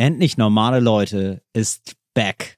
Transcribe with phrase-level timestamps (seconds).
[0.00, 2.56] Endlich normale Leute ist back.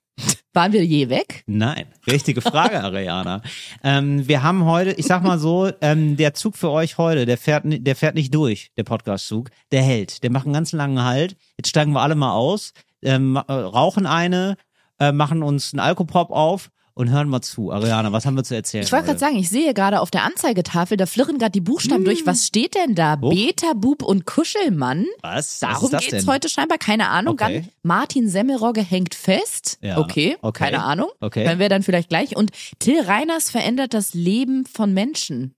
[0.53, 1.43] Waren wir je weg?
[1.49, 3.43] Nein, richtige Frage, Ariana.
[3.83, 7.37] ähm, wir haben heute, ich sag mal so, ähm, der Zug für euch heute, der
[7.37, 10.23] fährt, der fährt nicht durch, der Podcast-Zug, der hält.
[10.23, 11.35] Der macht einen ganz langen Halt.
[11.57, 14.57] Jetzt steigen wir alle mal aus, ähm, äh, rauchen eine,
[15.01, 17.71] äh, machen uns einen Alkopop auf und hören mal zu.
[17.73, 18.85] Ariana, was haben wir zu erzählen?
[18.85, 22.05] Ich wollte gerade sagen, ich sehe gerade auf der Anzeigetafel, da flirren gerade die Buchstaben
[22.05, 22.27] durch.
[22.27, 23.17] Was steht denn da?
[23.21, 23.31] Oh.
[23.31, 25.07] Beta, Bub und Kuschelmann?
[25.23, 25.59] Was?
[25.61, 26.27] Darum was geht's denn?
[26.33, 27.35] heute scheinbar, keine Ahnung.
[27.35, 27.61] Okay.
[27.63, 29.79] Dann Martin Semmelrogge hängt fest.
[29.81, 30.65] Ja, Okay, okay.
[30.65, 31.09] keine Ahnung.
[31.21, 31.45] Okay.
[31.45, 32.37] Dann wäre dann vielleicht gleich.
[32.37, 35.55] Und Till Reiners verändert das Leben von Menschen.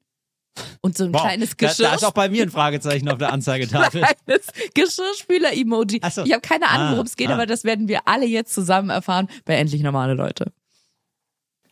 [0.82, 1.86] Und so ein Wow, kleines da, Geschirr.
[1.88, 4.02] da ist auch bei mir ein Fragezeichen auf der Anzeigetafel.
[4.24, 6.00] kleines Geschirrspüler-Emoji.
[6.12, 6.22] So.
[6.24, 7.34] Ich habe keine Ahnung, Ah, worum es geht, ah.
[7.34, 10.52] aber das werden wir alle jetzt zusammen erfahren bei Endlich Normale Leute.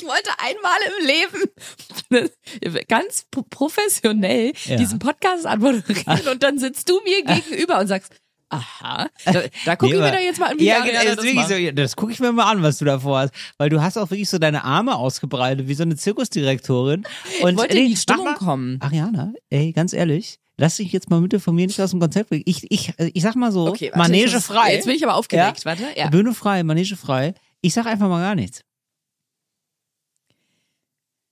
[0.00, 2.28] Ich wollte einmal im Leben
[2.88, 4.76] ganz pro- professionell Ja.
[4.76, 8.12] diesen Podcast anmoderieren und dann sitzt du mir gegenüber und sagst,
[8.50, 11.24] aha, da, da gucke ich mir doch jetzt mal an, wie ja, genau, das, das
[11.24, 13.34] wirklich so, ja, das gucke ich mir mal an, was du davor hast.
[13.58, 17.04] Weil du hast auch wirklich so deine Arme ausgebreitet, wie so eine Zirkusdirektorin.
[17.42, 18.78] Und wollte in die Stimmung mal- kommen.
[18.80, 22.30] Ariana, ey, ganz ehrlich, lass dich jetzt mal bitte von mir nicht aus dem Konzept
[22.30, 22.44] bringen.
[22.46, 24.72] Ich, ich, ich sag mal so, Okay, warte, Manege ich frei.
[24.74, 25.84] Jetzt bin ich aber aufgeregt, warte.
[25.94, 26.08] Ja.
[26.08, 27.34] Bühne frei, Manege frei.
[27.60, 28.62] Ich sag einfach mal gar nichts.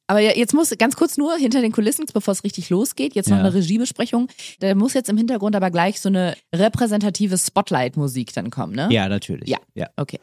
[0.09, 3.39] Aber jetzt muss ganz kurz nur hinter den Kulissen, bevor es richtig losgeht, jetzt noch
[3.39, 3.43] Ja.
[3.43, 4.29] eine Regiebesprechung.
[4.61, 8.89] Da muss jetzt im Hintergrund aber gleich so eine repräsentative Spotlight-Musik dann kommen, ne?
[8.93, 9.49] Ja, natürlich.
[9.49, 9.59] Ja.
[9.75, 9.89] ja.
[9.97, 10.21] Okay.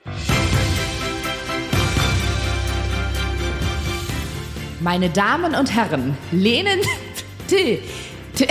[4.80, 6.80] Meine Damen und Herren, lehnen
[7.48, 7.80] Till,
[8.36, 8.48] Till,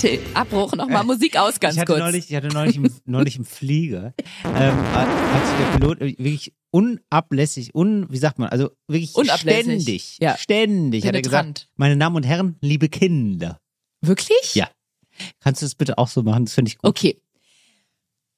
[0.00, 1.98] Till Abbruch, nochmal Musik aus, ganz ich hatte kurz.
[2.00, 4.14] neulich, ich hatte neulich im, neulich im Flieger,
[4.44, 9.62] ähm, hat sich der Pilot wirklich unablässig, un, wie sagt man, also wirklich Unablässig.
[9.64, 10.38] ständig, Ja.
[10.38, 13.60] ständig hat er gesagt, meine Damen und Herren, liebe Kinder.
[14.00, 14.54] Wirklich?
[14.54, 14.70] Ja.
[15.40, 16.46] Kannst du das bitte auch so machen?
[16.46, 16.88] Das finde ich gut.
[16.88, 17.20] Okay.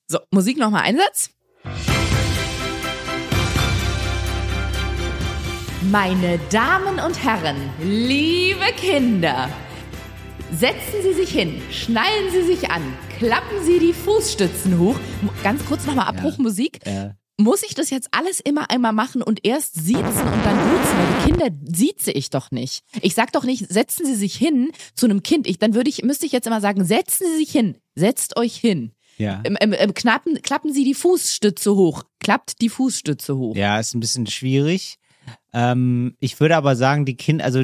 [0.08, 1.30] So, Musik nochmal Einsatz.
[5.90, 9.48] Meine Damen und Herren, liebe Kinder,
[10.52, 12.82] setzen Sie sich hin, schnallen Sie sich an,
[13.18, 14.96] klappen Sie die Fußstützen hoch.
[15.42, 16.80] Ganz kurz nochmal Abbruchmusik.
[16.86, 20.96] Äh, Muss ich das jetzt alles immer einmal machen und erst siezen und dann duzen?
[20.96, 22.82] Weil die Kinder sieze ich doch nicht.
[23.00, 25.46] Ich sag doch nicht, setzen Sie sich hin zu einem Kind.
[25.46, 28.56] Ich, dann würde ich, müsste ich jetzt immer sagen, setzen Sie sich hin, setzt euch
[28.56, 28.92] hin.
[29.18, 29.40] ja.
[29.44, 32.04] Ähm, ähm, ähm, knappen, klappen Sie die Fußstütze hoch.
[32.20, 33.56] Klappt die Fußstütze hoch.
[33.56, 34.98] Ja, ist ein bisschen schwierig.
[35.52, 37.62] Ähm, ich würde aber sagen, die Kinder, also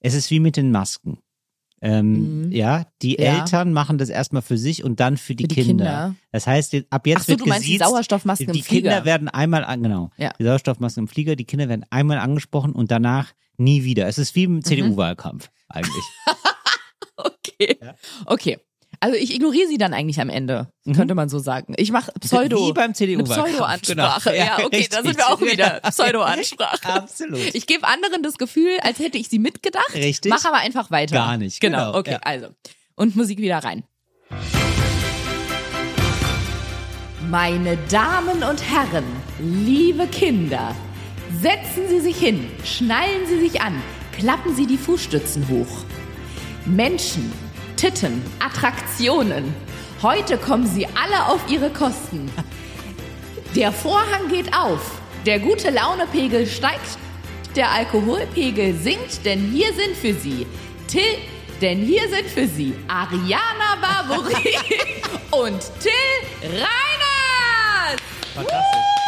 [0.00, 1.18] es ist wie mit den Masken.
[1.80, 2.52] Ähm, Mhm.
[2.52, 3.38] Ja, die Ja.
[3.40, 5.84] Eltern machen das erstmal für sich und dann für die, Für die Kinder.
[5.84, 6.14] Kinder.
[6.32, 8.90] Das heißt, ab jetzt so, wird du meinst die gesiezt, Sauerstoffmasken die im Flieger.
[8.90, 10.32] Kinder werden einmal an, genau, Ja.
[10.38, 14.06] die Sauerstoffmasken im Flieger, die Kinder werden einmal angesprochen und danach nie wieder.
[14.08, 14.56] Es ist wie Mhm.
[14.56, 16.04] im CDU-Wahlkampf eigentlich.
[17.16, 17.76] Okay.
[18.26, 18.58] Okay.
[19.00, 21.74] Also ich ignoriere sie dann eigentlich am Ende, könnte man so sagen.
[21.76, 22.60] Ich mache Pseudo.
[22.60, 22.68] Mhm.
[22.68, 23.50] Wie beim CDU-Wahlkampf.
[23.50, 24.30] Pseudo-Ansprache.
[24.32, 24.44] Genau.
[24.44, 25.80] Ja, okay, da sind wir auch wieder.
[25.82, 25.90] Ja.
[25.90, 26.88] Pseudo-Ansprache.
[26.88, 27.54] Absolut.
[27.54, 29.94] Ich gebe anderen das Gefühl, als hätte ich sie mitgedacht.
[29.94, 30.30] Richtig.
[30.30, 31.14] Mach aber einfach weiter.
[31.14, 32.18] Gar nicht, Genau, genau, okay, ja.
[32.22, 32.48] also.
[32.96, 33.84] Und Musik wieder rein.
[37.30, 39.04] Meine Damen und Herren,
[39.38, 40.74] liebe Kinder,
[41.40, 43.80] setzen Sie sich hin, schnallen Sie sich an,
[44.18, 45.84] klappen Sie die Fußstützen hoch.
[46.64, 47.30] Menschen,
[47.78, 49.54] Titten, Attraktionen.
[50.02, 52.28] Heute kommen Sie alle auf Ihre Kosten.
[53.54, 54.80] Der Vorhang geht auf,
[55.24, 56.98] der gute Launepegel steigt,
[57.54, 60.44] der Alkoholpegel sinkt, denn hier sind für Sie
[60.88, 61.02] Till,
[61.60, 64.56] denn hier sind für Sie Ariana Barbori
[65.30, 68.00] und Till Reiners.
[68.34, 69.07] Fantastisch.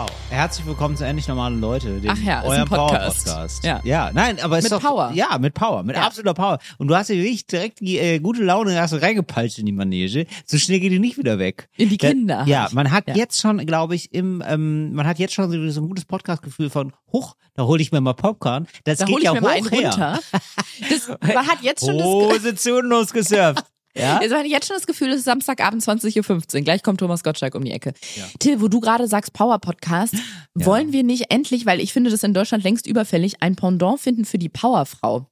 [0.00, 0.08] Wow.
[0.30, 3.24] Herzlich willkommen zu Endlich Normale Leute, dem Ach ja, ist ein eurem Podcast.
[3.26, 3.64] Power-Podcast.
[3.64, 3.80] Ja.
[3.84, 5.10] ja, nein, aber es Mit ist doch, Power.
[5.12, 6.06] Ja, mit Power, mit Ja.
[6.06, 6.58] absoluter Power.
[6.78, 9.72] Und du hast ja wirklich direkt die äh, gute Laune hast du reingepeitscht in die
[9.72, 10.24] Manege.
[10.46, 11.68] So schnell geht die nicht wieder weg.
[11.76, 12.44] In die Kinder.
[12.46, 13.14] Ja, man hat Ja.
[13.14, 16.70] jetzt schon, glaube ich, im, ähm, man hat jetzt schon so, so ein gutes Podcast-Gefühl
[16.70, 18.68] von, huch, da hole ich mir mal Popcorn.
[18.84, 19.90] Das Da geht hole ich ja mir hoch mal einen her.
[19.90, 20.20] runter.
[20.88, 23.64] Das, man hat jetzt schon das, Hose zu und losgesurft.
[23.96, 24.18] Ja?
[24.18, 26.60] Also man hat jetzt schon das Gefühl, es ist Samstagabend 20.15 Uhr.
[26.62, 27.92] Gleich kommt Thomas Gottschalk um die Ecke.
[28.38, 30.14] Till, wo du gerade sagst Power-Podcast,
[30.54, 34.24] wollen wir nicht endlich, weil ich finde das in Deutschland längst überfällig, ein Pendant finden
[34.24, 35.26] für die Powerfrau?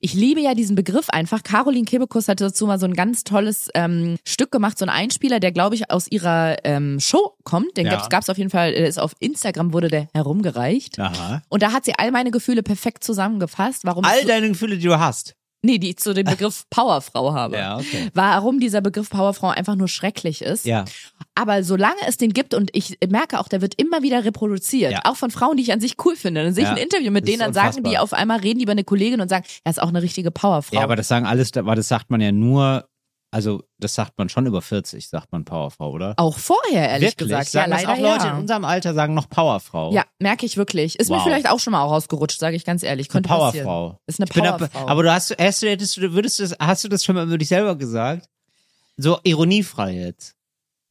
[0.00, 1.42] Ich liebe ja diesen Begriff einfach.
[1.42, 5.40] Caroline Kebekus hat dazu mal so ein ganz tolles ähm, Stück gemacht, so ein Einspieler,
[5.40, 7.76] der glaube ich aus ihrer ähm, Show kommt.
[7.76, 8.06] Den Ja.
[8.08, 10.98] gab es auf jeden Fall, der ist auf Instagram wurde der herumgereicht.
[10.98, 11.42] Aha.
[11.50, 14.86] Und da hat sie all meine Gefühle perfekt zusammengefasst, warum All ich deine Gefühle, die
[14.86, 15.34] du hast.
[15.62, 17.56] Nee, die ich zu dem Begriff Powerfrau habe.
[17.56, 18.08] Ja, okay.
[18.14, 20.64] Warum dieser Begriff Powerfrau einfach nur schrecklich ist.
[20.66, 20.84] Ja.
[21.34, 25.00] Aber solange es den gibt und ich merke auch, der wird immer wieder reproduziert, Ja.
[25.04, 26.42] auch von Frauen, die ich an sich cool finde.
[26.44, 26.74] Dann sehe ich Ja.
[26.74, 29.20] ein Interview mit Das denen, dann sagen die auf einmal, reden die über eine Kollegin
[29.20, 30.76] und sagen, er ist auch eine richtige Powerfrau.
[30.76, 32.88] Ja, aber das sagen alles, aber das sagt man ja nur,
[33.30, 36.14] also das sagt man schon über 40, sagt man Powerfrau, oder?
[36.16, 37.28] auch vorher, ehrlich Wirklich?
[37.28, 37.48] gesagt.
[37.48, 38.32] Sagen ja, leider auch Leute ja.
[38.32, 39.92] in unserem Alter sagen noch Powerfrau.
[39.92, 40.98] Ja, merke ich wirklich.
[40.98, 41.24] Ist mir Wow.
[41.24, 43.08] vielleicht auch schon mal rausgerutscht, sage ich ganz ehrlich.
[43.08, 43.66] Eine Könnte passieren.
[43.66, 44.00] Powerfrau.
[44.06, 44.86] Ist eine bin ab- Powerfrau.
[44.88, 47.26] Aber du hast, hast du, hättest du, würdest du das, hast du das schon mal
[47.26, 48.28] über dich selber gesagt?
[48.96, 50.34] So ironiefrei jetzt.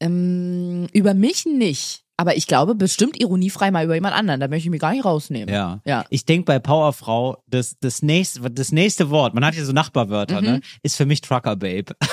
[0.00, 2.04] ähm, über mich nicht.
[2.20, 4.40] Aber ich glaube bestimmt ironiefrei mal über jemand anderen.
[4.40, 5.54] Da möchte ich mich gar nicht rausnehmen.
[5.54, 5.80] Ja.
[5.84, 6.04] Ja.
[6.10, 10.40] Ich denke bei Powerfrau, das, das, nächste, das nächste Wort, man hat ja so Nachbarwörter,
[10.40, 10.46] Mhm.
[10.46, 10.60] ne?
[10.82, 11.94] Ist für mich Trucker Babe.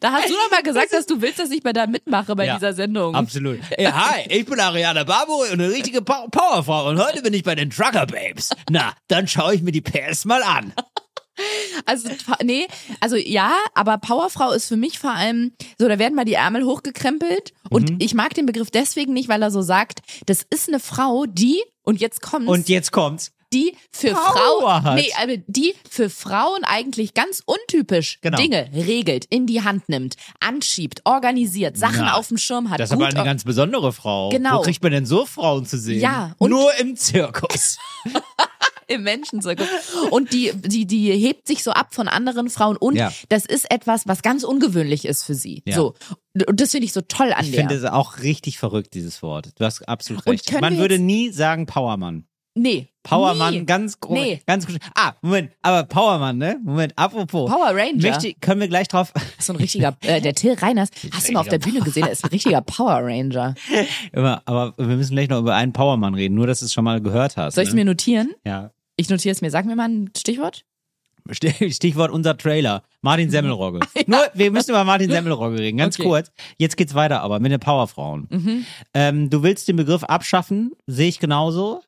[0.00, 2.44] Da hast du doch mal gesagt, dass du willst, dass ich bei da mitmache bei
[2.46, 2.54] Ja.
[2.56, 3.14] dieser Sendung.
[3.14, 3.60] Absolut.
[3.78, 7.42] Ja, hi, ich bin Ariana Barbour und eine richtige Pow- Powerfrau und heute bin ich
[7.42, 8.50] bei den Trucker Babes.
[8.68, 10.74] Na, dann schaue ich mir die PS mal an.
[11.86, 12.08] Also,
[12.44, 12.66] nee,
[13.00, 16.64] also ja, aber Powerfrau ist für mich vor allem, so, da werden mal die Ärmel
[16.64, 17.52] hochgekrempelt.
[17.70, 17.96] Und Mhm.
[18.00, 21.60] ich mag den Begriff deswegen nicht, weil er so sagt, das ist eine Frau, die,
[21.82, 23.32] und jetzt kommt's, Und jetzt kommt's.
[23.52, 28.36] die für Frauen, nee, aber die für Frauen eigentlich ganz untypisch Genau.
[28.38, 32.14] Dinge regelt, in die Hand nimmt, anschiebt, organisiert, Sachen Ja.
[32.14, 32.80] auf dem Schirm hat.
[32.80, 34.28] Das ist aber eine ganz besondere Frau.
[34.30, 34.58] Genau.
[34.58, 36.00] Wo kriegt man denn so Frauen zu sehen?
[36.00, 37.78] Ja, und- Nur im Zirkus.
[38.88, 39.66] im Menschenzirkus.
[40.10, 43.12] Und die, die, die hebt sich so ab von anderen Frauen und Ja.
[43.28, 45.62] das ist etwas, was ganz ungewöhnlich ist für sie.
[45.66, 45.76] Ja.
[45.76, 45.94] So.
[46.48, 47.60] Und das finde ich so toll an Ich der.
[47.60, 49.50] finde es auch richtig verrückt, dieses Wort.
[49.58, 50.60] Du hast absolut recht.
[50.60, 52.26] Man würde nie sagen Powermann.
[52.54, 52.88] nee.
[53.04, 53.64] Powermann, nie.
[53.66, 54.18] ganz groß.
[54.18, 54.42] Nee.
[54.46, 54.76] Ganz groß.
[54.96, 56.58] Ah, Moment, aber Powermann, ne?
[56.64, 57.48] Moment, apropos.
[57.50, 58.08] Power Ranger.
[58.10, 59.12] Möchte, können wir gleich drauf.
[59.38, 62.12] so ein richtiger, äh, der Till Reiners, hast du mal auf der Bühne gesehen, er
[62.12, 63.54] ist ein richtiger Power Ranger.
[64.12, 66.84] Immer, aber wir müssen gleich noch über einen Powermann reden, nur dass du es schon
[66.84, 67.54] mal gehört hast.
[67.54, 67.80] Soll ich es ne?
[67.82, 68.32] mir notieren?
[68.44, 68.70] Ja.
[68.96, 69.50] Ich notiere es mir.
[69.50, 70.64] Sag mir mal ein Stichwort.
[71.30, 72.82] Stich- Stichwort unser Trailer.
[73.00, 73.80] Martin Semmelrogge.
[74.06, 75.76] Nur, wir müssen über Martin Semmelrogge reden.
[75.78, 76.06] Ganz Okay.
[76.08, 76.32] kurz.
[76.58, 78.64] Jetzt geht's weiter aber mit den Powerfrauen.
[78.94, 81.82] Ähm, du willst den Begriff abschaffen, sehe ich genauso.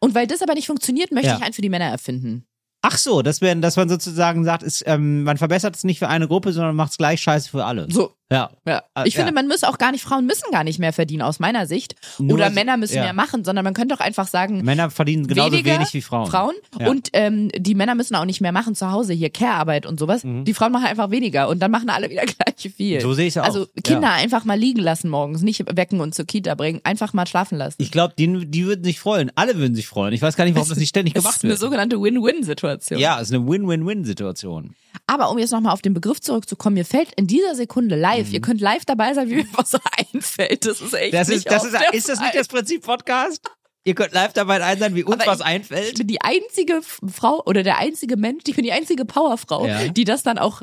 [0.00, 1.36] Und weil das aber nicht funktioniert, möchte Ja.
[1.36, 2.46] ich einen für die Männer erfinden.
[2.82, 6.08] Ach so, dass, wir, dass man sozusagen sagt, ist, ähm, man verbessert es nicht für
[6.08, 7.88] eine Gruppe, sondern macht es gleich scheiße für alle.
[7.90, 8.12] So.
[8.30, 8.50] Ja.
[8.66, 8.82] Ja.
[8.94, 9.34] Ah, Ich finde, ja.
[9.34, 11.94] man muss auch gar nicht, Frauen müssen gar nicht mehr verdienen, aus meiner Sicht.
[12.18, 13.04] Nur Oder Männer müssen ja.
[13.04, 16.28] mehr machen, sondern man könnte doch einfach sagen, Männer verdienen genauso wenig wie Frauen.
[16.28, 20.00] Frauen und ähm, die Männer müssen auch nicht mehr machen zu Hause, hier Care-Arbeit und
[20.00, 20.22] sowas.
[20.24, 22.96] Die Frauen machen einfach weniger und dann machen alle wieder gleich viel.
[22.98, 23.02] Mhm.
[23.02, 23.44] So sehe ich's auch.
[23.44, 27.26] Also Kinder einfach mal liegen lassen morgens, nicht wecken und zur Kita bringen, einfach mal
[27.28, 27.76] schlafen lassen.
[27.80, 29.30] Ich glaube, die, die würden sich freuen.
[29.36, 30.12] Alle würden sich freuen.
[30.12, 31.60] Ich weiß gar nicht, warum das nicht ständig das gemacht ist eine wird.
[31.60, 32.98] sogenannte Win-Win-Situation.
[32.98, 34.74] Ja, es ist eine Win-Win-Win-Situation.
[35.06, 38.40] Aber um jetzt nochmal auf den Begriff zurückzukommen, mir fällt in dieser Sekunde live, ihr
[38.40, 39.74] könnt live dabei sein, wie mir was
[40.12, 40.64] einfällt.
[40.66, 41.16] Das ist echt Mhm.
[41.16, 43.40] Das nicht ist, das oft ist, ist das nicht das Prinzip Podcast?
[43.84, 45.88] Ihr könnt live dabei ein sein, wie uns Aber was ich- einfällt.
[45.92, 49.86] Ich bin die einzige Frau oder der einzige Mensch, ich bin die einzige Powerfrau, Ja.
[49.88, 50.62] die das dann auch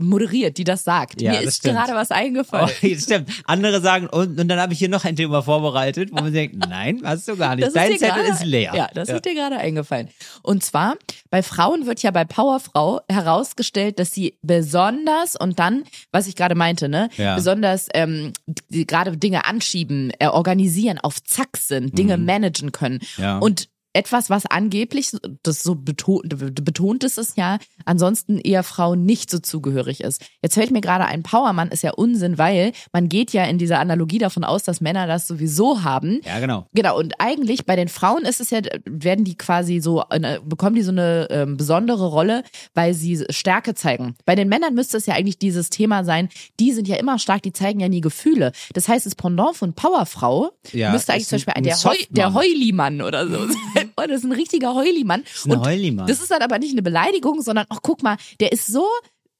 [0.00, 1.20] moderiert, die das sagt.
[1.22, 1.76] Ja, Mir ist stimmt.
[1.76, 2.70] gerade was Oh, eingefallen.
[2.82, 3.30] das stimmt.
[3.44, 6.56] Andere sagen, und, und dann habe ich hier noch ein Thema vorbereitet, wo man denkt,
[6.68, 7.66] nein, hast du gar nicht.
[7.66, 8.72] Das Dein dir Zettel gerade- ist leer.
[8.74, 10.08] Ja, das ist dir gerade eingefallen.
[10.42, 10.96] Und zwar,
[11.30, 16.54] bei Frauen wird ja bei Powerfrau herausgestellt, dass sie besonders, und dann, was ich gerade
[16.54, 17.34] meinte, ne, Ja.
[17.36, 18.32] besonders ähm,
[18.70, 23.00] gerade Dinge anschieben, äh, organisieren, auf Zack sind, Dinge managen können.
[23.16, 23.22] Mhm.
[23.22, 23.38] Ja.
[23.38, 25.10] Und etwas, was angeblich,
[25.42, 26.22] das so betont,
[26.64, 30.24] betont ist es ja, ansonsten eher Frauen nicht so zugehörig ist.
[30.42, 33.80] Jetzt fällt mir gerade ein, Powermann ist ja Unsinn, weil man geht ja in dieser
[33.80, 36.20] Analogie davon aus, dass Männer das sowieso haben.
[36.24, 36.66] Ja, genau.
[36.72, 40.76] Genau, und eigentlich bei den Frauen ist es ja, werden die quasi so, eine, bekommen
[40.76, 42.44] die so eine ähm, besondere Rolle,
[42.74, 44.14] weil sie Stärke zeigen.
[44.24, 46.28] Bei den Männern müsste es ja eigentlich dieses Thema sein,
[46.60, 48.52] die sind ja immer stark, die zeigen ja nie Gefühle.
[48.74, 51.96] Das heißt, das Pendant von Powerfrau Ja, müsste eigentlich zum Beispiel ein- ein, der, Heu,
[52.10, 53.56] der Heuli-Mann oder so sein.
[53.96, 55.24] Oh, das ist ein richtiger Heuli-Mann.
[55.44, 56.06] ein Und Heuli-Mann.
[56.06, 58.84] Das ist dann aber nicht eine Beleidigung, sondern, ach guck mal, der ist so,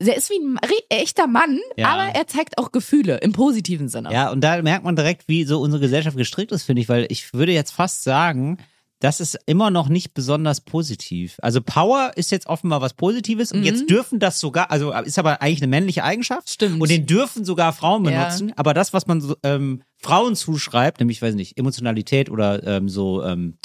[0.02, 1.88] der ist wie ein echter Mann, Ja.
[1.88, 4.12] aber er zeigt auch Gefühle im positiven Sinne.
[4.12, 7.06] Ja, und da merkt man direkt, wie so unsere Gesellschaft gestrickt ist, finde ich, weil
[7.11, 8.59] ich würde jetzt fast sagen,
[9.02, 11.38] das ist immer noch nicht besonders positiv.
[11.40, 15.40] Also Power ist jetzt offenbar was Positives und jetzt dürfen das sogar, also ist aber
[15.40, 16.49] eigentlich eine männliche Eigenschaft.
[16.49, 16.52] Mhm.
[16.52, 16.82] Stimmt.
[16.82, 18.11] Und den dürfen sogar Frauen Ja.
[18.25, 18.52] benutzen.
[18.56, 23.23] Aber das, was man so, ähm, Frauen zuschreibt, nämlich, weiß nicht, Emotionalität oder ähm, so
[23.25, 23.56] ähm,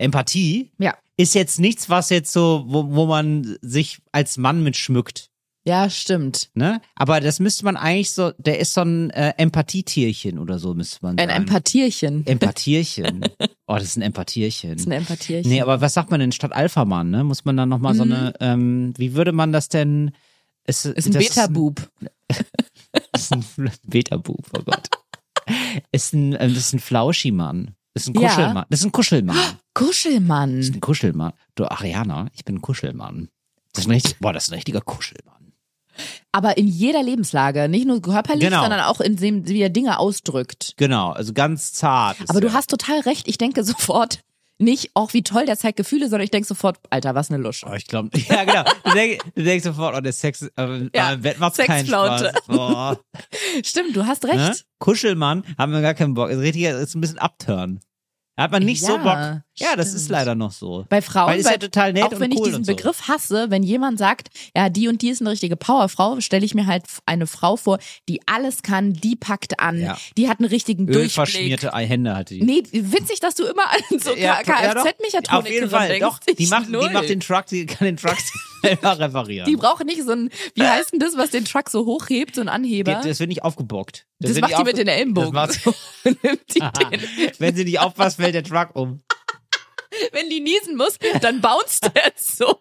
[0.00, 0.96] Empathie, Ja.
[1.16, 5.28] ist jetzt nichts, was jetzt so, wo, wo man sich als Mann mit schmückt.
[5.66, 6.48] Ja, stimmt.
[6.54, 6.80] Ne?
[6.96, 10.98] Aber das müsste man eigentlich so, der ist so ein äh, Empathietierchen oder so, müsste
[11.02, 11.42] man Ein sagen.
[11.42, 12.26] Empathierchen.
[12.26, 13.20] Empathierchen.
[13.72, 14.72] Oh, das ist ein Empatierchen.
[14.72, 15.48] Das ist ein Empatierchen.
[15.48, 17.22] Nee, aber was sagt man denn statt Alpha-Mann, ne?
[17.22, 20.10] Muss man dann nochmal so eine, ähm, wie würde man das denn?
[20.66, 21.88] Ist, ist ein das Beta-Boob.
[23.14, 23.44] Ist ein
[23.84, 24.88] Beta-Boob, oh Gott.
[25.92, 27.76] ist ein, ähm, das ist ein Flauschi-Mann.
[27.94, 28.28] Das ist ein Ja.
[28.28, 28.64] Kuschelmann.
[28.70, 29.36] Das ist ein Kuschelmann.
[29.80, 30.58] Das ist Kuschelmann.
[30.60, 31.32] ein Kuschelmann.
[31.54, 33.28] Du, Ariana, ich bin ein Kuschelmann.
[33.72, 35.52] Das ist ein richtig, boah, das ist ein richtiger Kuschelmann.
[36.32, 37.68] Aber in jeder Lebenslage.
[37.68, 38.60] Nicht nur körperlich, Genau.
[38.62, 40.74] sondern auch in dem, wie er Dinge ausdrückt.
[40.76, 42.16] Genau, also ganz zart.
[42.28, 42.54] Aber du der.
[42.56, 43.28] hast total recht.
[43.28, 44.20] Ich denke sofort
[44.58, 47.66] nicht, auch wie toll, der zeigt Gefühle, sondern ich denke sofort, Alter, was eine Lusche.
[47.66, 48.64] Oh, ich glaube, ja genau.
[48.84, 51.86] Du denkst, du denkst sofort, oh, der Sex, äh, Ja, äh, im Bett macht keinen.
[51.86, 52.24] Spaß.
[52.46, 53.00] Boah.
[53.64, 54.36] Stimmt, du hast recht.
[54.36, 54.54] Ne?
[54.78, 56.28] Kuschelmann haben wir gar keinen Bock.
[56.30, 57.80] Ist richtig, ist ein bisschen abturn.
[58.40, 59.42] Da hat man nicht so Ja, Bock.
[59.58, 60.00] Ja, das stimmt.
[60.00, 60.86] ist leider noch so.
[60.88, 62.64] Bei Frauen, Weil ist bei, ja total nett auch wenn und ich cool diesen und
[62.64, 62.74] so.
[62.74, 66.54] Begriff hasse, wenn jemand sagt, ja, die und die ist eine richtige Powerfrau, stelle ich
[66.54, 67.78] mir halt eine Frau vor,
[68.08, 69.98] die alles kann, die packt an, Ja.
[70.16, 71.04] die hat einen richtigen Durchblick.
[71.04, 72.42] Ölverschmierte Hände hatte die.
[72.42, 74.42] Nee, witzig, dass du immer an so ja, ja.
[74.42, 76.08] Kfz-Mechatronikerin Auf jeden Fall, denkst.
[76.08, 76.18] doch.
[76.20, 78.16] Die Ich macht, die macht den Truck, die kann den Truck
[78.62, 79.46] selber reparieren.
[79.46, 82.40] Die brauchen nicht so ein, wie heißt denn das, was den Truck so hochhebt, so
[82.40, 83.00] ein Anheber?
[83.04, 84.06] Das wird nicht aufgebockt.
[84.18, 85.32] das wird macht die mit den Ellenbogen.
[85.34, 85.76] Das macht-.
[87.38, 89.00] Wenn sie nicht aufpasst, fällt der Truck um.
[90.12, 92.60] Wenn die niesen muss, dann bounced er so.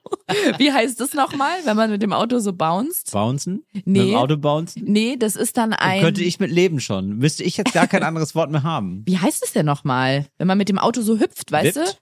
[0.58, 3.12] Wie heißt das nochmal, wenn man mit dem Auto so bounced?
[3.12, 3.64] Bouncen?
[3.72, 4.00] Mit Nee.
[4.08, 4.84] dem Auto bouncen?
[4.86, 6.02] Nee, das ist dann ein.
[6.02, 7.18] Könnte ich mit leben schon.
[7.18, 9.04] Müsste ich jetzt gar kein anderes Wort mehr haben.
[9.06, 10.26] Wie heißt es denn nochmal?
[10.38, 12.02] Wenn man mit dem Auto so hüpft, weißt Wippt?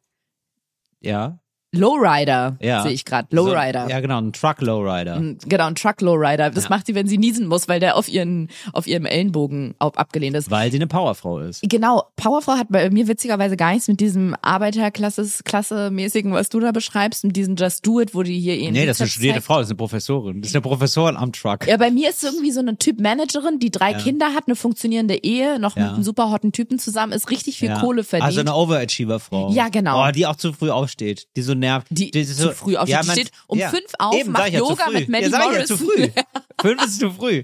[1.01, 1.39] Ja.
[1.73, 2.81] Lowrider, Ja.
[2.83, 3.27] sehe ich gerade.
[3.35, 3.83] Lowrider.
[3.85, 5.21] So, ja, genau, ein Truck Lowrider.
[5.45, 6.49] Genau, ein Truck Lowrider.
[6.49, 6.69] Das Ja.
[6.69, 10.35] macht sie, wenn sie niesen muss, weil der auf ihren, auf ihrem Ellenbogen ab- abgelehnt
[10.37, 10.49] ist.
[10.49, 11.61] Weil sie eine Powerfrau ist.
[11.63, 17.23] Genau, Powerfrau hat bei mir witzigerweise gar nichts mit diesem Arbeiterklasse-mäßigen, was du da beschreibst,
[17.23, 19.41] mit diesem Just Do It, wo die hier ihren Nee, das ist eine studierte.
[19.41, 20.41] Frau, das ist eine Professorin.
[20.41, 21.67] Das ist eine Professorin am Truck.
[21.67, 25.15] Ja, bei mir ist irgendwie so eine Typ Managerin, die drei Kinder hat, eine funktionierende
[25.23, 25.83] Ehe, noch Ja.
[25.83, 27.79] mit einem super hotten Typen zusammen, ist richtig viel Ja.
[27.79, 28.25] Kohle verdient.
[28.27, 29.51] Also eine Overachiever-Frau.
[29.51, 30.05] Ja, genau.
[30.07, 31.27] Oh, die auch zu früh aufsteht.
[31.35, 31.87] Die so nervt.
[31.89, 33.01] Die ist zu früh aufsteht.
[33.03, 34.93] Die man- steht um fünf auf, Eben, macht ja, zu Yoga früh.
[34.93, 35.77] mit Maddie ja, ja, Morrison.
[35.77, 36.09] früh.
[36.61, 37.43] Fünf ist zu früh.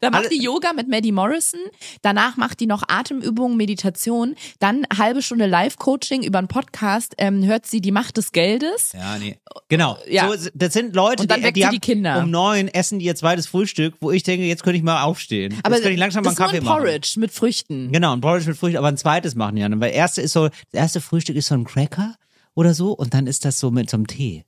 [0.00, 1.60] Dann macht die Yoga mit Maddie Morrison,
[2.02, 7.64] danach macht die noch Atemübungen, Meditation, dann halbe Stunde Live-Coaching über einen Podcast, ähm, hört
[7.64, 8.92] sie die Macht des Geldes.
[8.92, 9.38] Ja, nee.
[9.68, 9.96] Genau.
[10.06, 10.30] Ja.
[10.36, 12.18] So, das sind Leute, Und dann die, die, haben die Kinder.
[12.18, 15.54] um neun essen die ihr zweites Frühstück, wo ich denke, jetzt könnte ich mal aufstehen.
[15.62, 16.82] Aber jetzt könnte ich langsam mal einen ist Kaffee ein machen.
[16.82, 17.90] Porridge mit Früchten.
[17.90, 19.68] Genau, ein Porridge mit Früchten, aber ein zweites machen ja.
[19.70, 22.14] Weil erste ist so, das erste Frühstück ist so ein Cracker
[22.54, 24.44] oder so und dann ist das so mit so einem Tee.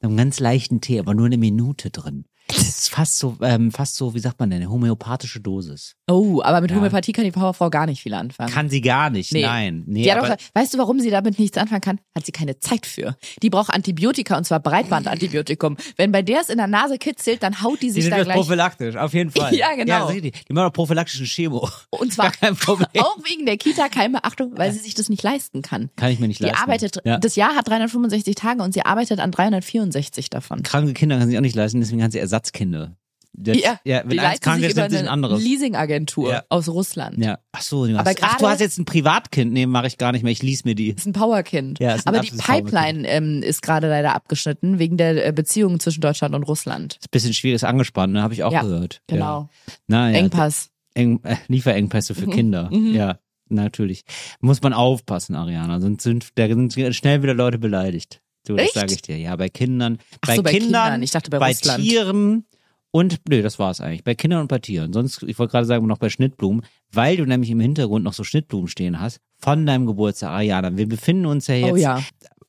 [0.00, 2.24] Einem ganz leichten Tee, aber nur eine Minute drin.
[2.56, 5.94] Das ist fast so, ähm, fast so, wie sagt man denn, eine homöopathische Dosis.
[6.10, 6.76] Oh, aber mit Ja.
[6.76, 8.52] Homöopathie kann die Powerfrau gar nicht viel anfangen.
[8.52, 9.42] Kann sie gar nicht, Nee.
[9.42, 9.84] nein.
[9.86, 12.00] Nee, die hat aber, auch, weißt du, warum sie damit nichts anfangen kann?
[12.14, 13.16] Hat sie keine Zeit für.
[13.42, 15.76] Die braucht Antibiotika und zwar Breitbandantibiotikum.
[15.96, 18.18] Wenn bei der es in der Nase kitzelt, dann haut die die sich sind da
[18.18, 18.36] das gleich.
[18.36, 19.54] prophylaktisch, auf jeden Fall.
[19.60, 20.08] Ja, genau.
[20.08, 21.68] Ja, die, die machen doch prophylaktischen Chemo.
[21.90, 23.02] Und zwar Gar kein Problem.
[23.02, 25.90] auch wegen der Kita-Keime, Achtung, weil sie sich das nicht leisten kann.
[25.96, 26.60] Kann ich mir nicht Die leisten.
[26.62, 27.18] arbeitet, Ja.
[27.18, 30.62] das Jahr hat 365 Tage und sie arbeitet an 364 davon.
[30.62, 32.96] Kranke Kinder kann sie auch nicht leisten, deswegen hat sie Ersatzkinder.
[33.32, 35.42] Das, Ja, ja die wenn eins leitet krank sich ist, dann ist ein eine anderes.
[35.42, 36.42] Leasingagentur Ja.
[36.48, 37.16] aus Russland.
[37.24, 37.38] Ja.
[37.52, 39.52] Ach so, du hast, ach, du hast jetzt ein Privatkind.
[39.52, 40.32] Nee, mache ich gar nicht mehr.
[40.32, 40.90] Ich lies mir die.
[40.90, 41.78] ist ein Powerkind.
[41.78, 45.78] Ja, ist ein Aber die Pipeline ähm, ist gerade leider abgeschnitten wegen der äh, Beziehungen
[45.78, 46.94] zwischen Deutschland und Russland.
[46.96, 48.22] Ist ein bisschen schwierig, ist angespannt, ne?
[48.22, 49.00] Habe ich auch Ja, gehört.
[49.06, 49.48] Genau.
[49.68, 49.74] Ja.
[49.86, 50.70] Naja, Engpass.
[50.94, 52.68] Eng, äh, Lieferengpässe für Kinder.
[52.72, 52.94] Mhm.
[52.94, 54.02] Ja, natürlich.
[54.40, 55.80] Muss man aufpassen, Ariana.
[55.80, 58.20] Sonst sind, da sind schnell wieder Leute beleidigt.
[58.46, 59.18] Du, das sage ich dir.
[59.18, 59.98] Ja, bei Kindern.
[60.22, 61.02] Ach bei so, bei Kindern, Kindern.
[61.02, 61.82] Ich dachte bei bei Russland.
[61.84, 62.44] Tieren
[62.90, 64.02] und, nö, das war's eigentlich.
[64.02, 64.92] Bei Kindern und bei Tieren.
[64.92, 68.24] Sonst, ich wollte gerade sagen, noch bei Schnittblumen, weil du nämlich im Hintergrund noch so
[68.24, 70.76] Schnittblumen stehen hast von deinem Geburtstag, Ariana.
[70.76, 72.02] Wir befinden uns ja jetzt Oh ja.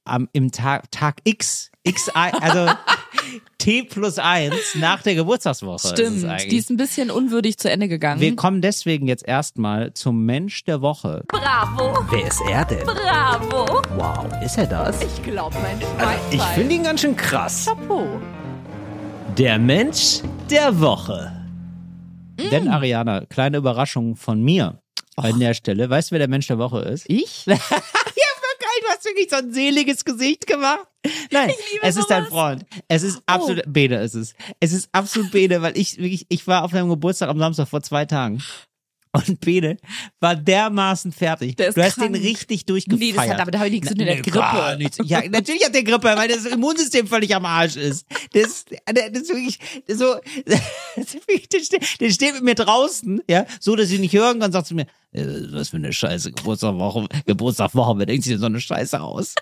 [0.03, 2.74] am, im Tag, Tag X, X, also
[3.57, 5.87] T plus eins nach der Geburtstagswoche.
[5.87, 6.25] ist Stimmt.
[6.25, 6.49] eigentlich.
[6.49, 8.21] Die ist ein bisschen unwürdig zu Ende gegangen.
[8.21, 11.23] Wir kommen deswegen jetzt erstmal zum Mensch der Woche.
[11.27, 11.99] Bravo.
[12.09, 12.85] Wer ist er denn?
[12.85, 13.81] Bravo.
[13.95, 15.01] Wow, ist er das?
[15.03, 16.19] Ich glaube, mein Schwein.
[16.31, 17.65] Ich finde ihn ganz schön krass.
[17.65, 18.07] Chapeau.
[19.37, 21.31] Der Mensch der Woche.
[22.37, 22.49] Mm.
[22.49, 24.81] Denn Ariana, kleine Überraschung von mir
[25.15, 25.89] an der Stelle.
[25.89, 27.05] Weißt du, wer der Mensch der Woche ist?
[27.07, 27.45] Ich?
[28.81, 30.88] Du hast wirklich so ein seliges Gesicht gemacht.
[31.31, 31.51] Nein,
[31.83, 32.33] es ist dein sowas.
[32.33, 32.65] Freund.
[32.88, 34.33] Es ist absolut, Bene ist es.
[34.59, 37.83] Es ist absolut Bene, weil ich wirklich, ich war auf deinem Geburtstag am Samstag vor
[37.83, 38.41] zwei Tagen.
[39.13, 39.75] Und Bene
[40.21, 41.57] war dermaßen fertig.
[41.57, 42.13] Der du hast krank.
[42.13, 43.01] den richtig durchgefeiert.
[43.01, 44.05] Nee, das hat damit habe ich nichts zu tun.
[44.05, 44.75] Der Nee, Grippe.
[44.77, 44.97] nichts.
[45.03, 48.05] Ja, natürlich hat der Grippe, weil das Immunsystem völlig am Arsch ist.
[48.31, 50.15] Das, das ist wirklich so,
[51.61, 54.67] steht, der steht mit mir draußen, ja, so, dass ich ihn nicht hören kann, sagt
[54.67, 58.61] zu mir, äh, was für eine Scheiße, Geburtstagwoche, Geburtstagwoche, wer denkt sich denn so eine
[58.61, 59.35] Scheiße aus?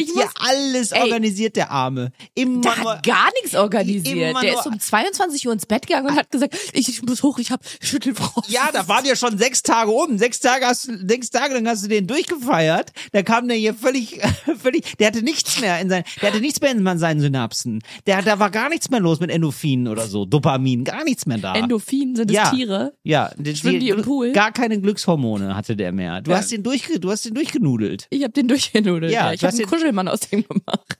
[0.00, 1.02] Hat Ich hier muss- alles Ey.
[1.02, 2.12] organisiert, der Arme.
[2.34, 4.36] Immer Der hat gar nichts organisiert.
[4.42, 7.38] Der ist um 22 Uhr ins Bett gegangen und hat gesagt, ich, ich muss hoch,
[7.38, 8.50] ich hab Schüttelfrost.
[8.50, 10.18] ja, da waren ja schon sechs Tage um.
[10.18, 12.92] Sechs Tage hast du, sechs Tage lang hast du den durchgefeiert.
[13.12, 14.20] Da kam der hier völlig,
[14.62, 17.82] völlig, der hatte nichts mehr in seinen, der hatte nichts mehr in seinen Synapsen.
[18.06, 21.38] Der, da war gar nichts mehr los mit Endorphinen oder so, Dopamin, gar nichts mehr
[21.38, 21.54] da.
[21.54, 22.50] Endorphin sind es Ja.
[22.50, 22.92] Tiere.
[23.02, 24.32] ja, die, Schwimmen die im Pool?
[24.32, 26.20] Gar keine Glückshormone hatte der mehr.
[26.22, 26.38] Du Ja.
[26.38, 28.06] hast den durchge, du hast den durchgenudelt.
[28.10, 29.12] Ich hab den durchgenudelt.
[29.12, 30.98] Ja, Ja, ich hab einen den- Kuschelmann aus dem gemacht.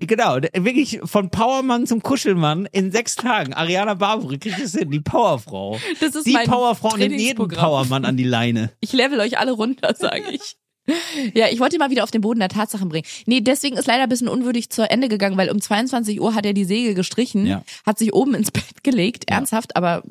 [0.00, 3.54] Genau, wirklich von Powermann zum Kuschelmann in sechs Tagen.
[3.54, 5.78] Ariana Barbary kriegt es hin, die Powerfrau.
[6.00, 7.48] Das ist die mein Powerfrau nimmt jeden.
[7.48, 8.70] Powermann an die Leine.
[8.80, 10.56] Ich level euch alle runter, sage ich.
[11.32, 13.06] Ja, ich wollte ihn mal wieder auf den Boden der Tatsachen bringen.
[13.24, 16.44] Nee, deswegen ist leider ein bisschen unwürdig zu Ende gegangen, weil um 22 Uhr hat
[16.44, 17.64] er die Segel gestrichen, Ja.
[17.86, 20.02] hat sich oben ins Bett gelegt, ernsthaft, aber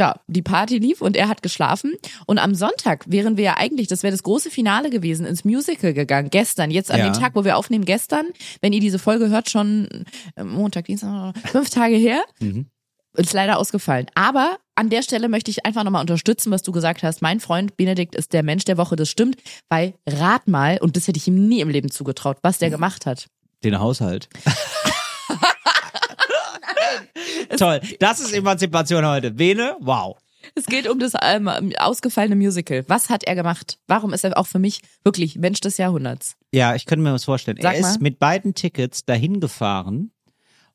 [0.00, 1.92] ja, die Party lief und er hat geschlafen.
[2.26, 5.92] Und am Sonntag wären wir ja eigentlich, das wäre das große Finale gewesen, ins Musical
[5.92, 6.30] gegangen.
[6.30, 7.10] Gestern, jetzt an Ja.
[7.10, 8.26] dem Tag, wo wir aufnehmen, gestern,
[8.62, 12.22] wenn ihr diese Folge hört, schon äh, Montag, Dienstag, fünf Tage her.
[13.14, 14.06] Ist leider ausgefallen.
[14.14, 17.20] Aber an der Stelle möchte ich einfach nochmal unterstützen, was du gesagt hast.
[17.20, 19.36] Mein Freund Benedikt ist der Mensch der Woche, das stimmt,
[19.68, 23.04] weil rat mal, und das hätte ich ihm nie im Leben zugetraut, was der gemacht
[23.04, 23.26] hat.
[23.62, 24.30] Den Haushalt.
[27.58, 29.30] Toll, das ist Emanzipation heute.
[29.30, 30.16] Bene, wow.
[30.54, 31.48] Es geht um das ähm,
[31.78, 32.84] ausgefallene Musical.
[32.88, 33.78] Was hat er gemacht?
[33.86, 36.36] Warum ist er auch für mich wirklich Mensch des Jahrhunderts?
[36.52, 37.58] Ja, ich könnte mir was vorstellen.
[37.60, 37.98] Sag er ist mal.
[38.00, 40.12] mit beiden Tickets dahin gefahren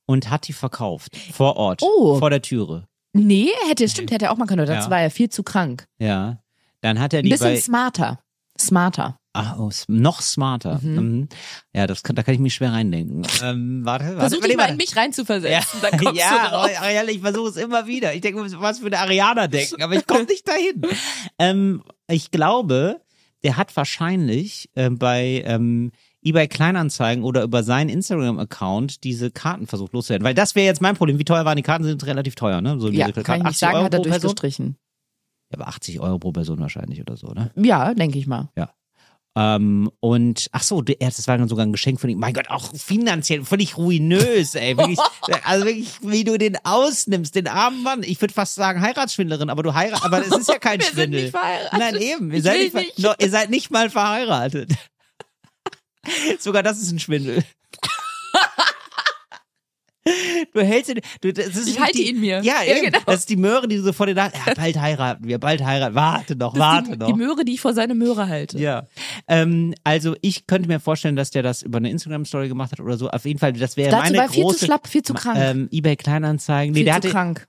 [0.05, 1.15] und hat die verkauft.
[1.33, 1.81] Vor Ort.
[1.81, 2.19] Oh.
[2.19, 2.87] Vor der Türe.
[3.13, 4.67] Nee, hätte, stimmt, hätte er auch mal können.
[4.67, 4.91] Dazu Ja.
[4.91, 5.87] war er viel zu krank.
[5.99, 6.41] Ja.
[6.81, 8.19] Dann hat er Ein die bisschen bei, smarter.
[8.65, 9.17] Smarter.
[9.38, 10.79] Ach, oh, noch smarter.
[10.81, 11.27] Mhm.
[11.74, 13.27] Ja, das kann, da kann ich mir schwer reindenken.
[13.43, 14.29] Ähm, warte, warte.
[14.29, 16.81] Versuch dich mal in mich reinzuversetzen, dann kommst ja, du drauf.
[16.81, 18.13] Ariel, ich versuche es immer wieder.
[18.13, 20.84] Ich denke, was für eine Ariana denken, aber ich komme nicht dahin.
[21.39, 23.01] ähm, ich glaube,
[23.43, 25.91] der hat wahrscheinlich ähm, bei ähm,
[26.24, 30.25] eBay Kleinanzeigen oder über seinen Instagram-Account diese Karten versucht loszuwerden.
[30.25, 31.19] Weil das wäre jetzt mein Problem.
[31.19, 31.84] Wie teuer waren die Karten?
[31.84, 32.79] Die Sind relativ teuer, ne?
[32.79, 34.77] So Ja, kann ich nicht 80 sagen, Euro hat er durchgestrichen.
[35.51, 37.51] Ja, aber 80 Euro pro Person wahrscheinlich oder so, ne?
[37.55, 38.49] Ja, denke ich mal.
[39.37, 42.19] Ähm, und ach so, das war dann sogar ein Geschenk von ihm.
[42.19, 44.77] Mein Gott, auch finanziell völlig ruinös, ey.
[44.77, 44.99] Wirklich,
[45.43, 48.03] also wirklich, wie du den ausnimmst, den armen Mann.
[48.03, 50.93] Ich würde fast sagen Heiratsschwindlerin, aber du heiratest, aber es ist ja kein Wir sind
[50.95, 51.21] Schwindel.
[51.23, 51.79] nicht verheiratet.
[51.79, 52.31] Nein, eben.
[52.31, 52.99] Ihr seid nicht, nicht.
[52.99, 54.71] No, ihr seid nicht mal verheiratet.
[56.39, 57.43] Sogar das ist ein Schwindel.
[60.54, 62.41] Du hältst ihn, du, das ist Ich halte die, ihn mir.
[62.44, 62.86] Ja, Ja, eben.
[62.91, 63.00] genau.
[63.06, 65.63] Das ist die Möhre, die du so vor dir da, ja, bald heiraten wir, bald
[65.63, 65.96] heiraten.
[65.96, 67.08] Warte noch, Das warte die, noch.
[67.08, 68.60] die Möhre, die ich vor seine Möhre halte.
[68.60, 68.86] Ja,
[69.28, 72.98] ähm, also ich könnte mir vorstellen, dass der das über eine Instagram-Story gemacht hat oder
[72.98, 73.10] so.
[73.10, 74.60] Auf jeden Fall, das wäre meine war er viel große...
[74.60, 75.38] zu schlapp, viel zu krank.
[75.39, 76.74] Ähm, eBay Kleinanzeigen.
[76.74, 77.48] Nee, viel der zu hatte, krank.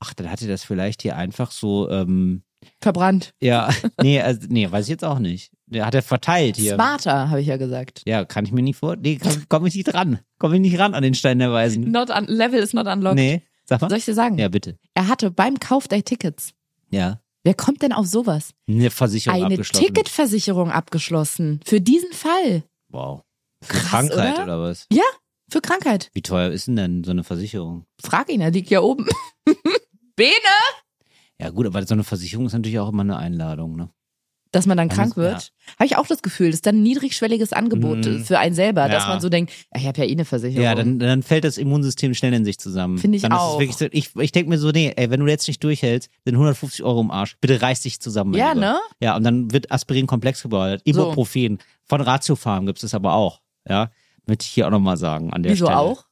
[0.00, 2.42] ach, dann hatte das vielleicht hier einfach so, ähm,
[2.80, 3.34] Verbrannt.
[3.40, 3.68] ja,
[4.02, 5.52] nee, also, nee, weiß ich jetzt auch nicht.
[5.70, 6.74] Der hat er verteilt hier.
[6.74, 8.02] Smarter, habe ich ja gesagt.
[8.06, 8.96] Ja, kann ich mir nicht vor.
[8.96, 10.18] Nee, komme komm ich nicht ran.
[10.38, 11.90] Komme ich nicht ran an den Stein der Weisen.
[11.90, 13.16] Not un Level is not unlocked.
[13.16, 13.88] Nee, sag mal.
[13.90, 14.38] Soll ich dir sagen?
[14.38, 14.78] Ja, bitte.
[14.94, 16.54] Er hatte beim Kauf der Tickets.
[16.90, 17.20] Ja.
[17.44, 18.50] Wer kommt denn auf sowas?
[18.68, 19.86] Eine Versicherung Eine abgeschlossen.
[19.86, 21.60] Ticketversicherung abgeschlossen.
[21.64, 22.64] Für diesen Fall.
[22.88, 23.22] Wow.
[23.62, 24.44] Für Krass, Krankheit oder?
[24.44, 24.86] oder was?
[24.92, 25.02] Ja,
[25.50, 26.10] für Krankheit.
[26.14, 27.84] Wie teuer ist denn denn so eine Versicherung?
[28.02, 29.06] Frag ihn, er liegt ja oben.
[30.16, 30.32] Bene!
[31.40, 33.90] Ja gut, aber so eine Versicherung ist natürlich auch immer eine Einladung, ne?
[34.50, 35.52] Dass man dann Ja, krank wird.
[35.78, 38.24] Habe ich auch das Gefühl, das ist dann ein niedrigschwelliges Angebot Mhm.
[38.24, 39.10] für einen selber, dass Ja.
[39.10, 40.64] man so denkt, ich habe ja eh eine Versicherung.
[40.64, 42.96] Ja, dann, dann fällt das Immunsystem schnell in sich zusammen.
[42.96, 43.54] Finde ich dann Ist auch.
[43.54, 46.08] es wirklich so, ich ich denke mir so, nee, ey, wenn du jetzt nicht durchhältst,
[46.24, 47.36] sind 150 Euro im Arsch.
[47.42, 48.32] Bitte reiß dich zusammen.
[48.34, 48.60] Ja, Lieber.
[48.60, 48.78] ne?
[49.00, 50.80] Ja, und dann wird Aspirin komplex gebaut.
[50.84, 51.58] Ibuprofen.
[51.84, 53.40] Von Ratiofarm gibt es aber auch.
[53.68, 53.90] Ja,
[54.26, 55.78] möchte ich hier auch nochmal sagen an der Wieso Stelle.
[55.78, 56.04] auch?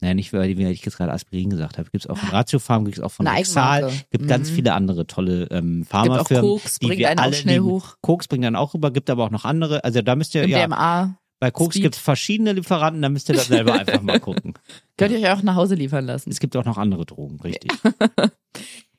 [0.00, 1.88] Naja, nicht, weil wie ich jetzt gerade Aspirin gesagt habe.
[1.90, 3.26] Gibt es auch von Ratiofarm, gibt es auch von.
[3.26, 3.92] Eigenmarke.
[4.10, 4.54] Gibt ganz Mhm.
[4.54, 6.50] viele andere tolle ähm, Gibt auch Pharmafirmen.
[6.50, 7.66] Koks, die bringt wir einen auch alle schnell lieben.
[7.66, 7.96] hoch.
[8.02, 9.84] Koks bringt dann auch rüber, gibt aber auch noch andere.
[9.84, 11.16] Also da müsst ihr, ja, MDMA.
[11.40, 14.54] bei Koks gibt es verschiedene Lieferanten, da müsst ihr das selber einfach mal gucken.
[14.98, 16.30] Könnt ihr euch auch nach Hause liefern lassen.
[16.30, 17.70] Es gibt auch noch andere Drogen, richtig.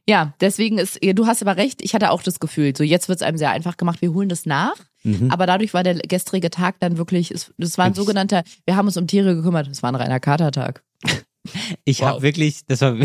[0.08, 3.17] Ja, deswegen ist, du hast aber recht, ich hatte auch das Gefühl, so jetzt wird
[3.21, 4.75] es einem sehr einfach gemacht, wir holen das nach.
[5.05, 5.29] Mhm.
[5.31, 8.87] Aber dadurch war der gestrige Tag dann wirklich, es, das war ein sogenannter, wir haben
[8.87, 10.83] uns um Tiere gekümmert, es war ein reiner Katertag.
[11.85, 12.07] Ich Wow.
[12.07, 12.95] habe wirklich, das war,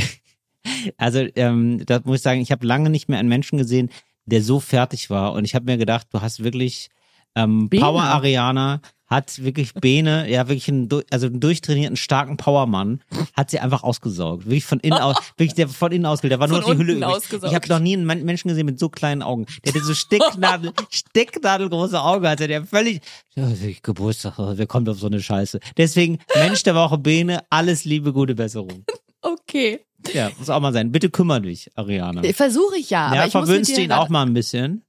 [0.96, 3.90] also ähm, da muss ich sagen, ich habe lange nicht mehr einen Menschen gesehen,
[4.24, 5.34] der so fertig war.
[5.34, 6.88] Und ich habe mir gedacht, du hast wirklich
[7.34, 7.68] ähm.
[7.68, 8.80] Power Ariana
[9.11, 13.03] hat wirklich Bene, ja wirklich einen, also einen durchtrainierten starken Powermann,
[13.35, 16.49] hat sie einfach ausgesaugt, wirklich von innen aus, wirklich der von innen ausgebildet, da war
[16.49, 17.05] nur noch die Hülle übrig.
[17.05, 17.51] ausgesaugt.
[17.53, 19.94] Ich habe noch nie einen Men- Menschen gesehen mit so kleinen Augen, der hatte so
[19.94, 23.01] Stecknadel, Stecknadelgroße Augen hatte, der völlig
[23.35, 23.49] ja,
[23.83, 25.61] Geburtstag, wer kommt auf so eine Scheiße?
[25.77, 28.85] Deswegen Mensch der Woche Bene, alles Liebe, gute Besserung.
[29.23, 29.81] Okay.
[30.14, 30.92] Ja, muss auch mal sein.
[30.92, 32.23] Bitte kümmere dich, Ariana.
[32.33, 34.83] Versuche ich ja, aber ja, ich muss mit verwöhnst du ihn auch mal ein bisschen?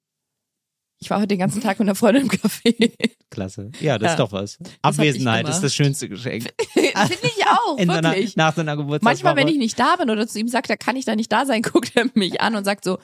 [1.03, 2.91] Ich war heute den ganzen Tag mit einer Freundin im Café.
[3.31, 3.71] Klasse.
[3.79, 4.11] Ja, das Ja.
[4.13, 4.59] ist doch was.
[4.61, 6.43] ich Abwesenheit ist das schönste Geschenk.
[6.73, 8.35] Finde ich auch, In seiner, wirklich.
[8.35, 9.23] nach seiner Geburtstagswoche.
[9.25, 11.31] Manchmal, wenn ich nicht da bin oder zu ihm sagt, da kann ich da nicht
[11.31, 12.99] da sein, guckt er mich an und sagt so,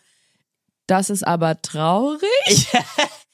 [0.86, 2.22] das ist aber traurig.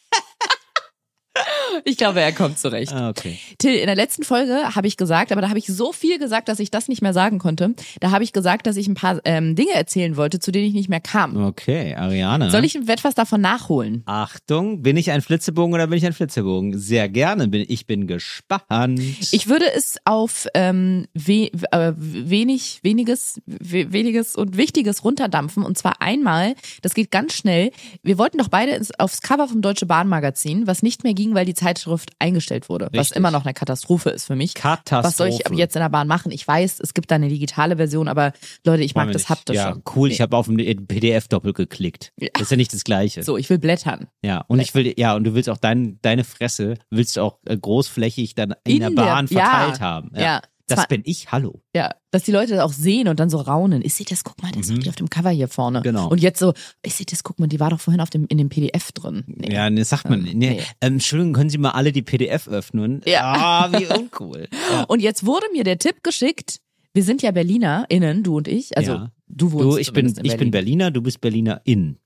[1.85, 2.93] Ich glaube, er kommt zurecht.
[2.93, 3.39] Ah, okay.
[3.57, 6.47] Till, in der letzten Folge habe ich gesagt, aber da habe ich so viel gesagt,
[6.47, 7.73] dass ich das nicht mehr sagen konnte.
[7.99, 10.73] Da habe ich gesagt, dass ich ein paar ähm, Dinge erzählen wollte, zu denen ich
[10.73, 11.35] nicht mehr kam.
[11.43, 12.51] Okay, Ariane.
[12.51, 14.03] Soll ich etwas davon nachholen?
[14.05, 16.77] Achtung, bin ich ein Flitzebogen oder bin ich ein Flitzebogen?
[16.77, 18.99] Sehr gerne, bin ich bin gespannt.
[19.31, 25.63] Ich würde es auf ähm, we äh, wenig, weniges, we weniges und Wichtiges runterdampfen.
[25.63, 27.71] Und zwar einmal, das geht ganz schnell.
[28.03, 31.35] Wir wollten doch beide ins, aufs Cover vom Deutsche Bahn Magazin, was nicht mehr ging,
[31.35, 32.85] weil die Zeitschrift eingestellt wurde.
[32.91, 33.17] Was Richtig.
[33.17, 34.53] immer noch eine Katastrophe ist für mich.
[34.53, 35.03] Katastrophe.
[35.07, 36.31] Was soll ich ab jetzt in der Bahn machen?
[36.31, 38.33] Ich weiß, es gibt da eine digitale Version, aber
[38.65, 39.29] Leute, ich mag Wollen wir das nicht.
[39.29, 39.83] haptisch Ja, schon.
[39.95, 40.57] cool, ich habe auf dem
[40.87, 42.11] PDF doppelt geklickt.
[42.33, 43.23] Das ist ja nicht das gleiche.
[43.23, 44.07] So, ich will blättern.
[44.23, 47.37] Ja, und ich will, ja, und du willst auch dein, deine Fresse, willst du auch
[47.45, 50.11] äh, großflächig dann in, In der der- Bahn ja, verteilt haben.
[50.15, 50.41] ja.
[50.67, 51.61] Das Zwar- bin ich, hallo.
[51.75, 53.81] Ja, dass die Leute das auch sehen und dann so raunen.
[53.83, 55.79] Ich sehe das, guck mal, das ist doch die auf dem Cover hier vorne.
[55.79, 55.83] Mhm.
[55.83, 56.07] Genau.
[56.09, 58.37] Und jetzt so, ich sehe das, guck mal, die war doch vorhin auf dem, in
[58.37, 59.23] dem PDF drin.
[59.27, 59.53] Nee.
[59.53, 60.21] Ja, ne, sagt man.
[60.23, 60.33] Nee.
[60.33, 60.61] nee.
[60.79, 63.01] Ähm, Entschuldigung, können Sie mal alle die PDF öffnen?
[63.05, 63.21] Ja.
[63.23, 64.47] Ah, wie uncool.
[64.71, 64.83] Ja.
[64.85, 66.61] Und jetzt wurde mir der Tipp geschickt,
[66.93, 68.77] wir sind ja BerlinerInnen, du und ich.
[68.77, 69.11] Also Ja.
[69.27, 70.37] du wohnst Du, ich bin, in ich Berlin.
[70.37, 71.97] bin Berliner, du bist Berliner in.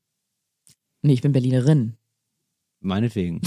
[1.03, 1.95] Nee, ich bin Berlinerin.
[2.87, 3.41] Meinetwegen.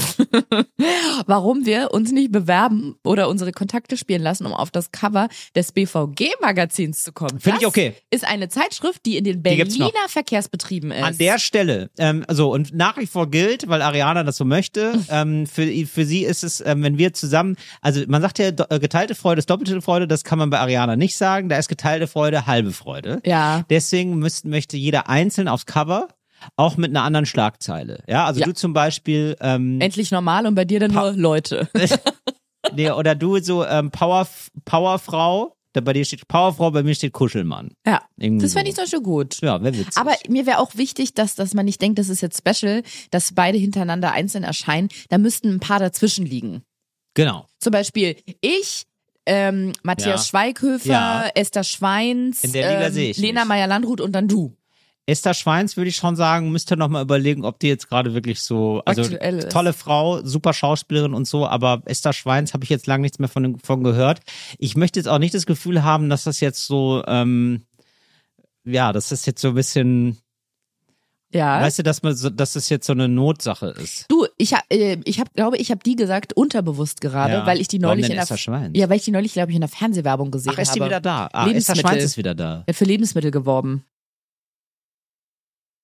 [1.27, 5.73] Warum wir uns nicht bewerben oder unsere Kontakte spielen lassen, um auf das Cover des
[5.73, 7.41] BVG-Magazins zu kommen.
[7.41, 7.95] Finde ich okay.
[8.11, 9.91] Ist eine Zeitschrift, die in den Berliner.
[10.09, 11.03] Verkehrsbetrieben ist.
[11.03, 14.93] An der Stelle, ähm, so und nach wie vor gilt, weil Ariana das so möchte,
[15.11, 18.79] ähm, für, für sie ist es, ähm, wenn wir zusammen, also man sagt ja, äh,
[18.79, 22.07] geteilte Freude ist doppelte Freude, das kann man bei Ariana nicht sagen, da ist geteilte
[22.07, 23.21] Freude halbe Freude.
[23.25, 23.65] ja.
[23.71, 26.09] Deswegen müssten, möchte jeder einzeln aufs Cover,
[26.57, 28.03] auch mit einer anderen Schlagzeile.
[28.09, 28.47] Ja, also Ja.
[28.47, 31.69] du zum Beispiel, ähm, Endlich normal und bei dir dann nur Leute.
[32.75, 34.27] nee, oder du so ähm, Power,
[34.65, 37.73] Powerfrau, da bei dir steht Powerfrau, bei mir steht Kuschelmann.
[37.87, 38.03] Ja.
[38.17, 39.41] Irgendwie Das fände ich zum Beispiel gut.
[39.41, 39.97] Ja, wäre witzig.
[39.97, 43.35] Aber mir wäre auch wichtig, dass, dass man nicht denkt, das ist jetzt special, dass
[43.35, 44.89] beide hintereinander einzeln erscheinen.
[45.11, 46.63] Da müssten ein paar dazwischen liegen.
[47.15, 47.47] genau.
[47.61, 48.85] Zum Beispiel ich,
[49.27, 50.27] ähm, Matthias Ja.
[50.29, 51.29] Schweighöfer, Ja.
[51.35, 52.53] Esther Schweins, ähm,
[53.17, 53.45] Lena.
[53.45, 54.57] Meyer-Landrut und dann du.
[55.11, 58.15] Esther Schweins würde ich schon sagen, müsst ihr noch mal überlegen, ob die jetzt gerade
[58.15, 59.51] wirklich so, also Aktuell ist.
[59.51, 63.29] tolle Frau, super Schauspielerin und so, aber Esther Schweins habe ich jetzt lange nichts mehr
[63.29, 64.21] von, von gehört.
[64.59, 67.65] Ich möchte jetzt auch nicht das Gefühl haben, dass das jetzt so, ähm,
[68.65, 70.19] ja, dass das jetzt so ein bisschen,
[71.33, 71.61] Ja.
[71.63, 74.07] weißt du, dass man, so, dass das jetzt so eine Notsache ist.
[74.09, 77.47] Du, ich hab, äh, ich hab, glaube, ich habe die gesagt unterbewusst gerade, Ja.
[77.47, 78.27] weil ich die neulich in der
[78.75, 80.91] ja, weil ich die neulich glaube ich in der Fernsehwerbung gesehen Ach, ist die habe.
[80.91, 81.29] wieder da?
[81.33, 81.77] Ah, Esther.
[81.77, 82.65] Schweins ist wieder da.
[82.67, 83.85] Ja, für Lebensmittel geworben.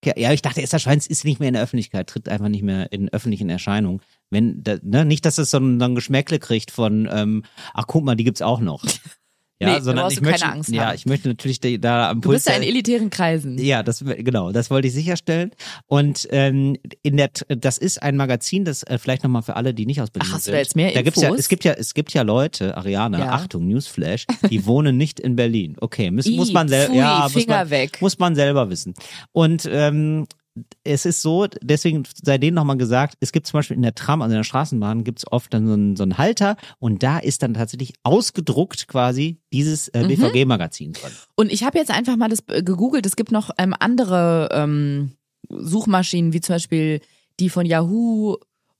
[0.05, 2.93] Ja, ich dachte, Esther Schweins ist nicht mehr in der Öffentlichkeit, tritt einfach nicht mehr
[2.93, 4.03] in öffentlichen Erscheinung.
[4.31, 8.15] Wenn, ne, nicht, dass es so so ein Geschmäckle kriegt von, ähm, ach guck mal,
[8.15, 8.85] die gibt's auch noch.
[9.59, 10.95] Ja, Nee, sondern ich möchte, Angst ja, haben.
[10.97, 13.57] ich möchte natürlich da, am Du bist ja in elitären Kreisen.
[13.59, 15.51] ja, das genau, das wollte ich sicherstellen.
[15.87, 19.87] Und ähm, in der, das ist ein Magazin, das äh, vielleicht nochmal für alle, die
[19.87, 21.41] nicht aus Berlin Ach, hast du da jetzt mehr da gibt's ja, Infos?
[21.41, 23.31] es gibt ja, es gibt ja Leute, Ariane, Ja.
[23.33, 25.77] Achtung, Newsflash, die wohnen nicht in Berlin.
[25.81, 27.97] Okay, muss, Ih, muss man selber, ja, muss Finger man, weg.
[28.03, 28.93] muss man selber wissen.
[29.33, 30.27] Und ähm,
[30.85, 34.23] es ist so, deswegen sei denen nochmal gesagt, es gibt zum Beispiel in der Tram,
[34.23, 37.19] also in der Straßenbahn, gibt es oft dann so einen, so einen Halter und da
[37.19, 40.01] ist dann tatsächlich ausgedruckt quasi dieses Mhm.
[40.05, 41.13] äh, BVG-Magazin drin.
[41.35, 43.05] Und ich habe jetzt einfach mal das äh, gegoogelt.
[43.07, 45.13] Es gibt noch ähm, andere ähm,
[45.49, 47.01] Suchmaschinen, wie zum Beispiel
[47.39, 48.37] die von Yahoo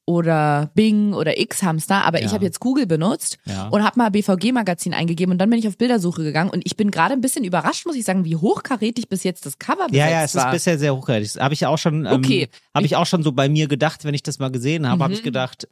[0.07, 2.33] oder Bing oder X-Hamster, aber ich Ja.
[2.33, 3.69] habe jetzt Google benutzt Ja.
[3.69, 6.91] und habe mal BVG-Magazin eingegeben und dann bin ich auf Bildersuche gegangen und ich bin
[6.93, 10.23] gerade ein bisschen überrascht, muss ich sagen, wie hochkarätig bis jetzt das Cover Ja, ja,
[10.23, 10.47] es war.
[10.47, 11.33] ist bisher sehr hochwertig.
[11.33, 12.49] Das habe ich auch schon, ähm, Okay.
[12.73, 15.13] habe ich auch schon so bei mir gedacht, wenn ich das mal gesehen habe, habe
[15.13, 15.69] ich gedacht,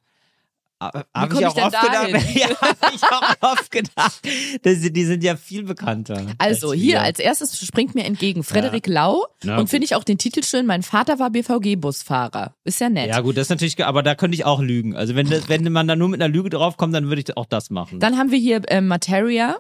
[0.93, 4.21] habe komm ich ich auch oft gedacht, ja, habe ich auch oft gedacht,
[4.63, 6.27] das, die sind ja viel bekannter.
[6.39, 10.05] Also als hier als erstes springt mir entgegen Frederik Lau Na und finde ich auch
[10.05, 12.55] den Titel schön, mein Vater war BVG-Busfahrer.
[12.65, 13.09] Ist ja nett.
[13.09, 14.97] Ja gut, das ist natürlich, aber da könnte ich auch lügen.
[14.97, 17.47] Also wenn, das, wenn man da nur mit einer Lüge draufkommt, dann würde ich auch
[17.47, 18.01] das machen.
[18.01, 19.57] Dann haben wir hier ähm, Materia,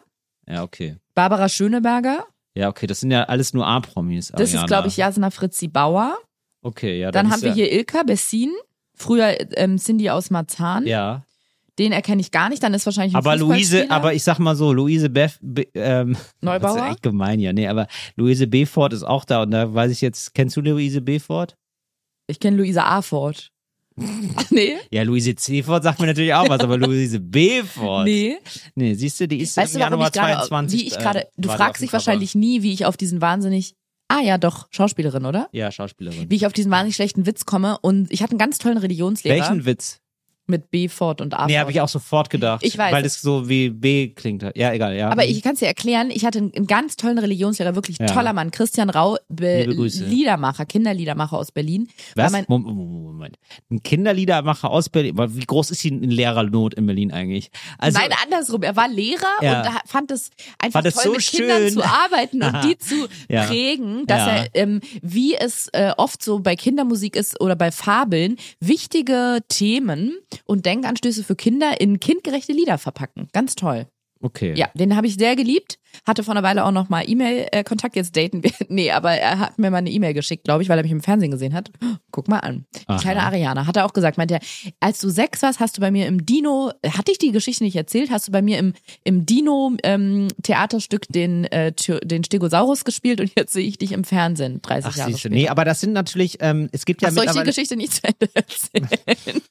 [0.46, 0.96] ja, okay.
[1.14, 2.26] Barbara Schöneberger.
[2.54, 4.32] Ja, okay, das sind ja alles nur A-Promis.
[4.34, 6.16] Das ist, glaube ich, Jasna Fritzi Bauer.
[6.62, 7.10] Okay, ja.
[7.10, 8.52] Dann ist haben wir ja, hier Ilka Bessin.
[8.94, 10.86] Früher ähm, Cindy aus Marzahn.
[10.86, 11.24] Ja,
[11.78, 12.62] Den erkenne ich gar nicht.
[12.62, 16.16] Dann ist wahrscheinlich ein aber Luise, aber ich sag mal so, Luise Bef, Be, ähm,
[16.40, 16.74] Neubauer?
[16.76, 17.52] Das ist echt gemein, ja.
[17.52, 21.00] Nee, aber Luise Befort ist auch da und da weiß ich jetzt, kennst du Luise
[21.00, 21.56] Befort?
[22.26, 23.50] Ich kenne Luisa Afort.
[24.50, 24.76] nee?
[24.90, 28.04] Ja, Luise Cefort sagt mir natürlich auch was, aber Luise Befort.
[28.06, 28.38] Nee.
[28.74, 30.80] Nee, siehst du, die ist Weißt im du, warum Januar ich gerade, 22.
[30.80, 33.76] wie ich gerade, äh, du auf fragst dich wahrscheinlich nie, wie ich auf diesen wahnsinnig
[34.16, 35.48] Ah ja, doch, Schauspielerin, oder?
[35.50, 36.30] Ja, Schauspielerin.
[36.30, 37.78] Wie ich auf diesen wahnsinnig schlechten Witz komme.
[37.82, 40.00] Und ich hatte einen ganz tollen Religionslehrer Welchen Witz?
[40.46, 41.60] Mit B Ford und A Nee, Ford.
[41.60, 42.62] habe ich auch sofort gedacht.
[42.64, 43.20] Ich weiß Weil es.
[43.20, 44.42] so wie B klingt.
[44.54, 45.10] Ja, egal, ja.
[45.10, 48.06] Aber ich kann es dir erklären, ich hatte einen, ganz tollen Religionslehrer, wirklich Ja.
[48.06, 49.64] toller Mann, Christian Rau, Be.
[49.64, 51.88] Liedermacher, Kinderliedermacher aus Berlin.
[52.14, 52.32] Was?
[52.48, 53.38] Moment.
[53.70, 55.14] Ein Kinderliedermacher aus Berlin.
[55.16, 57.50] Wie groß ist die Lehrernot in Berlin eigentlich?
[57.78, 58.62] Also, Nein, andersrum.
[58.62, 59.60] Er war Lehrer Ja.
[59.62, 61.70] und fand es einfach Fand toll, so mit Kindern schön.
[61.72, 63.44] zu arbeiten und die zu Ja.
[63.46, 68.36] prägen, dass er, ähm, wie es äh, oft so bei Kindermusik ist oder bei Fabeln,
[68.60, 70.16] wichtige Themen
[70.46, 73.28] und Denkanstöße für Kinder in kindgerechte Lieder verpacken.
[73.32, 73.86] Ganz toll.
[74.20, 74.54] okay.
[74.56, 75.78] Ja, den habe ich sehr geliebt.
[76.06, 77.94] Hatte vor einer Weile auch noch mal E-Mail-Kontakt.
[77.94, 78.50] Jetzt daten wir.
[78.68, 81.02] Nee, aber er hat mir mal eine E-Mail geschickt, glaube ich, weil er mich im
[81.02, 81.70] Fernsehen gesehen hat.
[82.10, 82.64] Guck mal an.
[82.74, 82.98] Die Aha.
[82.98, 83.66] kleine Ariana.
[83.68, 84.40] Hat er auch gesagt, meinte er,
[84.80, 87.76] als du sechs warst, hast du bei mir im Dino, hatte ich die Geschichte nicht
[87.76, 88.72] erzählt, hast du bei mir im,
[89.04, 94.90] im Dino-Theaterstück den, äh, den Stegosaurus gespielt und jetzt sehe ich dich im Fernsehen 30
[94.90, 95.34] Ach, Jahre später.
[95.34, 97.42] Nee, aber das sind natürlich, ähm, es gibt ja Ach, soll ich die.
[97.44, 98.88] Geschichte nicht zu Ende erzählen?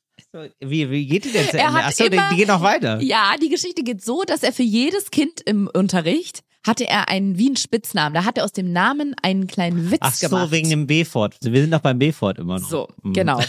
[0.60, 1.84] Wie, wie geht die denn zu Ende?
[1.84, 3.00] Achso, die, immer- die geht noch weiter.
[3.02, 7.38] Ja, die Geschichte geht so, dass er für jedes Kind im Unterricht hatte er einen
[7.38, 8.13] wie einen Spitznamen.
[8.13, 10.52] Da hat er aus dem Namen einen kleinen Witz Ach so, gemacht.
[10.52, 11.36] wegen dem B-Fort.
[11.41, 12.69] Wir sind noch beim B-Fort immer noch.
[12.69, 13.12] So, Mhm.
[13.13, 13.41] genau.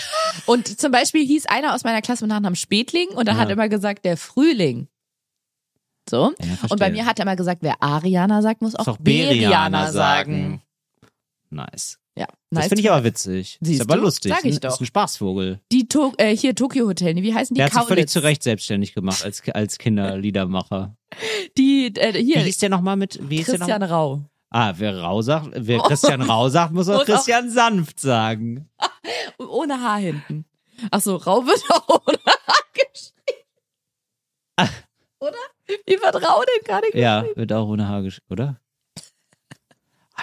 [0.46, 3.68] Und zum Beispiel hieß einer aus meiner Klasse mit Nachnamen Spätling und er hat immer
[3.68, 4.88] gesagt, der Frühling.
[6.10, 6.34] So.
[6.42, 8.98] Ja, und bei mir hat er immer gesagt, wer Ariana sagt, muss auch Muss auch
[8.98, 10.60] Beriana sagen.
[11.50, 11.98] Nice.
[12.16, 12.68] Ja, Das nice.
[12.68, 13.58] finde ich aber witzig.
[13.60, 14.02] Siehst ist aber du?
[14.04, 14.30] lustig.
[14.32, 14.74] Sag ich Ist ein- doch.
[14.74, 15.60] Ist ein Spaßvogel.
[15.72, 17.58] Die to äh, hier Tokyo Hotel, wie heißen die?
[17.58, 20.96] Der hat sich völlig zu Recht selbstständig gemacht als, als Kinderliedermacher.
[21.58, 23.18] Die, äh, Wie hier, hieß der nochmal mit?
[23.28, 23.90] Wie hieß der Christian noch?
[23.90, 24.22] Rau.
[24.50, 28.68] Ah, wer Rau sagt, wer Christian Rau sagt, muss auch Christian Sanft sagen.
[29.38, 30.44] Ohne Haar hinten.
[30.92, 33.42] Ach so, Rau wird auch ohne Haar geschrieben.
[35.18, 35.38] Oder?
[35.86, 36.98] Wie wird Rau denn gerade geschrieben?
[37.02, 38.60] Ja, wird auch ohne Haar geschrieben, oder?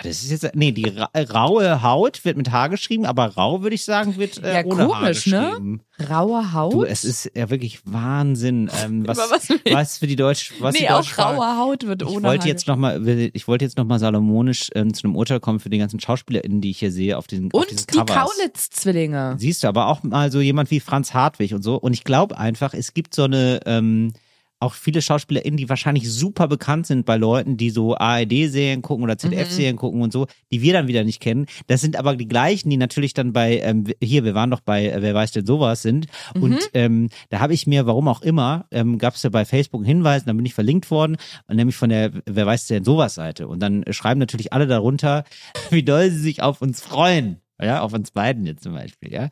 [0.03, 3.61] Ah, das ist jetzt, nee, die ra raue Haut wird mit Haar geschrieben, aber rau,
[3.61, 5.47] würde ich sagen, wird äh, Ja, ohne komisch, ne?
[5.49, 5.81] geschrieben.
[6.09, 6.73] Raue Haut?
[6.73, 10.79] Du, es ist ja wirklich Wahnsinn, ähm, was, was was für die Deutsch, was nee,
[10.81, 13.65] die auch Deutschsprache- raue Haut wird Ich ohne wollte Haar jetzt noch mal, ich wollte
[13.65, 16.79] jetzt noch mal salomonisch ähm, zu einem Urteil kommen für die ganzen SchauspielerInnen, die ich
[16.79, 18.13] hier sehe auf diesen, auf diesen Und die.
[18.13, 19.35] Kaulitz-Zwillinge.
[19.37, 21.75] Siehst du, aber auch mal so jemand wie Franz Hartwig und so.
[21.75, 24.13] Und ich glaube einfach, es gibt so eine, ähm,
[24.61, 29.17] auch viele SchauspielerInnen, die wahrscheinlich super bekannt sind bei Leuten, die so ARD-Serien gucken oder
[29.17, 31.47] ZDF-Serien gucken und so, die wir dann wieder nicht kennen.
[31.67, 34.87] Das sind aber die gleichen, die natürlich dann bei, ähm, hier, wir waren doch bei
[34.87, 36.05] äh, Wer weiß denn sowas sind.
[36.39, 39.79] Und ähm, da habe ich mir, warum auch immer, ähm, gab es ja bei Facebook
[39.81, 41.17] einen Hinweis, dann bin ich verlinkt worden,
[41.51, 43.47] nämlich von der Wer weiß denn sowas Seite.
[43.47, 45.23] Und dann schreiben natürlich alle darunter,
[45.71, 47.40] wie doll sie sich auf uns freuen.
[47.61, 49.29] Ja, auf uns beiden jetzt zum Beispiel, ja.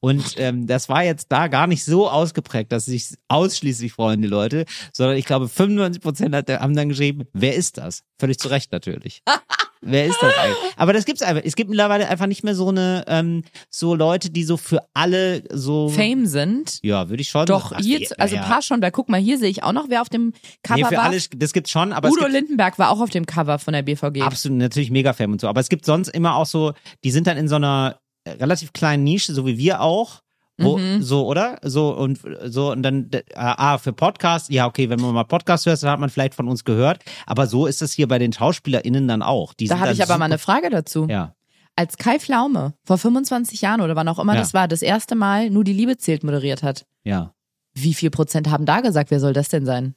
[0.00, 4.28] Und ähm, das war jetzt da gar nicht so ausgeprägt, dass sich ausschließlich freuen die
[4.28, 8.02] Leute, sondern ich glaube 95 Prozent haben dann geschrieben, wer ist das?
[8.18, 9.22] Völlig zu Recht natürlich.
[9.80, 10.58] wer ist das eigentlich?
[10.76, 11.42] Aber das gibt's einfach.
[11.44, 15.42] Es gibt mittlerweile einfach nicht mehr so eine, ähm, so Leute, die so für alle
[15.52, 15.88] so.
[15.88, 16.78] Fame sind.
[16.82, 17.46] Ja, würde ich schon.
[17.46, 18.42] Doch, Ach, hier, ja, also ja.
[18.42, 20.78] ein paar schon, weil guck mal, hier sehe ich auch noch, wer auf dem Cover
[20.80, 21.04] Nee, für war.
[21.04, 23.72] alle, das gibt's schon, aber es Udo gibt Lindenberg war auch auf dem Cover von
[23.72, 24.22] der BVG.
[24.22, 25.48] absolut natürlich mega Fan und so.
[25.48, 26.72] Aber es gibt sonst immer auch so,
[27.04, 30.20] die sind dann in so einer äh, relativ kleinen Nische, so wie wir auch.
[30.60, 31.02] Wo, Mhm.
[31.02, 31.58] so, oder?
[31.62, 35.66] So, und so, und dann, äh, ah, für Podcast, ja, okay, wenn man mal Podcast
[35.66, 37.04] hört, dann hat man vielleicht von uns gehört.
[37.26, 39.54] Aber so ist es hier bei den SchauspielerInnen dann auch.
[39.54, 41.06] Die Da habe ich aber super, mal eine Frage dazu.
[41.08, 41.34] Ja.
[41.76, 44.40] Als Kai Pflaume vor 25 Jahren oder wann auch immer Ja.
[44.40, 47.32] das war, das erste Mal nur die Liebe zählt moderiert hat, Ja.
[47.74, 49.94] wie viel Prozent haben da gesagt, wer soll das denn sein?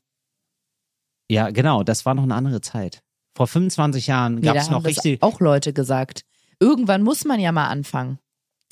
[1.29, 3.01] Ja, genau, das war noch eine andere Zeit.
[3.35, 6.23] Vor 25 Jahren Nee, gab es haben noch richtig, auch Leute gesagt.
[6.59, 8.19] Irgendwann muss man ja mal anfangen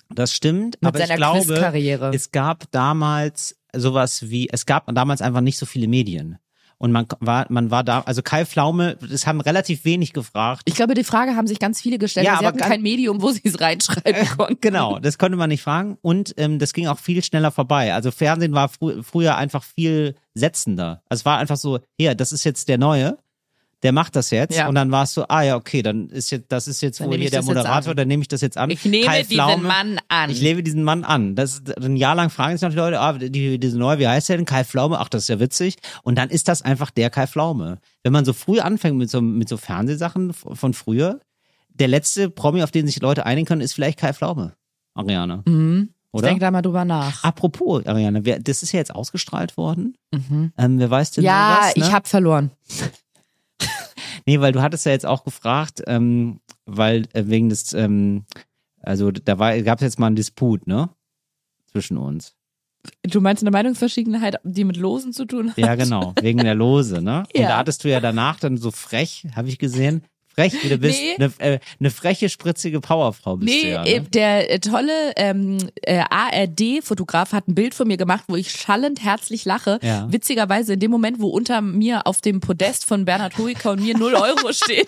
[0.09, 5.21] das stimmt, mit aber ich seiner glaube, es gab damals sowas wie, es gab damals
[5.21, 6.39] einfach nicht so viele Medien.
[6.81, 10.61] Und man war, man war da, also Kai Pflaume, das haben relativ wenig gefragt.
[10.63, 13.21] Ich glaube, die Frage haben sich ganz viele gestellt, Ja, sie aber hatten kein Medium,
[13.21, 14.61] wo sie es reinschreiben konnten.
[14.61, 15.97] Genau, das konnte man nicht fragen.
[16.01, 17.93] Und ähm, das ging auch viel schneller vorbei.
[17.93, 21.03] Also Fernsehen war frü früher einfach viel setzender.
[21.09, 23.17] Also es war einfach so, hier, das ist jetzt der Neue,
[23.83, 24.57] der macht das jetzt.
[24.57, 24.67] Ja.
[24.67, 27.07] Und dann war es so, ah ja, okay, dann ist jetzt, das ist jetzt Dann
[27.07, 27.97] wohl hier ich der Moderator, an.
[27.97, 28.69] dann nehme ich das jetzt an.
[28.69, 30.29] Ich nehme Kai diesen Pflaume, Mann an.
[30.29, 31.35] Ich lebe diesen Mann an.
[31.35, 34.27] Das ein Jahr lang fragen sich noch die Leute, ah, die, diese neue, wie heißt
[34.29, 34.45] der denn?
[34.45, 35.77] Kai Pflaume, ach, das ist ja witzig.
[36.03, 37.79] Und dann ist das einfach der Kai Pflaume.
[38.03, 41.19] Wenn man so früh anfängt mit so, mit so Fernsehsachen von früher,
[41.69, 44.53] der letzte Promi, auf den sich Leute einigen können, ist vielleicht Kai Pflaume.
[44.93, 45.43] Ariane.
[45.45, 45.89] Mhm.
[46.11, 46.27] Ich Oder?
[46.29, 47.23] denke da mal drüber nach.
[47.23, 49.95] Apropos, Ariane, das ist ja jetzt ausgestrahlt worden.
[50.11, 51.27] Ähm, wer weiß denn Mhm.
[51.27, 51.83] ja, sowas, ne?
[51.85, 52.51] ich habe verloren.
[54.29, 58.25] Nee, weil du hattest ja jetzt auch gefragt, ähm, weil äh, wegen des, ähm,
[58.79, 60.91] also da war, gab es jetzt mal einen Disput, ne?
[61.71, 62.35] Zwischen uns.
[63.01, 65.57] Du meinst eine Meinungsverschiedenheit, die mit Losen zu tun hat?
[65.57, 67.23] Ja, genau, wegen der Lose, ne?
[67.33, 67.47] Und Ja.
[67.47, 70.03] da hattest du ja danach dann so frech, habe ich gesehen,
[70.35, 70.99] Frech, wie du bist.
[70.99, 71.15] Nee.
[71.17, 73.83] Eine, äh, eine freche, spritzige Powerfrau bist Nee, du ja.
[73.85, 74.05] äh, Ne?
[74.09, 79.03] der äh, tolle ähm, äh, ARD-Fotograf hat ein Bild von mir gemacht, wo ich schallend
[79.03, 79.79] herzlich lache.
[79.81, 80.07] Ja.
[80.11, 83.97] Witzigerweise in dem Moment, wo unter mir auf dem Podest von Bernhard Hoeker und mir
[83.97, 84.87] 0 Euro steht.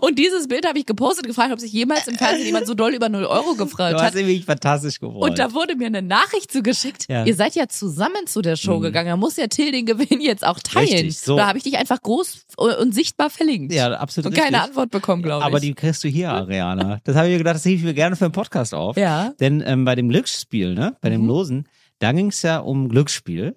[0.00, 2.94] Und dieses Bild habe ich gepostet, gefragt, ob sich jemals im Fernsehen jemand so doll
[2.94, 4.06] über 0 Euro gefreut Du hat.
[4.06, 5.30] hast irgendwie fantastisch geworden.
[5.30, 7.06] Und da wurde mir eine Nachricht zugeschickt.
[7.08, 7.24] Ja.
[7.24, 9.08] Ihr seid ja zusammen zu der Show gegangen.
[9.08, 10.88] Da muss ja Till den Gewinn jetzt auch teilen.
[10.88, 11.36] Richtig, so.
[11.36, 13.72] Da habe ich dich einfach groß und sichtbar verlinkt.
[13.72, 14.62] ja, absolut und keine richtig.
[14.70, 15.46] Antwort bekommen, glaube ich.
[15.46, 17.00] Aber die kriegst du hier, Ariana.
[17.04, 18.96] Das habe ich mir gedacht, das hebe ich mir gerne für einen Podcast auf.
[18.96, 19.32] Ja.
[19.40, 23.56] Denn ähm, bei dem Glücksspiel, ne, bei dem Losen, da ging es ja um Glücksspiel.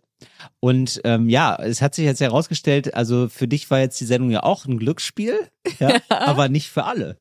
[0.60, 4.30] Und ähm, ja, es hat sich jetzt herausgestellt, also für dich war jetzt die Sendung
[4.30, 5.36] ja auch ein Glücksspiel,
[5.80, 7.18] ja, aber nicht für alle.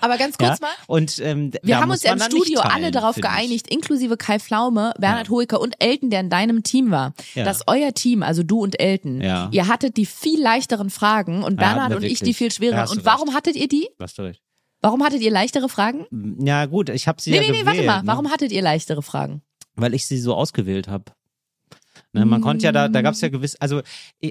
[0.00, 0.66] Aber ganz kurz ja?
[0.66, 0.70] mal.
[0.86, 3.34] Und ähm, Wir haben uns ja im Studio teilen, alle darauf finde ich.
[3.34, 7.44] geeinigt, inklusive Kai Pflaume, Bernhard Hoeker und Elton, der in deinem Team war, Ja.
[7.44, 9.48] dass euer Team, also du und Elton, Ja.
[9.52, 12.80] ihr hattet die viel leichteren Fragen und Ja, Bernhard und ich die viel schwereren.
[12.80, 13.88] hast Und warum hattet ihr die?
[13.98, 14.42] Was du recht.
[14.82, 16.06] Warum hattet ihr leichtere Fragen?
[16.44, 18.02] Ja gut, ich habe sie Nee, ja nee, nee, gewählt, warte mal.
[18.02, 18.06] ne?
[18.06, 19.42] Warum hattet ihr leichtere Fragen?
[19.74, 21.04] Weil ich sie so ausgewählt habe.
[22.12, 23.82] Ne, man konnte ja da, da gab's ja gewiss, also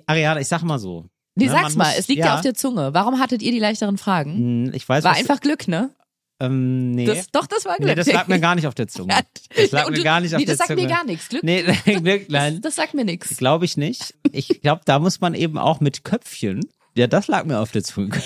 [0.08, 1.06] Ariana, ich sag mal so.
[1.36, 2.36] Nee, ne, sag's mal, muss- es liegt ja.
[2.36, 2.94] auf der Zunge.
[2.94, 4.36] Warum hattet ihr die leichteren Fragen?
[4.68, 5.90] Hm, Ich weiß, War einfach Glück, ne?
[6.42, 7.06] ähm, nee.
[7.06, 7.90] Das, doch, das war Glück.
[7.90, 9.14] nee, das lag mir gar nicht auf der Zunge.
[9.14, 9.22] Ja.
[9.56, 10.80] Das lag mir gar nicht auf nee, der das Zunge.
[10.80, 11.30] sagt mir gar nichts.
[11.30, 13.38] Glück, Nee, Glück, nein, das sagt mir nichts.
[13.38, 14.14] glaube ich nicht.
[14.32, 16.62] Ich glaube, da muss man eben auch mit Köpfchen.
[16.98, 18.12] Ja, das lag mir auf der Zunge.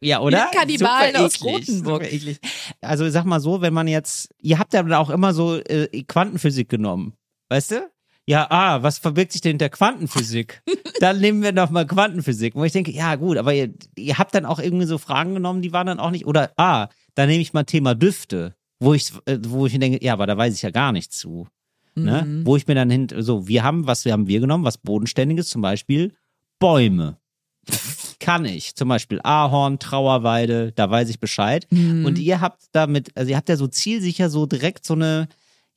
[0.00, 0.48] Ja, oder?
[0.52, 2.38] Die Kannibalen Super aus eklig.
[2.80, 6.02] Also sag mal so, wenn man jetzt, ihr habt ja dann auch immer so äh,
[6.04, 7.14] Quantenphysik genommen,
[7.50, 7.90] weißt du?
[8.28, 10.62] Ja, ah, was verbirgt sich denn hinter Quantenphysik?
[11.00, 12.56] dann nehmen wir doch mal Quantenphysik.
[12.56, 15.62] Wo ich denke, ja gut, aber ihr, ihr habt dann auch irgendwie so Fragen genommen,
[15.62, 19.12] die waren dann auch nicht, oder ah, dann nehme ich mal Thema Düfte, wo ich,
[19.26, 21.46] äh, wo ich mir denke, ja, aber da weiß ich ja gar nichts zu.
[21.94, 22.24] Ne?
[22.26, 22.46] Mhm.
[22.46, 24.64] Wo ich mir dann hin, so, wir haben, was haben wir genommen?
[24.64, 26.12] Was Bodenständiges, zum Beispiel
[26.58, 27.16] Bäume.
[28.20, 28.74] Kann ich.
[28.74, 31.66] Zum Beispiel Ahorn, Trauerweide, da weiß ich Bescheid.
[31.70, 32.04] Mhm.
[32.04, 35.28] Und ihr habt damit, also ihr habt ja so zielsicher so direkt so eine,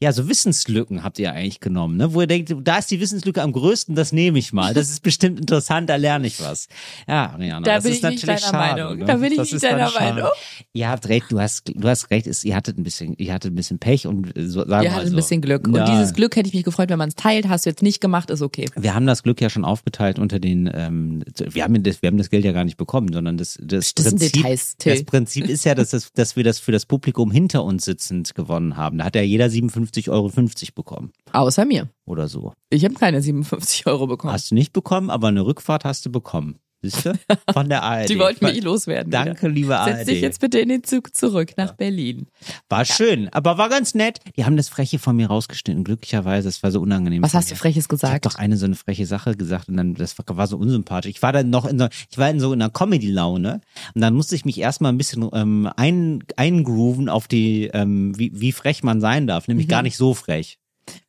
[0.01, 2.13] ja, so Wissenslücken habt ihr eigentlich genommen, ne?
[2.13, 4.73] Wo ihr denkt, da ist die Wissenslücke am größten, das nehme ich mal.
[4.73, 6.69] Das ist bestimmt interessant, da lerne ich was.
[7.05, 8.99] Ja, Ariana, Da das bin ist ich nicht natürlich deiner schade, Meinung.
[8.99, 9.05] Ne?
[9.05, 9.91] Da bin ich das nicht ist deiner.
[9.91, 10.29] Meinung.
[10.71, 13.51] Ihr habt recht, du hast, du hast recht, es, ihr hattet ein bisschen, ihr hattet
[13.51, 15.13] ein bisschen Pech und so, sagen Ihr wir hattet so.
[15.13, 15.67] ein bisschen Glück.
[15.67, 15.83] Und Ja.
[15.91, 17.49] dieses Glück hätte ich mich gefreut, wenn man es teilt.
[17.49, 18.67] Hast du jetzt nicht gemacht, ist okay.
[18.77, 22.17] Wir haben das Glück ja schon aufgeteilt unter den, ähm, wir haben das, wir haben
[22.17, 25.65] das Geld ja gar nicht bekommen, sondern das, das, Das Prinzip, Details, das Prinzip ist
[25.65, 28.99] ja, dass, das, dass wir das für das Publikum hinter uns sitzend gewonnen haben.
[28.99, 29.49] Da hat ja jeder
[29.89, 30.29] 57,50 Euro
[30.75, 31.89] bekommen Außer mir.
[32.05, 32.53] oder so.
[32.69, 34.33] Ich habe keine 57 Euro bekommen.
[34.33, 36.59] Hast du nicht bekommen, aber eine Rückfahrt hast du bekommen.
[36.81, 37.13] Siehst du?
[37.51, 38.09] Von der ARD.
[38.09, 39.11] Die wollten mich loswerden.
[39.11, 39.49] Danke, wieder.
[39.49, 39.97] liebe ARD.
[39.97, 42.27] Setz dich jetzt bitte in den Zug zurück nach Berlin.
[42.69, 44.19] War schön, aber war ganz nett.
[44.37, 46.47] Die haben das Freche von mir rausgeschnitten, glücklicherweise.
[46.47, 47.21] Es war so unangenehm.
[47.21, 47.55] Was hast du.
[47.55, 48.25] Freches Ich habe gesagt?
[48.25, 51.09] doch eine so eine freche Sache gesagt und dann das war so unsympathisch.
[51.11, 53.59] Ich war dann noch in so, ich war in so einer Comedy-Laune
[53.95, 58.31] und dann musste ich mich erstmal ein bisschen ähm, ein, eingrooven auf die, ähm, wie,
[58.33, 59.71] wie frech man sein darf, nämlich Mhm.
[59.71, 60.58] gar nicht so frech.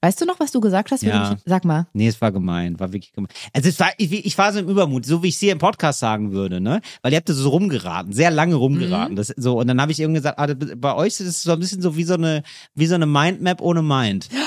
[0.00, 1.02] Weißt du noch, was du gesagt hast?
[1.02, 1.32] Ja.
[1.32, 1.86] Ich- Sag mal.
[1.92, 3.28] Nee, es war gemein, war wirklich gemein.
[3.52, 5.58] Also es war, ich, ich war so im Übermut, so wie ich es hier im
[5.58, 6.80] Podcast sagen würde, ne?
[7.02, 8.60] Weil ihr habt so rumgeraten, sehr lange Mhm.
[8.60, 9.16] rumgeraten.
[9.16, 11.58] Das, so, und dann habe ich irgendwie gesagt, ah, bei euch ist es so ein
[11.60, 12.42] bisschen so wie so eine,
[12.74, 14.28] wie so eine Mindmap ohne Mind.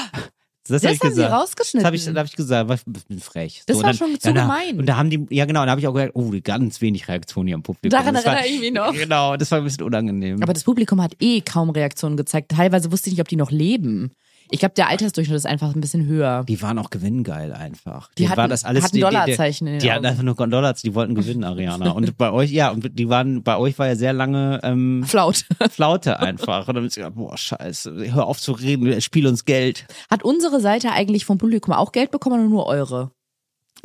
[0.65, 1.33] Das, Das hab ich haben sie gesagt.
[1.33, 1.79] rausgeschnitten.
[1.81, 3.63] Das habe ich, hab ich gesagt, ich bin frech.
[3.65, 4.79] Das und war dann, schon zu ja, da- gemein.
[4.79, 7.47] Und da haben die, ja genau, da habe ich auch gesagt, oh, ganz wenig Reaktion
[7.47, 7.89] hier am Publikum.
[7.99, 8.93] Daran Das war- erinnere ich mich noch.
[9.03, 10.41] Genau, das war ein bisschen unangenehm.
[10.41, 12.51] Aber das Publikum hat eh kaum Reaktionen gezeigt.
[12.51, 14.11] Teilweise wusste ich nicht, ob die noch leben.
[14.53, 16.43] Ich glaube, der Altersdurchschnitt ist einfach ein bisschen höher.
[16.47, 18.11] die waren auch gewinngeil einfach.
[18.11, 20.21] Die Denen hatten- war das alles, hatten die, die, Dollarzeichen Die, den die hatten einfach
[20.21, 21.89] nur Dollarzeichen, die wollten gewinnen, Ariana.
[21.89, 25.45] Und bei euch, ja, und die waren, bei euch war ja sehr lange ähm, Flaut.
[25.71, 26.67] Flaute einfach.
[26.67, 29.87] Und dann hab ich gedacht, boah, scheiße, hör auf zu reden, spiel uns Geld.
[30.11, 33.09] Hat unsere Seite eigentlich vom Publikum auch Geld bekommen oder nur eure?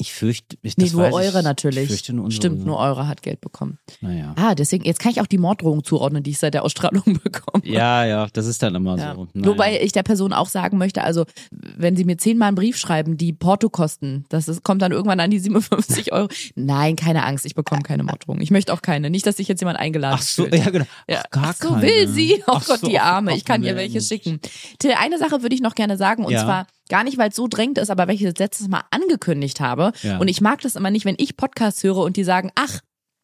[0.01, 1.83] Ich fürchte, ich, Nee, nur eure ich, natürlich.
[1.85, 2.41] Ich fürchte nur unsere.
[2.41, 3.79] Stimmt, nur eure hat Geld bekommen.
[4.01, 4.33] Naja.
[4.39, 7.65] Ah, deswegen, jetzt kann ich auch die Morddrohung zuordnen, die ich seit der Ausstrahlung bekomme.
[7.67, 9.17] Ja, ja, das ist dann immer Ja.
[9.17, 9.27] so.
[9.35, 9.49] Naja.
[9.49, 13.17] Wobei ich der Person auch sagen möchte, also wenn sie mir zehnmal einen Brief schreiben,
[13.17, 16.29] die Portokosten, das ist, kommt dann irgendwann an die 57 Euro.
[16.55, 18.41] Nein, keine Angst, ich bekomme keine Morddrohung.
[18.41, 19.11] Ich möchte auch keine.
[19.11, 20.55] Nicht, dass sich jetzt jemand eingeladen Ach so, fühlt.
[20.55, 20.87] ja genau.
[21.11, 21.83] Ach, gar Ach so keine.
[21.83, 22.41] will sie.
[22.47, 23.35] Oh Ach Gott, so, die Arme.
[23.37, 24.39] Ich kann ihr welche schicken.
[24.79, 26.45] Till, eine Sache würde ich noch gerne sagen und Ja.
[26.45, 29.61] zwar gar nicht, weil es so drängend ist, aber weil ich es letztes Mal angekündigt
[29.61, 29.93] habe.
[30.03, 30.19] Ja.
[30.19, 32.81] Und ich mag das immer nicht, wenn ich Podcasts höre und die sagen, ach,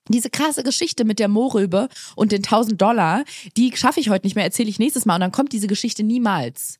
[0.08, 3.24] diese krasse Geschichte mit der Mohrrübe und den 1000 Dollar,
[3.56, 6.02] die schaffe ich heute nicht mehr, erzähle ich nächstes Mal und dann kommt diese Geschichte
[6.02, 6.78] niemals.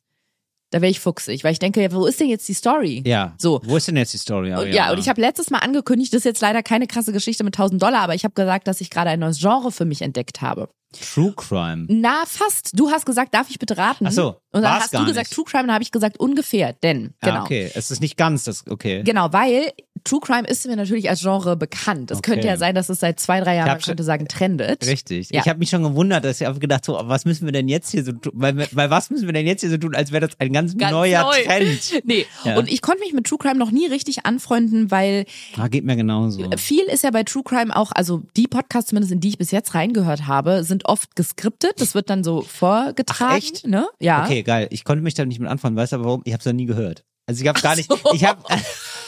[0.71, 3.03] Da wäre ich fuchsig, weil ich denke, ja, wo ist denn jetzt die Story?
[3.05, 3.35] Ja.
[3.37, 3.61] So.
[3.63, 4.49] Wo ist denn jetzt die Story?
[4.51, 4.75] Und, Ariana?
[4.75, 7.55] ja, und ich habe letztes Mal angekündigt, das ist jetzt leider keine krasse Geschichte mit
[7.55, 10.41] 1000 Dollar, aber ich habe gesagt, dass ich gerade ein neues Genre für mich entdeckt
[10.41, 10.69] habe.
[10.99, 11.85] True Crime.
[11.89, 12.71] Na, fast.
[12.73, 14.07] Du hast gesagt, darf ich bitte raten?
[14.07, 15.33] Ach so, Und dann hast du gesagt nicht.
[15.33, 17.35] True Crime, dann habe ich gesagt ungefähr, denn, genau.
[17.39, 17.69] Ah, okay.
[17.73, 19.03] Es ist nicht ganz das, okay.
[19.03, 19.71] Genau, weil
[20.05, 22.11] True Crime ist mir natürlich als Genre bekannt.
[22.11, 22.31] Es Okay.
[22.31, 24.85] könnte ja sein, dass es seit zwei, drei Jahren, man könnte sagen, trendet.
[24.87, 25.29] Richtig.
[25.31, 25.41] Ja.
[25.41, 27.91] Ich habe mich schon gewundert, dass ich habe gedacht, so, was müssen wir denn jetzt
[27.91, 28.31] hier so tun?
[28.35, 30.77] Weil, weil was müssen wir denn jetzt hier so tun, als wäre das ein ganz,
[30.77, 31.43] Ganz neuer neu.
[31.43, 31.81] Trend.
[32.05, 32.57] Nee, Ja.
[32.57, 35.25] und ich konnte mich mit True Crime noch nie richtig anfreunden, weil
[35.57, 36.49] Ah, geht mir genauso.
[36.57, 39.51] viel ist ja bei True Crime auch, also die Podcasts zumindest, in die ich bis
[39.51, 41.73] jetzt reingehört habe, sind oft geskriptet.
[41.81, 43.31] Das wird dann so vorgetragen.
[43.33, 43.65] Ach, echt?
[43.67, 43.87] Ne?
[43.99, 44.23] Ja.
[44.23, 44.67] Okay, geil.
[44.69, 45.75] Ich konnte mich da nicht mit anfangen.
[45.75, 46.21] Weißt du aber warum?
[46.25, 47.03] Ich habe es noch nie gehört.
[47.25, 47.89] Also ich habe gar nicht.
[47.89, 47.97] so.
[48.13, 48.41] Ich habe.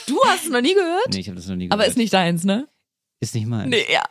[0.07, 1.13] Du hast es noch nie gehört?
[1.13, 1.73] nee, ich habe das noch nie gehört.
[1.79, 2.67] Aber ist nicht deins, ne?
[3.19, 3.69] ist nicht meins.
[3.69, 4.03] Nee, ja.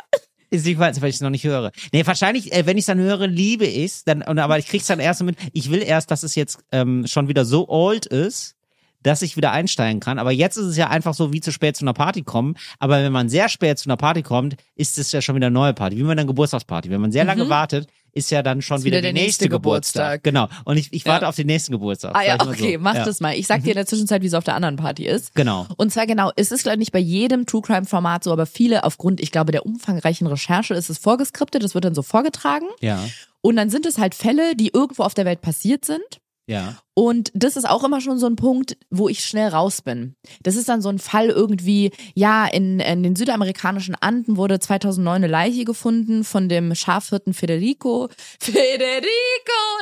[0.51, 1.73] Ist nicht meins, weil ich es noch nicht höre.
[1.93, 4.05] Nee, wahrscheinlich, äh, wenn ich es dann höre, liebe ich es.
[4.05, 5.37] Dann, und, aber ich krieg's dann erst mit.
[5.53, 8.55] Ich will erst, dass es jetzt ähm, schon wieder so old ist,
[9.03, 10.19] dass ich wieder einsteigen kann.
[10.19, 12.57] Aber jetzt ist es ja einfach so, wie zu spät zu einer Party kommen.
[12.79, 15.55] Aber wenn man sehr spät zu einer Party kommt, ist es ja schon wieder eine
[15.55, 15.97] neue Party.
[15.97, 16.91] Wie bei einer Geburtstagsparty.
[16.91, 18.85] Wenn man sehr lange wartet, ist ja dann schon Mhm.
[18.85, 20.23] Wieder, wieder der nächste nächste Geburtstag.
[20.23, 20.51] Geburtstag.
[20.51, 20.62] Genau.
[20.64, 21.29] Und ich, ich warte Ja.
[21.29, 22.17] auf den nächsten Geburtstag.
[22.17, 22.81] Ah ja, okay, so.
[22.81, 23.05] mach ja.
[23.05, 23.35] das mal.
[23.37, 25.35] Ich sag dir in der Zwischenzeit, wie es auf der anderen Party ist.
[25.35, 25.67] Genau.
[25.77, 28.47] Und zwar genau, es ist glaube ich nicht bei jedem True Crime Format so, aber
[28.47, 32.67] viele aufgrund, ich glaube, der umfangreichen Recherche ist es vorgeskriptet, es wird dann so vorgetragen
[32.81, 32.99] Ja.
[33.43, 36.01] und dann sind es halt Fälle, die irgendwo auf der Welt passiert sind.
[36.47, 36.77] Ja.
[36.95, 40.15] Und das ist auch immer schon so ein Punkt, wo ich schnell raus bin.
[40.43, 45.17] Das ist dann so ein Fall irgendwie, ja, in, in den südamerikanischen Anden wurde 2009
[45.17, 48.09] eine Leiche gefunden von dem Schafhirten Federico.
[48.41, 49.03] Federico,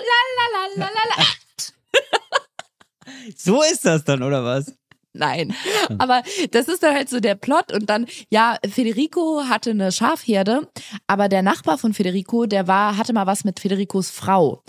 [0.00, 1.24] la la la la la la.
[3.36, 4.74] So ist das dann, oder was?
[5.12, 5.54] Nein,
[5.98, 10.68] aber das ist dann halt so der Plot und dann, ja, Federico hatte eine Schafherde,
[11.06, 14.64] aber der Nachbar von Federico, der war, hatte mal was mit Federicos Frau.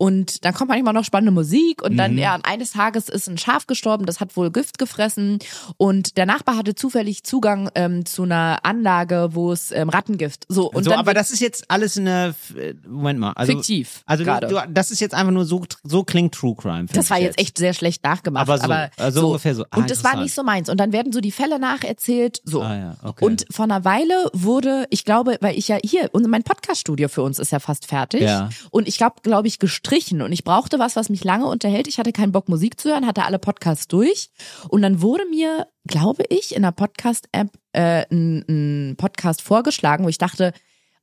[0.00, 3.66] Und dann kommt manchmal noch spannende Musik und dann, ja, eines Tages ist ein Schaf
[3.66, 5.40] gestorben, das hat wohl Gift gefressen
[5.76, 10.70] und der Nachbar hatte zufällig Zugang ähm, zu einer Anlage, wo es ähm, Rattengift, so,
[10.70, 13.32] und so, aber das ist jetzt alles eine, äh, Moment mal.
[13.32, 14.02] Also, fiktiv.
[14.06, 16.86] Also du, du, das ist jetzt einfach nur so, so klingt True Crime.
[16.90, 18.48] Das war jetzt echt sehr schlecht nachgemacht.
[18.48, 19.66] Aber so, also ungefähr so.
[19.70, 20.70] Ah, und das war nicht so meins.
[20.70, 22.40] Und dann werden so die Fälle nacherzählt.
[22.44, 22.62] So.
[22.62, 23.22] Ah, ja, okay.
[23.22, 27.22] Und vor einer Weile wurde, ich glaube, weil ich ja hier, und mein Podcaststudio für
[27.22, 28.22] uns ist ja fast fertig.
[28.22, 28.48] Ja.
[28.70, 29.58] Und ich glaube, glaube ich,
[29.90, 30.22] gestrichen.
[30.22, 31.88] Und ich brauchte was, was mich lange unterhält.
[31.88, 34.30] Ich hatte keinen Bock, Musik zu hören, hatte alle Podcasts durch.
[34.68, 40.08] Und dann wurde mir, glaube ich, in der Podcast-App äh, ein, ein Podcast vorgeschlagen, wo
[40.08, 40.52] ich dachte,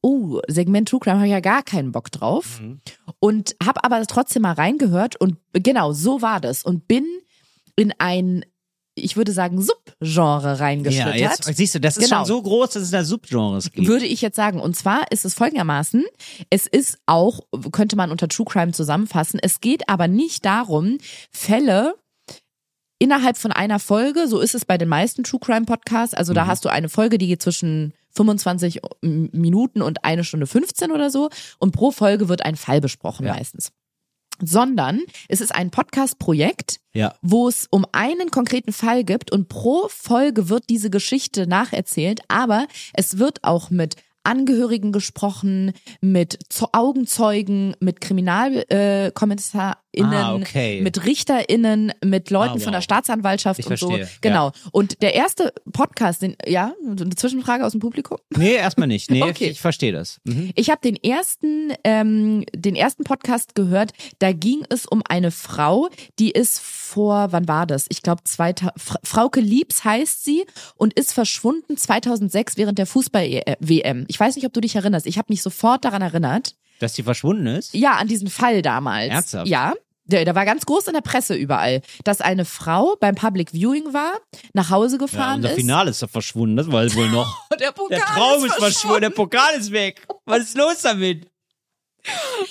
[0.02, 2.62] oh, Segment True Crime habe ich ja gar keinen Bock drauf.
[3.20, 6.64] Und habe aber trotzdem mal reingehört und genau, so war das.
[6.64, 7.06] Und bin
[7.76, 8.46] in ein,
[8.98, 11.16] ich würde sagen, Subgenre ja, reingeschlittert.
[11.18, 12.18] jetzt siehst du, das ist Genau.
[12.18, 13.88] schon so groß, dass es da Subgenres gibt.
[13.88, 14.60] Würde ich jetzt sagen.
[14.60, 16.04] Und zwar ist es folgendermaßen,
[16.50, 17.42] es ist auch,
[17.72, 20.98] könnte man unter True Crime zusammenfassen, es geht aber nicht darum,
[21.32, 21.96] Fälle
[23.00, 26.48] innerhalb von einer Folge, so ist es bei den meisten True Crime Podcasts, also da
[26.48, 31.30] hast du eine Folge, die geht zwischen 25 Minuten und eine Stunde 15 oder so
[31.60, 33.34] und pro Folge wird ein Fall besprochen Ja.
[33.36, 33.72] meistens.
[34.44, 37.16] Sondern es ist ein Podcast-Projekt, Ja.
[37.22, 42.68] wo es um einen konkreten Fall gibt und pro Folge wird diese Geschichte nacherzählt, aber
[42.94, 45.72] es wird auch mit Angehörigen gesprochen,
[46.02, 46.38] mit
[46.74, 50.82] Augenzeugen, mit KriminalkommissarInnen, äh, KommissarInnen, Ah, okay.
[50.82, 52.64] mit RichterInnen, mit Leuten Ah, wow.
[52.64, 53.90] von der Staatsanwaltschaft Ich und so.
[53.90, 54.52] verstehe, Genau.
[54.72, 58.18] Und der erste Podcast, den, ja, eine Zwischenfrage aus dem Publikum.
[58.36, 59.10] Nee, erstmal nicht.
[59.12, 59.50] Nee, Okay.
[59.50, 60.20] ich verstehe das.
[60.24, 60.52] Mhm.
[60.56, 63.92] Ich habe den ersten, ähm, den ersten Podcast gehört.
[64.20, 65.90] Da ging es um eine Frau,
[66.20, 67.86] die ist vor, wann war das?
[67.90, 68.22] Ich glaube,
[69.04, 70.46] Frauke Liebs heißt sie
[70.76, 74.06] und ist verschwunden 2006 während der Fußball-WM.
[74.08, 75.06] Ich weiß nicht, ob du dich erinnerst.
[75.06, 76.56] Ich habe mich sofort daran erinnert.
[76.80, 77.74] Dass sie verschwunden ist?
[77.74, 79.10] Ja, an diesen Fall damals.
[79.10, 79.48] Ernsthaft?
[79.48, 79.74] Ja.
[80.08, 83.94] Der, der war ganz groß in der Presse überall, dass eine Frau beim Public Viewing
[83.94, 84.14] war,
[84.54, 85.56] nach Hause Ja, gefahren unser ist.
[85.56, 87.48] Finale ist doch verschwunden, das weiß wohl noch.
[87.60, 90.06] Der, Pokal Der Traum ist ist verschwunden, der Pokal ist weg.
[90.26, 91.28] Was ist los damit?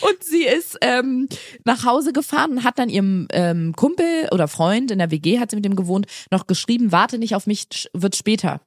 [0.01, 1.29] Und sie ist ähm,
[1.65, 5.51] nach Hause gefahren und hat dann ihrem ähm, Kumpel oder Freund in der WG, hat
[5.51, 8.61] sie mit dem gewohnt, noch geschrieben, warte nicht auf mich, wird später.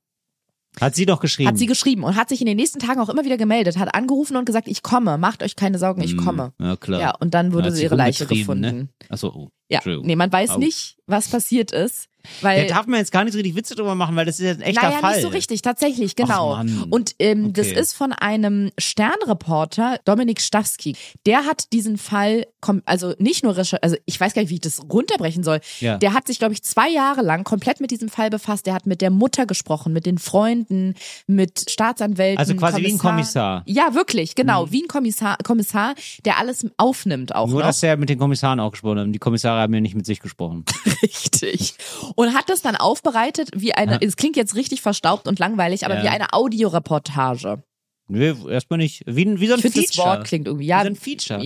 [0.79, 1.49] Hat sie doch geschrieben.
[1.49, 3.93] Hat sie geschrieben und hat sich in den nächsten Tagen auch immer wieder gemeldet, hat
[3.95, 6.53] angerufen und gesagt, ich komme, macht euch keine Sorgen, ich komme.
[6.59, 7.01] Ja, klar.
[7.01, 8.77] Ja, und dann wurde sie ihre Leiche rumgetrieben, gefunden.
[8.77, 8.89] Ne?
[9.09, 9.49] Achso, oh.
[9.71, 10.57] Ja, nee, man weiß Au.
[10.57, 12.07] nicht, was passiert ist,
[12.41, 14.45] Da weil darf man jetzt gar nicht so richtig Witze drüber machen, weil das ist
[14.45, 15.13] jetzt ein echter naja, Fall.
[15.15, 16.61] nicht so richtig, tatsächlich, genau.
[16.89, 17.79] Und ähm, das Okay.
[17.79, 20.95] ist von einem Sternreporter, Dominik Stawski.
[21.25, 22.45] Der hat diesen Fall,
[22.85, 25.59] also nicht nur also ich weiß gar nicht, wie ich das runterbrechen soll.
[25.79, 25.97] Ja.
[25.97, 28.65] Der hat sich, glaube ich, zwei Jahre lang komplett mit diesem Fall befasst.
[28.65, 30.95] Der hat mit der Mutter gesprochen, mit den Freunden,
[31.27, 32.37] mit Staatsanwälten.
[32.37, 33.59] Also quasi wie ein Kommissar.
[33.67, 33.73] Mhm.
[33.73, 37.67] Ja, wirklich, genau, wie ein Kommissar, Kommissar, der alles aufnimmt auch Nur, noch.
[37.67, 39.07] dass er mit den Kommissaren auch gesprochen hat.
[39.09, 40.63] Die Kommissare haben ja nicht mit sich gesprochen.
[41.03, 41.73] Richtig.
[42.19, 45.95] Und hat das dann aufbereitet wie eine, es klingt jetzt richtig verstaubt und langweilig, aber
[45.97, 46.03] Ja.
[46.03, 47.63] wie eine Audioreportage.
[48.09, 49.03] Nö, erstmal nicht.
[49.05, 50.07] Wie, wie so ein Ich finde, das Feature.
[50.17, 50.79] Wort klingt irgendwie, ja.
[50.79, 51.41] Wie so ein Feature.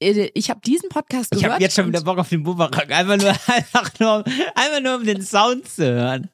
[0.00, 1.54] äh, ich habe diesen Podcast Ich gehört.
[1.54, 2.90] habe jetzt schon und- wieder Bock auf den Bumerang.
[2.90, 6.28] Einfach nur, einfach nur, einfach nur um den Sound zu hören.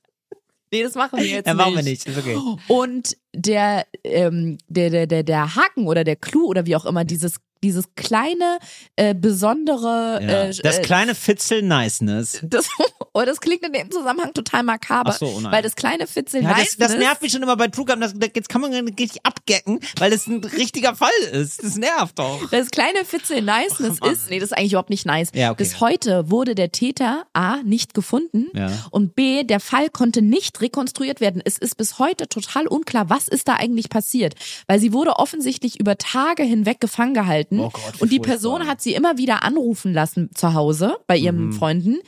[0.72, 1.64] Nee, das machen wir jetzt Ja, nicht.
[1.64, 2.06] machen wir nicht.
[2.06, 2.36] Ist okay.
[2.66, 7.04] Und der, ähm, der, der, der, der Haken oder der Clou oder wie auch immer,
[7.04, 8.58] dieses, dieses kleine,
[8.96, 10.44] äh, besondere, Ja.
[10.44, 12.40] äh, Das äh, kleine Fitzel Niceness.
[12.42, 12.68] das,
[13.12, 15.10] oh, das klingt in dem Zusammenhang total makaber.
[15.14, 15.52] Ach so, oh nein.
[15.52, 18.00] weil das kleine Fitzel Ja, das, Niceness- das nervt mich schon immer bei True Crime.
[18.00, 21.62] Das, das, jetzt kann man richtig abgecken, weil das ein richtiger Fall ist.
[21.64, 22.48] Das nervt doch.
[22.50, 25.30] Das kleine Fitzel Niceness ist, nee, das ist eigentlich überhaupt nicht nice.
[25.34, 25.62] Ja, okay.
[25.62, 28.70] Bis heute wurde der Täter A nicht gefunden Ja.
[28.90, 31.42] und B, der Fall konnte nicht rekonstruiert werden.
[31.44, 34.34] Es ist bis heute total unklar, was ist da eigentlich passiert.
[34.66, 38.20] Weil sie wurde offensichtlich über Tage hinweg gefangen gehalten Oh Gott, und die.
[38.20, 41.52] Person hat sie immer wieder anrufen lassen zu Hause bei ihren Mhm.
[41.52, 41.98] Freunden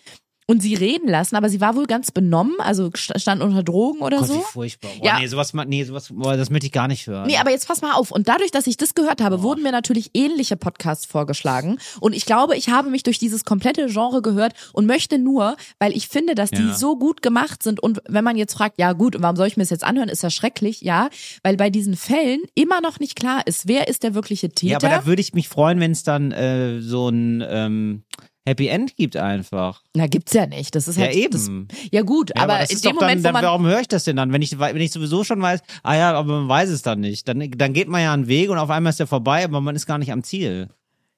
[0.49, 3.99] und sie reden lassen, aber sie war wohl ganz benommen, also st- stand unter Drogen
[4.01, 4.35] oder Gott, so.
[4.39, 4.91] wie furchtbar.
[4.99, 5.19] Boah, Ja.
[5.19, 7.27] Nee, sowas, nee, sowas, boah, das möchte ich gar nicht hören.
[7.27, 8.13] Nee, aber jetzt pass mal auf.
[8.13, 11.79] Und dadurch, dass ich das gehört habe, wurden mir natürlich ähnliche Podcasts vorgeschlagen.
[12.01, 15.97] Und ich glaube, ich habe mich durch dieses komplette Genre gehört und möchte nur, weil
[15.97, 16.75] ich finde, dass die Ja.
[16.75, 17.81] so gut gemacht sind.
[17.83, 20.23] Und wenn man jetzt fragt, ja gut, warum soll ich mir das jetzt anhören, ist
[20.23, 21.09] das schrecklich, ja.
[21.43, 24.71] Weil bei diesen Fällen immer noch nicht klar ist, wer ist der wirkliche Täter.
[24.71, 28.03] Ja, aber da würde ich mich freuen, wenn es dann äh, so ein ähm,
[28.47, 29.83] Happy End gibt einfach.
[29.95, 30.75] Na, gibt's ja nicht.
[30.75, 31.15] Das ist Ja, halt.
[31.17, 31.67] eben.
[31.69, 33.45] Das, ja gut, Ja, aber, das in ist dem Moment, dann, wo man.
[33.45, 36.13] warum höre ich das denn dann, wenn ich, wenn ich sowieso schon weiß, ah ja,
[36.13, 37.27] aber man weiß es dann nicht.
[37.27, 39.75] Dann, dann geht man ja einen Weg und auf einmal ist der vorbei, aber man
[39.75, 40.69] ist gar nicht am Ziel.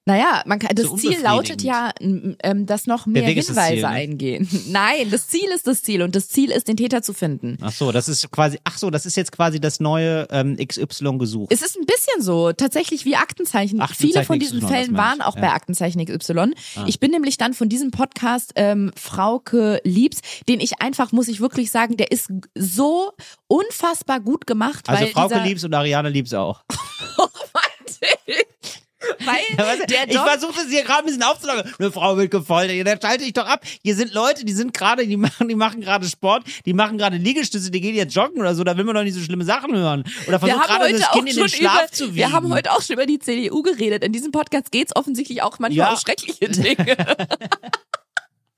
[0.09, 3.89] Naja, man kann, das So Ziel lautet ja, ähm, dass noch mehr Hinweise Ziel, ne?
[3.89, 4.49] eingehen.
[4.69, 7.59] Nein, das Ziel ist das Ziel und das Ziel ist, den Täter zu finden.
[7.61, 11.19] Ach so, das ist quasi, ach so, das ist jetzt quasi das neue ähm, XY
[11.19, 11.53] gesucht.
[11.53, 13.83] Es ist ein bisschen so, tatsächlich wie Aktenzeichen.
[13.83, 15.43] Aktenzeichen Viele von diesen XY, Fällen waren auch ja.
[15.43, 16.55] bei Aktenzeichen XY.
[16.87, 21.41] Ich bin nämlich dann von diesem Podcast ähm, Frauke Liebs, den ich einfach, muss ich
[21.41, 23.13] wirklich sagen, der ist so
[23.47, 24.89] unfassbar gut gemacht.
[24.89, 26.65] Also Frauke lieb's und Ariane lieb's auch.
[26.69, 28.58] Weil Ja, weißt
[29.01, 31.72] du, der ich versuche das hier gerade ein bisschen aufzulockern.
[31.78, 32.86] Eine Frau wird gefoltert.
[32.86, 33.64] Dann schalte ich doch ab.
[33.82, 37.16] Hier sind Leute, die sind gerade, die machen, die machen gerade Sport, die machen gerade
[37.16, 38.64] Liegestütze, die gehen jetzt joggen oder so.
[38.64, 40.05] Da will man doch nicht so schlimme Sachen hören.
[40.26, 42.16] Oder versucht gerade das auch Kind in den Schlaf über, zu wiegen.
[42.16, 44.05] wir haben heute auch schon über die CDU geredet.
[44.05, 45.92] In diesem Podcast geht's offensichtlich auch manchmal Ja.
[45.92, 46.86] um schreckliche Dinge.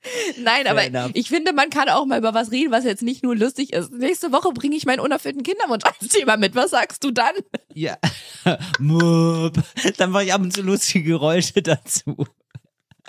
[0.37, 1.11] Nein, aber enough.
[1.13, 3.91] ich finde, man kann auch mal über was reden, was jetzt nicht nur lustig ist.
[3.91, 6.55] Nächste Woche bringe ich meinen unerfüllten Kinderwunsch als Thema mit.
[6.55, 7.35] Was sagst du dann?
[7.73, 7.97] Ja.
[8.43, 12.25] Dann mache ich ab und zu lustige Geräusche dazu.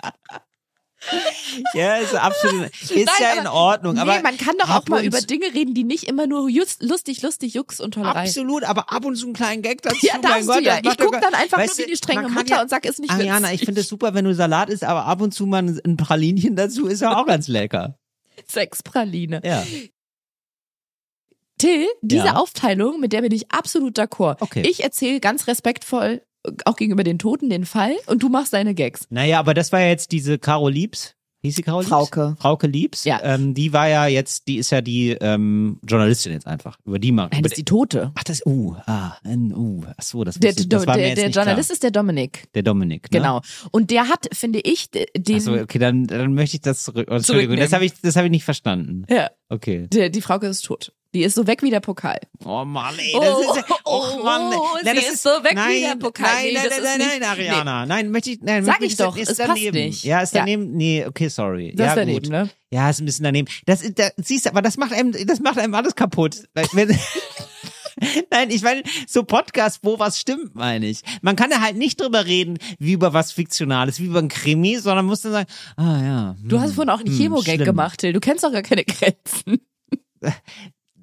[1.73, 3.97] ja, ist absolut, ist Nein, ja aber- in Ordnung.
[3.97, 6.81] Aber nee, man kann doch auch mal über Dinge reden, die nicht immer nur just,
[6.81, 8.21] lustig, lustig, Jux und Tollerei.
[8.23, 9.97] Absolut, aber ab und zu einen kleinen Gag dazu.
[10.05, 10.77] Ja, mein Gott, ja.
[10.81, 13.11] Ich guck doch- dann einfach weißt nur wie die strenge Mutter und sag, ist nicht
[13.11, 13.65] Ariana, ich witzig.
[13.65, 16.87] finde es super, wenn du Salat isst, aber ab und zu mal ein Pralinchen dazu
[16.87, 17.97] ist ja auch ganz lecker.
[18.47, 19.41] Sexpraline.
[19.43, 19.63] Ja.
[21.57, 22.35] Till, diese Ja.
[22.35, 24.37] Aufteilung, mit der bin ich absolut d'accord.
[24.41, 24.63] Okay.
[24.67, 26.21] Ich erzähle ganz respektvoll,
[26.65, 29.07] auch gegenüber den Toten, den Fall und du machst deine Gags.
[29.09, 31.15] Naja, aber das war ja jetzt diese Caro Liebs.
[31.45, 31.89] Hieß sie Caro Liebs?
[31.89, 32.37] Frauke.
[32.39, 33.03] Frauke Liebs.
[33.03, 33.19] Ja.
[33.21, 36.77] Ähm, die war ja jetzt, die ist ja die ähm, Journalistin jetzt einfach.
[36.85, 37.27] Über die mal.
[37.33, 38.13] Nein, das ist die Tote.
[38.15, 41.09] Ach, das, uh, ah, ein, uh, ach so, das, Der, wusste das war mir der,
[41.09, 41.73] jetzt der nicht Journalist klar.
[41.73, 42.45] ist der Dominik.
[42.55, 43.19] Der Dominik, ne?
[43.19, 43.41] Genau.
[43.71, 45.35] Und der hat, finde ich, den.
[45.35, 47.09] Achso, okay, dann, dann möchte ich das zurück.
[47.11, 49.05] Entschuldigung, das habe ich, das habe ich nicht verstanden.
[49.09, 49.87] ja, Okay.
[49.91, 50.93] der, die Frauke ist tot.
[51.13, 52.19] Die ist so weg wie der Pokal.
[52.43, 55.23] Oh Mann, ey, das Oh, ist ja, oh, oh Mann, oh, nein, sie das ist
[55.23, 56.27] so weg wie nein, der Pokal.
[56.33, 59.15] Nein, Nee, nein, das nein, nein, nein, Ariana, nein, möchte ich, nein, Sag ich doch,
[59.15, 59.77] ist es passt daneben.
[59.77, 60.03] nicht.
[60.03, 60.39] Ja, ist Ja.
[60.41, 61.73] daneben, nee, okay, sorry.
[61.75, 62.31] Das ja, ist daneben, gut.
[62.31, 62.49] ne?
[62.71, 63.47] Ja, ist ein bisschen daneben.
[63.67, 66.37] Das ist, da, siehst du, aber das macht einem, das macht einem alles kaputt.
[68.31, 71.01] Nein, ich meine, so Podcast, wo was stimmt, meine ich.
[71.21, 74.77] Man kann da halt nicht drüber reden, wie über was Fiktionales, wie über ein Krimi,
[74.77, 76.35] sondern muss dann sagen, ah ja.
[76.43, 78.11] Du hast vorhin auch einen hm, Chemo-Gag gemacht, Till.
[78.13, 79.59] Du kennst doch gar keine Grenzen.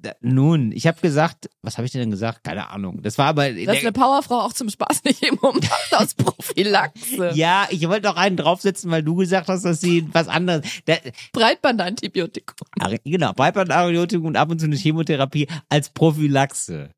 [0.03, 2.43] Da- Nun, ich habe gesagt, was habe ich denn gesagt?
[2.43, 3.01] Keine Ahnung.
[3.03, 7.31] Das war aber Dass eine Powerfrau auch zum Spaß nicht immer macht aus Prophylaxe.
[7.35, 10.63] ja, ich wollte doch einen draufsetzen, weil du gesagt hast, dass sie was anderes.
[10.87, 11.01] Der,
[11.33, 12.55] Breitbandantibiotikum.
[13.03, 16.89] Genau, Breitbandariothikum und ab und zu eine Chemotherapie als Prophylaxe.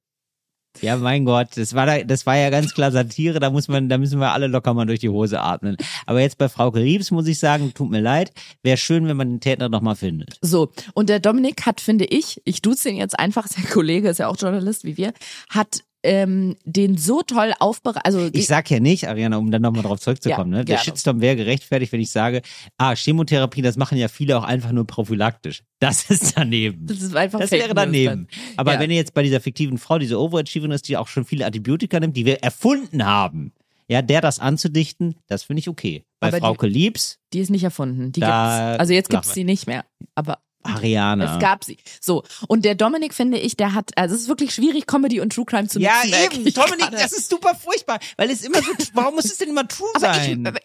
[0.81, 3.89] Ja, mein Gott, das war da, das war ja ganz klar Satire, da muss man,
[3.89, 5.77] da müssen wir alle locker mal durch die Hose atmen.
[6.05, 8.31] Aber jetzt bei Frau Liebs muss ich sagen, tut mir leid,
[8.63, 10.37] wäre schön, wenn man den Täter noch mal findet.
[10.41, 14.17] So, und der Dominik hat, finde ich, ich duze ihn jetzt einfach, ja Kollege, ist
[14.19, 15.13] ja auch Journalist wie wir,
[15.49, 18.05] hat ähm, den so toll aufbereitet.
[18.05, 20.65] Also Ich sag ja nicht, Ariana, um dann nochmal drauf zurückzukommen, Ja, ne?
[20.65, 20.83] Der gerne.
[20.85, 22.41] Shitstorm wäre gerechtfertigt, wenn ich sage,
[22.77, 25.63] ah, Chemotherapie, das machen ja viele auch einfach nur prophylaktisch.
[25.79, 26.85] Das ist daneben.
[26.87, 28.27] das ist einfach Das Fake wäre daneben.
[28.57, 28.79] Aber Ja.
[28.79, 31.99] wenn ihr jetzt bei dieser fiktiven Frau, diese Overachieverin ist, die auch schon viele Antibiotika
[31.99, 33.53] nimmt, die wir erfunden haben,
[33.89, 36.03] ja, der das anzudichten, das finde ich okay.
[36.19, 38.11] Bei Aber die- Frauke Liebs, Die ist nicht erfunden.
[38.13, 38.29] Die gibt's.
[38.31, 39.83] Also jetzt gibt's lachen sie nicht mehr.
[40.15, 41.33] Aber Ariana.
[41.33, 41.77] Es gab sie.
[42.01, 42.23] So.
[42.47, 45.45] Und der Dominik, finde ich, der hat, also es ist wirklich schwierig, Comedy und True
[45.45, 46.11] Crime zu ja, mixen.
[46.11, 49.49] merke eben, Dominik, das ist super furchtbar, weil es immer so, warum muss es denn
[49.49, 50.45] immer true sein?
[50.45, 50.61] ich,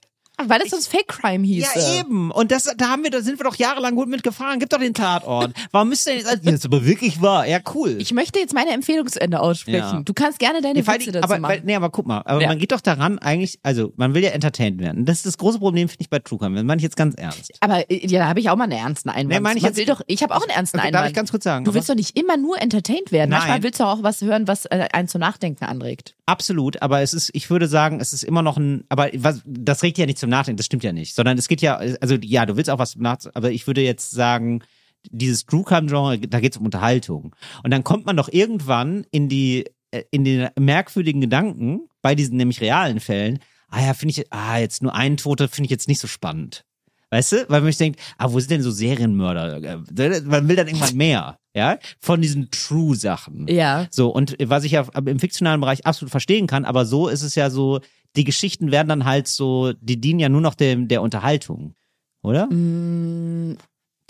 [0.47, 1.67] weil das sonst Fake Crime hieß.
[1.75, 2.31] ja, eben.
[2.31, 4.59] Und das, da haben wir, da sind wir doch jahrelang gut mitgefahren.
[4.61, 5.53] Gib doch den Tatort.
[5.73, 7.47] Warum müsst ihr denn jetzt, das ist aber wirklich wahr.
[7.47, 7.97] Ja, cool.
[8.01, 9.79] Ich möchte jetzt meine Empfehlung zu Ende aussprechen.
[9.79, 10.03] Ja.
[10.05, 11.53] Du kannst gerne deine vor Witze dazu aber, machen.
[11.53, 12.49] weil, nee, aber guck mal, aber Ja.
[12.49, 15.05] man geht doch daran eigentlich, also man will ja entertained werden.
[15.05, 16.55] Das ist das große Problem, finde ich, bei True Crime.
[16.57, 17.53] Das meine ich jetzt ganz ernst.
[17.61, 19.29] aber äh, ja, da habe ich auch mal einen ernsten Einwand.
[19.29, 21.03] Nee, meine ich Man jetzt- will doch, ich habe auch einen ernsten Okay, Einwand.
[21.03, 21.65] darf ich ganz kurz sagen?
[21.65, 23.31] Du willst doch nicht immer nur entertained werden.
[23.31, 23.41] Nein.
[23.41, 26.15] Manchmal willst du auch was hören, was äh, einen zum Nachdenken anregt.
[26.29, 29.83] Absolut, aber es ist, ich würde sagen, es ist immer noch ein, aber was, das
[29.83, 32.45] regt ja nicht zum Nachdenken, das stimmt ja nicht, sondern es geht ja, also ja,
[32.45, 34.63] du willst auch was nach, aber ich würde jetzt sagen,
[35.11, 37.35] dieses True Crime Genre, da geht es um Unterhaltung.
[37.65, 42.37] Und dann kommt man doch irgendwann in die, äh, in den merkwürdigen Gedanken, bei diesen
[42.37, 43.39] nämlich realen Fällen,
[43.71, 46.67] ah ja, finde ich, ah, jetzt nur ein Tote finde ich jetzt nicht so spannend.
[47.11, 47.45] Weißt du?
[47.49, 49.57] Weil man sich denkt, ah, wo sind denn so Serienmörder?
[49.63, 51.79] Äh, Man will dann irgendwann mehr, ja?
[52.01, 53.47] Von diesen True-Sachen.
[53.49, 53.87] Ja.
[53.91, 57.35] So, und was ich ja im fiktionalen Bereich absolut verstehen kann, aber so ist es
[57.35, 57.81] ja so,
[58.17, 61.75] die Geschichten werden dann halt so, die dienen ja nur noch dem, der Unterhaltung.
[62.23, 62.47] Oder?
[62.49, 63.57] Mm.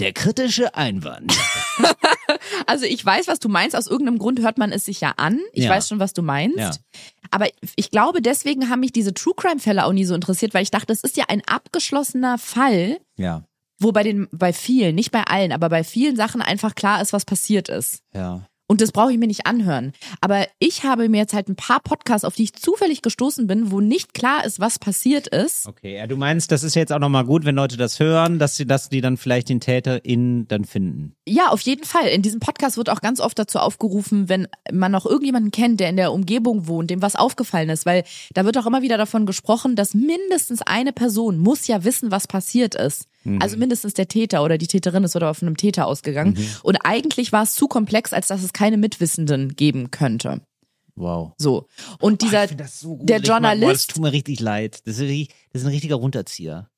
[0.00, 1.36] Der kritische Einwand.
[2.66, 3.74] Also ich weiß, was du meinst.
[3.74, 5.40] Aus irgendeinem Grund hört man es sich ja an.
[5.52, 5.70] Ich Ja.
[5.70, 6.58] weiß schon, was du meinst.
[6.58, 6.70] Ja.
[7.30, 10.62] Aber ich glaube, deswegen haben mich diese True Crime Fälle auch nie so interessiert, weil
[10.62, 13.44] ich dachte, das ist ja ein abgeschlossener Fall, Ja.
[13.78, 17.12] wo bei den, bei vielen, nicht bei allen, aber bei vielen Sachen einfach klar ist,
[17.12, 18.00] was passiert ist.
[18.14, 18.42] Ja.
[18.70, 19.92] Und das brauche ich mir nicht anhören.
[20.20, 23.70] Aber ich habe mir jetzt halt ein paar Podcasts, auf die ich zufällig gestoßen bin,
[23.70, 25.66] wo nicht klar ist, was passiert ist.
[25.66, 28.56] Okay, ja, du meinst, das ist jetzt auch nochmal gut, wenn Leute das hören, dass
[28.56, 31.16] sie, dass die dann vielleicht den TäterInnen dann finden.
[31.26, 32.08] Ja, auf jeden Fall.
[32.08, 35.88] In diesem Podcast wird auch ganz oft dazu aufgerufen, wenn man noch irgendjemanden kennt, der
[35.88, 38.04] in der Umgebung wohnt, dem was aufgefallen ist, weil
[38.34, 42.26] da wird auch immer wieder davon gesprochen, dass mindestens eine Person muss ja wissen, was
[42.26, 43.08] passiert ist.
[43.40, 46.38] Also mindestens der Täter oder die Täterin ist oder von einem Täter ausgegangen.
[46.62, 50.40] Und eigentlich war es zu komplex, als dass es keine Mitwissenden geben könnte.
[50.96, 51.32] Wow.
[51.38, 51.66] So.
[52.00, 53.20] Und dieser, das so der Mann.
[53.20, 54.80] Boah, das Journalist, tut mir richtig leid.
[54.86, 56.68] Das ist, richtig- das ist ein richtiger Runterzieher.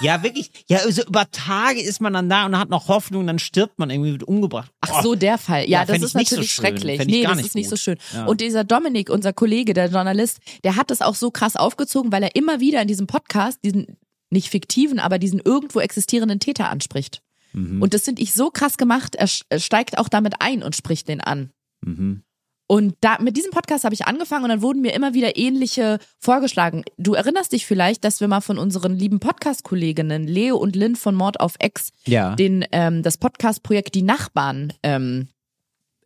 [0.00, 0.50] ja, wirklich.
[0.68, 3.90] Ja, also über Tage ist man dann da und hat noch Hoffnung, dann stirbt man
[3.90, 4.70] irgendwie, wird umgebracht.
[4.80, 5.62] Ach so, der Fall.
[5.68, 6.64] Ja, Ja, das ist ich nicht so natürlich schön.
[6.66, 7.04] schrecklich.
[7.06, 7.80] Nee, gar das nicht ist nicht so gut.
[7.80, 7.98] schön.
[8.14, 8.26] Ja.
[8.26, 12.22] Und dieser Dominik, unser Kollege, der Journalist, der hat das auch so krass aufgezogen, weil
[12.22, 13.96] er immer wieder in diesem Podcast diesen
[14.30, 17.22] nicht fiktiven, aber diesen irgendwo existierenden Täter anspricht.
[17.52, 17.80] Mhm.
[17.82, 19.16] Und das finde ich so krass gemacht.
[19.16, 21.50] Er steigt auch damit ein und spricht den an.
[21.84, 22.22] Mhm.
[22.70, 25.98] Und da, mit diesem Podcast habe ich angefangen und dann wurden mir immer wieder ähnliche
[26.18, 26.84] vorgeschlagen.
[26.98, 31.14] Du erinnerst dich vielleicht, dass wir mal von unseren lieben Podcast-Kolleginnen Leo und Lynn von
[31.14, 32.34] Mord auf Ex Ja.
[32.34, 35.28] den, ähm, das Podcast-Projekt Die Nachbarn ähm,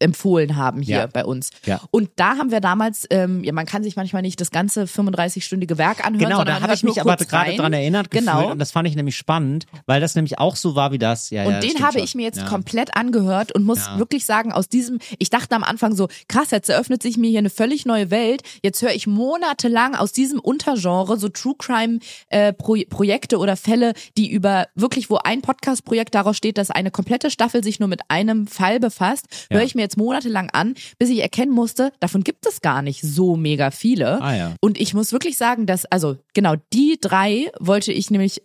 [0.03, 1.07] empfohlen haben hier Ja.
[1.07, 1.51] bei uns.
[1.65, 1.81] Ja.
[1.91, 5.79] Und da haben wir damals, ähm, ja, man kann sich manchmal nicht das ganze 35-stündige
[5.79, 8.51] Werk anhören, Genau, da habe ich mich aber gerade dran erinnert gefühlt Genau.
[8.51, 11.31] und das fand ich nämlich spannend, weil das nämlich auch so war wie das.
[11.31, 12.05] Ja, Und ja, den habe schon.
[12.05, 12.47] ich mir jetzt ja.
[12.47, 16.69] komplett angehört und muss wirklich sagen, aus diesem, ich dachte am Anfang so, krass, jetzt
[16.69, 18.43] eröffnet sich mir hier eine völlig neue Welt.
[18.63, 21.99] Jetzt höre ich monatelang aus diesem Untergenre so True Crime
[22.29, 26.91] äh, Pro Projekte oder Fälle, die über wirklich, wo ein Podcast-Projekt daraus steht, dass eine
[26.91, 31.11] komplette Staffel sich nur mit einem Fall befasst, höre ich mir jetzt monatelang an, bis
[31.11, 34.21] ich erkennen musste, davon gibt es gar nicht so mega viele.
[34.23, 34.55] Ah ja.
[34.61, 38.43] Und ich muss wirklich sagen, dass, also genau, die drei wollte ich nämlich,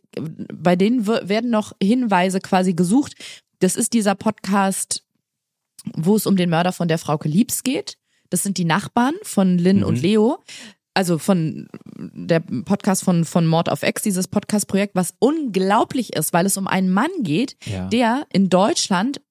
[0.53, 3.15] bei denen werden noch Hinweise quasi gesucht.
[3.59, 5.03] Das ist dieser Podcast,
[5.95, 7.97] wo es um den Mörder von der Frau Liebs geht.
[8.29, 9.83] Das sind die Nachbarn von Lynn Mhm.
[9.83, 10.39] und Leo.
[10.93, 16.47] Also von der Podcast von, von Mord auf Ex, dieses Podcast-Projekt, was unglaublich ist, weil
[16.47, 17.87] es um einen Mann geht, Ja.
[17.87, 19.21] der in Deutschland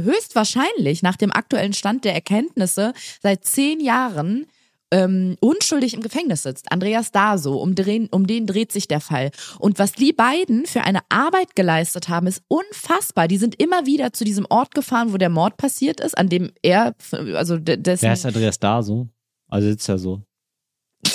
[0.00, 2.92] höchstwahrscheinlich nach dem aktuellen Stand der Erkenntnisse
[3.22, 4.46] seit zehn Jahren
[4.90, 6.70] ähm, unschuldig im Gefängnis sitzt.
[6.70, 9.30] Andreas Daso, um, den, um den dreht sich der Fall.
[9.58, 13.26] Und was die beiden für eine Arbeit geleistet haben, ist unfassbar.
[13.26, 16.52] Die sind immer wieder zu diesem Ort gefahren, wo der Mord passiert ist, an dem
[16.62, 16.94] er,
[17.34, 19.08] also de- dessen, Wer ist Andreas da so?
[19.48, 20.22] Also sitzt er so.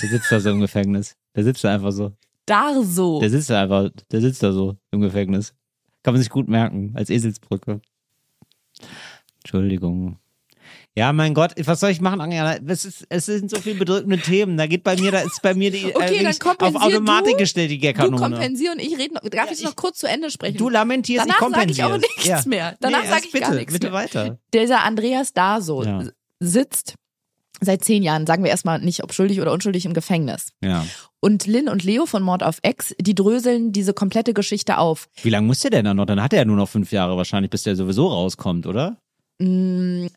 [0.01, 1.15] Der sitzt da so im Gefängnis.
[1.35, 2.11] Der sitzt da einfach so.
[2.45, 3.19] Darso.
[3.21, 5.53] Der sitzt da einfach, der sitzt da so im Gefängnis.
[6.03, 7.81] Kann man sich gut merken, als Eselsbrücke.
[9.43, 10.17] Entschuldigung.
[10.95, 12.57] Ja, mein Gott, was soll ich machen, Angela?
[12.67, 14.57] Es, ist, es sind so viele bedrückende Themen.
[14.57, 17.37] Da geht bei mir, da ist bei mir die Okay, dann wirklich auf Automatik du.
[17.37, 18.17] gestellt, die Du Gagkanone.
[18.17, 20.57] kompensier und ich rede noch, darf ich noch kurz zu Ende sprechen?
[20.57, 21.87] Du lamentierst, Danach ich sag ich kompensiere.
[21.87, 22.41] aber nichts ja.
[22.45, 22.75] mehr.
[22.81, 23.93] Danach nee, sag erst ich bitte, gar nichts Bitte mehr.
[23.93, 24.39] weiter.
[24.53, 26.03] dieser Andreas Daso Ja.
[26.39, 26.95] sitzt
[27.61, 30.53] seit zehn Jahren, sagen wir erstmal nicht, ob schuldig oder unschuldig im Gefängnis.
[30.63, 30.85] Ja.
[31.19, 35.07] Und Lynn und Leo von Mord auf Ex, die dröseln diese komplette Geschichte auf.
[35.21, 36.05] Wie lange muss der denn dann noch?
[36.05, 38.97] Dann hat er ja nur noch fünf Jahre wahrscheinlich, bis der sowieso rauskommt, oder?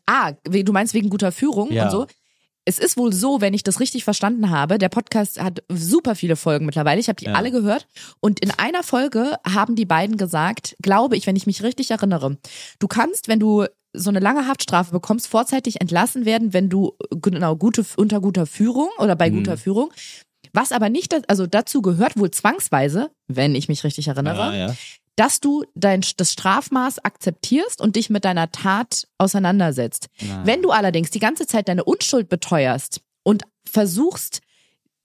[0.05, 1.85] Ah, we- du meinst wegen guter Führung Ja.
[1.85, 2.07] und so.
[2.65, 6.37] es ist wohl so, wenn ich das richtig verstanden habe, der Podcast hat super viele
[6.37, 6.97] Folgen mittlerweile.
[7.01, 7.33] Ich habe die Ja.
[7.33, 7.87] alle gehört.
[8.21, 12.37] Und in einer Folge haben die beiden gesagt, glaube ich, wenn ich mich richtig erinnere,
[12.79, 17.55] du kannst, wenn du so eine lange Haftstrafe bekommst, vorzeitig entlassen werden, wenn du genau
[17.55, 19.37] gute unter guter Führung oder bei Mhm.
[19.37, 19.91] guter Führung.
[20.51, 24.75] Was aber nicht, also dazu gehört wohl zwangsweise, wenn ich mich richtig erinnere, Ja, ja.
[25.15, 30.07] dass du dein das Strafmaß akzeptierst und dich mit deiner Tat auseinandersetzt.
[30.21, 30.45] Na.
[30.45, 34.41] Wenn du allerdings die ganze Zeit deine Unschuld beteuerst und versuchst,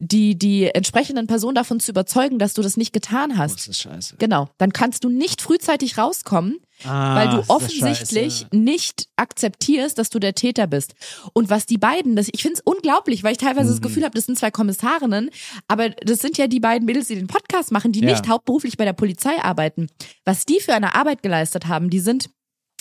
[0.01, 3.68] die, die entsprechenden Personen davon zu überzeugen, dass du das nicht getan Oh, hast, das
[3.68, 4.14] ist scheiße.
[4.18, 10.20] genau, dann kannst du nicht frühzeitig rauskommen, Ah, weil du offensichtlich nicht akzeptierst, dass du
[10.20, 10.94] der Täter bist.
[11.32, 13.74] Und was die beiden, das, ich finde es unglaublich, weil ich teilweise Mhm.
[13.74, 15.30] das Gefühl habe, das sind zwei Kommissarinnen,
[15.66, 18.11] aber das sind ja die beiden Mädels, die den Podcast machen, die Ja.
[18.12, 19.88] nicht hauptberuflich bei der Polizei arbeiten.
[20.24, 22.30] Was die für eine Arbeit geleistet haben, die sind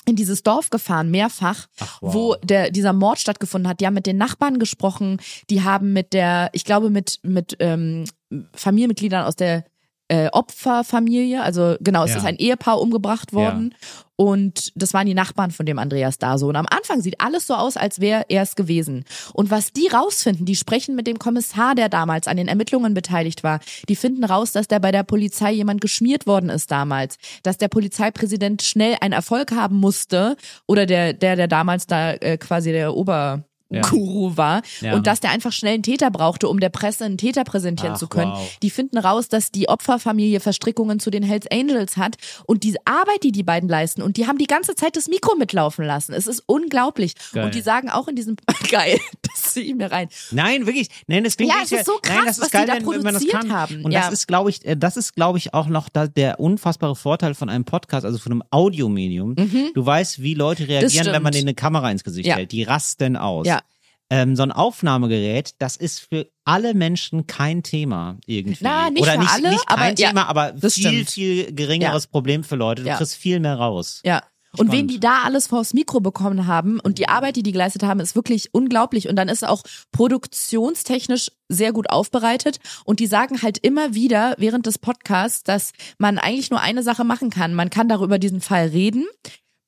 [0.07, 2.13] in dieses Dorf gefahren, mehrfach, Ach, wow.
[2.13, 3.81] wo der, dieser Mord stattgefunden hat.
[3.81, 8.05] Die haben mit den Nachbarn gesprochen, die haben mit der, ich glaube, mit, mit ähm,
[8.53, 9.65] Familienmitgliedern aus der
[10.09, 12.17] äh, Opferfamilie, also genau, es Ja.
[12.17, 13.73] ist ein Ehepaar umgebracht worden
[14.15, 16.47] und das waren die Nachbarn von dem Andreas da so.
[16.47, 19.05] Und am Anfang sieht alles so aus, als wäre er es gewesen.
[19.33, 23.43] Und was die rausfinden, die sprechen mit dem Kommissar, der damals an den Ermittlungen beteiligt
[23.43, 23.59] war.
[23.87, 27.67] Die finden raus, dass der bei der Polizei jemand geschmiert worden ist damals, dass der
[27.67, 30.35] Polizeipräsident schnell einen Erfolg haben musste
[30.65, 33.81] oder der, der, der damals da äh, quasi der Ober Ja.
[33.81, 34.93] Guru war Ja.
[34.95, 37.99] und dass der einfach schnell einen Täter brauchte, um der Presse einen Täter präsentieren Ach,
[37.99, 38.31] zu können.
[38.31, 38.57] wow.
[38.61, 42.15] Die finden raus, dass die Opferfamilie Verstrickungen zu den Hells Angels hat
[42.45, 45.35] und diese Arbeit, die die beiden leisten und die haben die ganze Zeit das Mikro
[45.35, 46.13] mitlaufen lassen.
[46.13, 47.13] Es ist unglaublich.
[47.33, 47.43] Geil.
[47.45, 48.37] Und die sagen auch in diesem
[48.71, 50.07] geil, das ziehe ich mir rein.
[50.31, 50.89] Nein, wirklich.
[51.07, 52.73] Nein, das klingt Ja, es ist so krass, Nein, das ist was die geil, da
[52.75, 53.51] wenn, wenn man das kann.
[53.53, 53.83] haben.
[53.85, 54.01] Und Ja.
[54.01, 57.33] das ist, glaube ich, äh, das ist, glaube ich, auch noch da der unfassbare Vorteil
[57.35, 59.35] von einem Podcast, also von einem Audiomedium.
[59.73, 61.35] Du weißt, wie Leute reagieren, wenn man Mhm.
[61.37, 62.35] denen eine Kamera ins Gesicht Ja.
[62.35, 62.51] hält.
[62.51, 63.45] Die rasten aus.
[63.47, 63.61] Ja.
[64.09, 68.57] Ähm, so ein Aufnahmegerät, das ist für alle Menschen kein Thema irgendwie.
[68.61, 71.09] Na, nicht Oder für nicht, alle, nicht kein aber Thema, aber viel, stimmt.
[71.09, 72.83] viel geringeres Problem für Leute.
[72.83, 73.99] Du kriegst viel mehr raus.
[74.05, 74.23] Ja.
[74.59, 77.83] Und wen die da alles vors Mikro bekommen haben und die Arbeit, die die geleistet
[77.83, 79.07] haben, ist wirklich unglaublich.
[79.07, 82.59] Und dann ist auch produktionstechnisch sehr gut aufbereitet.
[82.85, 87.03] Und die sagen halt immer wieder während des Podcasts, dass man eigentlich nur eine Sache
[87.03, 87.53] machen kann.
[87.53, 89.05] Man kann darüber diesen Fall reden,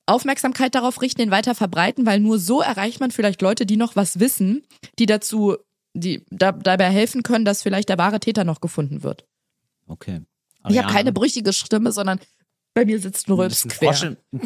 [0.06, 3.96] Aufmerksamkeit darauf richten, den weiter verbreiten, weil nur so erreicht man vielleicht Leute, die noch
[3.96, 4.62] was wissen,
[4.98, 5.56] die dazu,
[5.94, 9.24] die da, dabei helfen können, dass vielleicht der wahre Täter noch gefunden wird.
[9.86, 10.20] Okay.
[10.68, 12.20] Ich habe keine brüchige Stimme, sondern
[12.74, 14.16] bei mir sitzt ein Rülps quer.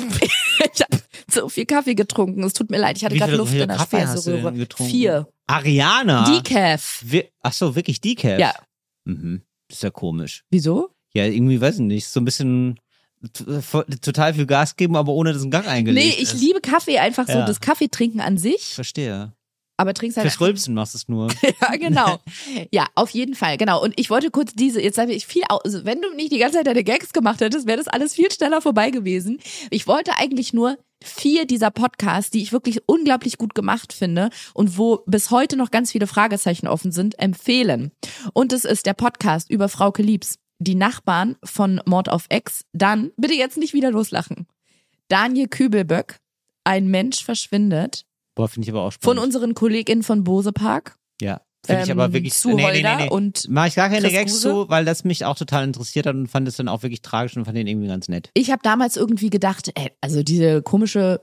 [0.75, 2.43] Ich habe so viel Kaffee getrunken.
[2.43, 2.97] Es tut mir leid.
[2.97, 4.66] Ich hatte gerade Luft in der Kaffee Speiseröhre.
[4.77, 5.29] Vier.
[5.47, 6.25] Ariana.
[6.31, 7.01] Decaf.
[7.05, 8.39] Wir, ach so, wirklich Decaf?
[8.39, 8.55] Ja.
[9.05, 9.43] Mhm.
[9.68, 10.45] Das ist ja komisch.
[10.51, 10.91] Wieso?
[11.12, 12.07] Ja, irgendwie weiß ich nicht.
[12.07, 12.81] So ein bisschen
[14.03, 16.41] total viel Gas geben, aber ohne dass ein Gang eingelegt Nee, ich ist.
[16.41, 17.47] liebe Kaffee einfach so, Ja.
[17.47, 18.75] das Kaffeetrinken an sich.
[18.75, 19.33] Verstehe.
[19.77, 21.29] Aber trinkst halt Fürs Rülpsen machst du es nur.
[21.61, 22.18] Ja, genau.
[22.70, 23.83] Ja, auf jeden Fall, genau.
[23.83, 26.59] Und ich wollte kurz diese, jetzt habe ich viel, also wenn du nicht die ganze
[26.59, 29.41] Zeit deine Gags gemacht hättest, wäre das alles viel schneller vorbei gewesen.
[29.70, 34.79] Ich wollte eigentlich nur vier dieser Podcasts, die ich wirklich unglaublich gut gemacht finde und
[34.79, 37.93] wo bis heute noch ganz viele Fragezeichen offen sind, empfehlen.
[38.33, 42.64] Und es ist der Podcast über Frauke Liebs, die Nachbarn von Mord auf Ex.
[42.72, 44.47] Dann, bitte jetzt nicht wieder loslachen.
[45.09, 46.20] Daniel Kübelböck,
[46.64, 48.07] ein Mensch verschwindet.
[48.35, 49.22] Boah, finde ich aber auch Von spannend.
[49.24, 50.97] Unseren KollegInnen von Bose Park.
[51.20, 51.41] ja.
[51.66, 54.49] Finde ich ähm, aber wirklich zu Holder und Mach ich gar keine Chris Gags Kruse?
[54.51, 57.39] zu, weil das mich auch total interessiert hat und fand es dann auch wirklich tragisch
[57.39, 58.30] und fand den irgendwie ganz nett.
[58.35, 61.22] ich habe damals irgendwie gedacht, ey, also diese komische,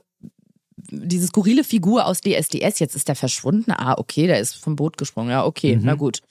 [0.90, 3.70] diese skurrile Figur aus DSDS, jetzt ist der verschwunden.
[3.70, 5.30] Ah, okay, der ist vom Boot gesprungen.
[5.30, 5.82] Ja, okay, Mhm.
[5.84, 6.22] na gut.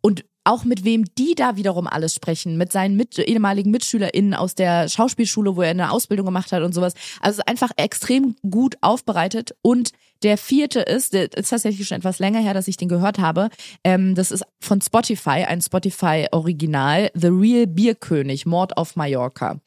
[0.00, 4.56] Und auch mit wem die da wiederum alles sprechen, mit seinen mit, ehemaligen MitschülerInnen aus
[4.56, 6.94] der Schauspielschule, wo er eine Ausbildung gemacht hat und sowas.
[7.20, 9.54] Also es ist einfach extrem gut aufbereitet.
[9.62, 13.18] Und der vierte ist, der ist tatsächlich schon etwas länger her, dass ich den gehört
[13.18, 13.50] habe.
[13.84, 19.60] Ähm, das ist von Spotify, ein Spotify-Original, The Real Bierkönig, Mord auf Mallorca.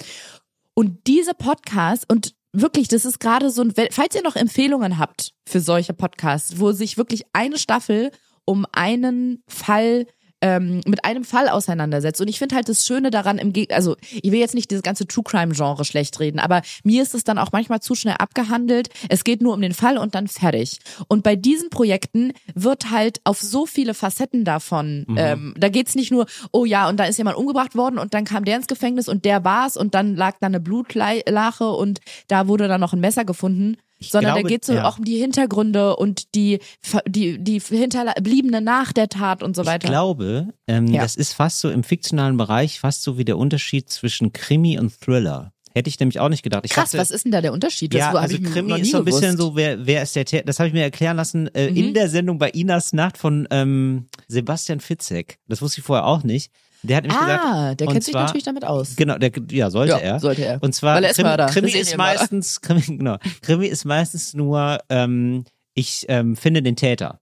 [0.74, 5.34] Und diese Podcasts und wirklich, das ist gerade so ein, falls ihr noch Empfehlungen habt
[5.48, 8.12] für solche Podcasts, wo sich wirklich eine Staffel
[8.46, 10.06] um einen Fall
[10.44, 12.20] ähm, mit einem Fall auseinandersetzt.
[12.20, 14.84] Und ich finde halt das Schöne daran, im Geg also ich will jetzt nicht dieses
[14.84, 18.16] ganze True Crime Genre schlecht reden, aber mir ist es dann auch manchmal zu schnell
[18.20, 18.90] abgehandelt.
[19.08, 20.80] Es geht nur um den Fall und dann fertig.
[21.08, 26.12] Und bei diesen Projekten wird halt auf so viele Facetten davon, ähm, da geht's nicht
[26.12, 29.08] nur, oh ja, und da ist jemand umgebracht worden und dann kam der ins Gefängnis
[29.08, 33.00] und der war's und dann lag da eine Blutlache und da wurde dann noch ein
[33.00, 33.78] Messer gefunden.
[34.12, 34.86] Sondern glaube, da geht's so ja.
[34.86, 36.60] auch um die Hintergründe und die
[37.08, 39.88] die die hinterbliebene nach der Tat und so Ich weiter.
[39.88, 41.02] glaube, ähm, Ja.
[41.02, 44.94] das ist fast so im fiktionalen Bereich fast so wie der Unterschied zwischen Krimi und
[45.00, 45.52] Thriller.
[45.76, 46.66] Hätte ich nämlich auch nicht gedacht.
[46.66, 47.94] Ich Krass, dachte, was ist denn da der Unterschied?
[47.96, 49.38] ja, das hab also ich Krimi ist so ein bisschen gewusst.
[49.40, 49.42] Mhm.
[49.42, 50.46] so, wer, wer ist der Täter?
[50.46, 54.08] Das habe ich mir erklären lassen äh, in der Sendung bei Inas Nacht von ähm,
[54.28, 55.40] Sebastian Fitzek.
[55.48, 56.52] Das wusste ich vorher auch nicht.
[56.84, 58.96] Der hat nämlich gesagt, Ah, der und kennt sich zwar- natürlich damit aus.
[58.96, 60.20] Genau, der, ja, sollte Ja, er.
[60.20, 60.62] sollte er.
[60.62, 64.80] Und zwar Weil er ist Krimi, Krimi ist meistens, Krimi, genau, Krimi ist meistens nur,
[64.90, 67.20] ähm, ich ähm, finde den Täter.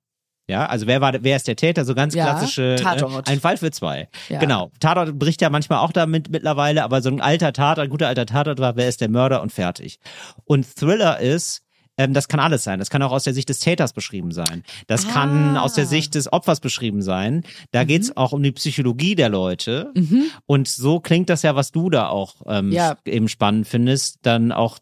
[0.47, 1.85] Ja, also wer war, wer ist der Täter?
[1.85, 3.29] So ganz Ja, klassische, Tatort.
[3.29, 4.09] Äh, ein Fall für zwei.
[4.27, 4.39] Ja.
[4.39, 4.69] Genau.
[4.81, 8.25] Tatort bricht ja manchmal auch damit mittlerweile, aber so ein alter Tatort, ein guter alter
[8.25, 9.99] Tatort war, wer ist der Mörder und fertig.
[10.43, 11.61] Und Thriller ist,
[11.97, 12.79] ähm, das kann alles sein.
[12.79, 14.63] Das kann auch aus der Sicht des Täters beschrieben sein.
[14.87, 15.61] Das kann Ah.
[15.61, 17.43] aus der Sicht des Opfers beschrieben sein.
[17.71, 19.91] Da geht's auch um die Psychologie der Leute.
[19.95, 20.25] Mhm.
[20.45, 22.97] Und so klingt das ja, was du da auch ähm, Ja.
[23.05, 24.79] eben spannend findest, dann auch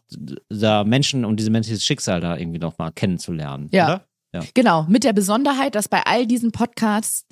[0.48, 3.68] da Menschen und diese menschliches Schicksal da irgendwie noch mal kennenzulernen.
[3.72, 3.86] Ja.
[3.86, 4.04] Oder?
[4.32, 4.40] Ja.
[4.54, 7.26] Genau, mit der Besonderheit, dass bei all diesen Podcasts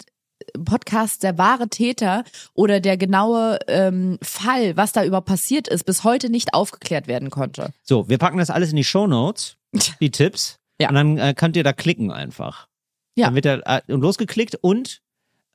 [0.64, 2.24] Podcasts der wahre Täter
[2.54, 7.28] oder der genaue ähm, Fall, was da überhaupt passiert ist, bis heute nicht aufgeklärt werden
[7.28, 7.70] konnte.
[7.82, 9.56] So, wir packen das alles in die Show Notes,
[10.00, 10.58] die Tipps.
[10.80, 10.88] Ja.
[10.90, 12.68] Und dann äh, könnt ihr da klicken einfach.
[13.16, 13.26] Ja.
[13.26, 15.00] Dann wird da äh, losgeklickt und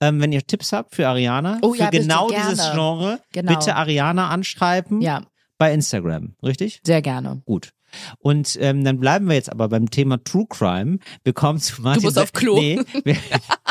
[0.02, 3.54] ähm, wenn ihr Tipps habt für Ariana, Oh für ja, genau dieses Genre, Genau.
[3.58, 5.22] bitte Ariana anschreiben Ja,
[5.58, 6.82] bei Instagram, richtig?
[6.84, 7.42] sehr gerne.
[7.46, 7.72] Gut.
[8.20, 11.00] Und ähm, dann bleiben wir jetzt aber beim Thema True Crime.
[11.24, 12.04] Wir kommen zu Martin.
[12.04, 12.56] musst auf Klo.
[12.60, 13.18] Nee, wir,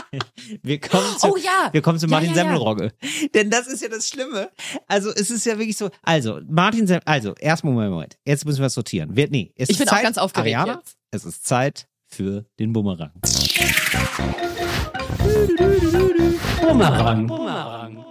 [0.63, 1.69] wir kommen zu, Oh ja.
[1.73, 2.43] wir kommen zu Martin ja, ja.
[2.43, 2.93] Semmelrogge.
[3.35, 4.51] Denn das ist ja das Schlimme.
[4.87, 5.91] Also es ist ja wirklich so.
[6.03, 8.19] Also Martin Semmel, also erstmal Moment, Moment.
[8.25, 9.17] Jetzt müssen wir es sortieren.
[9.17, 10.97] Wir, nee, es Ich ist bin auch Zeit, ganz aufgeregt Ariana, jetzt.
[11.11, 13.13] Es ist Zeit für den Bumerang.
[16.61, 17.27] Bumerang.
[17.27, 18.05] Bumerang.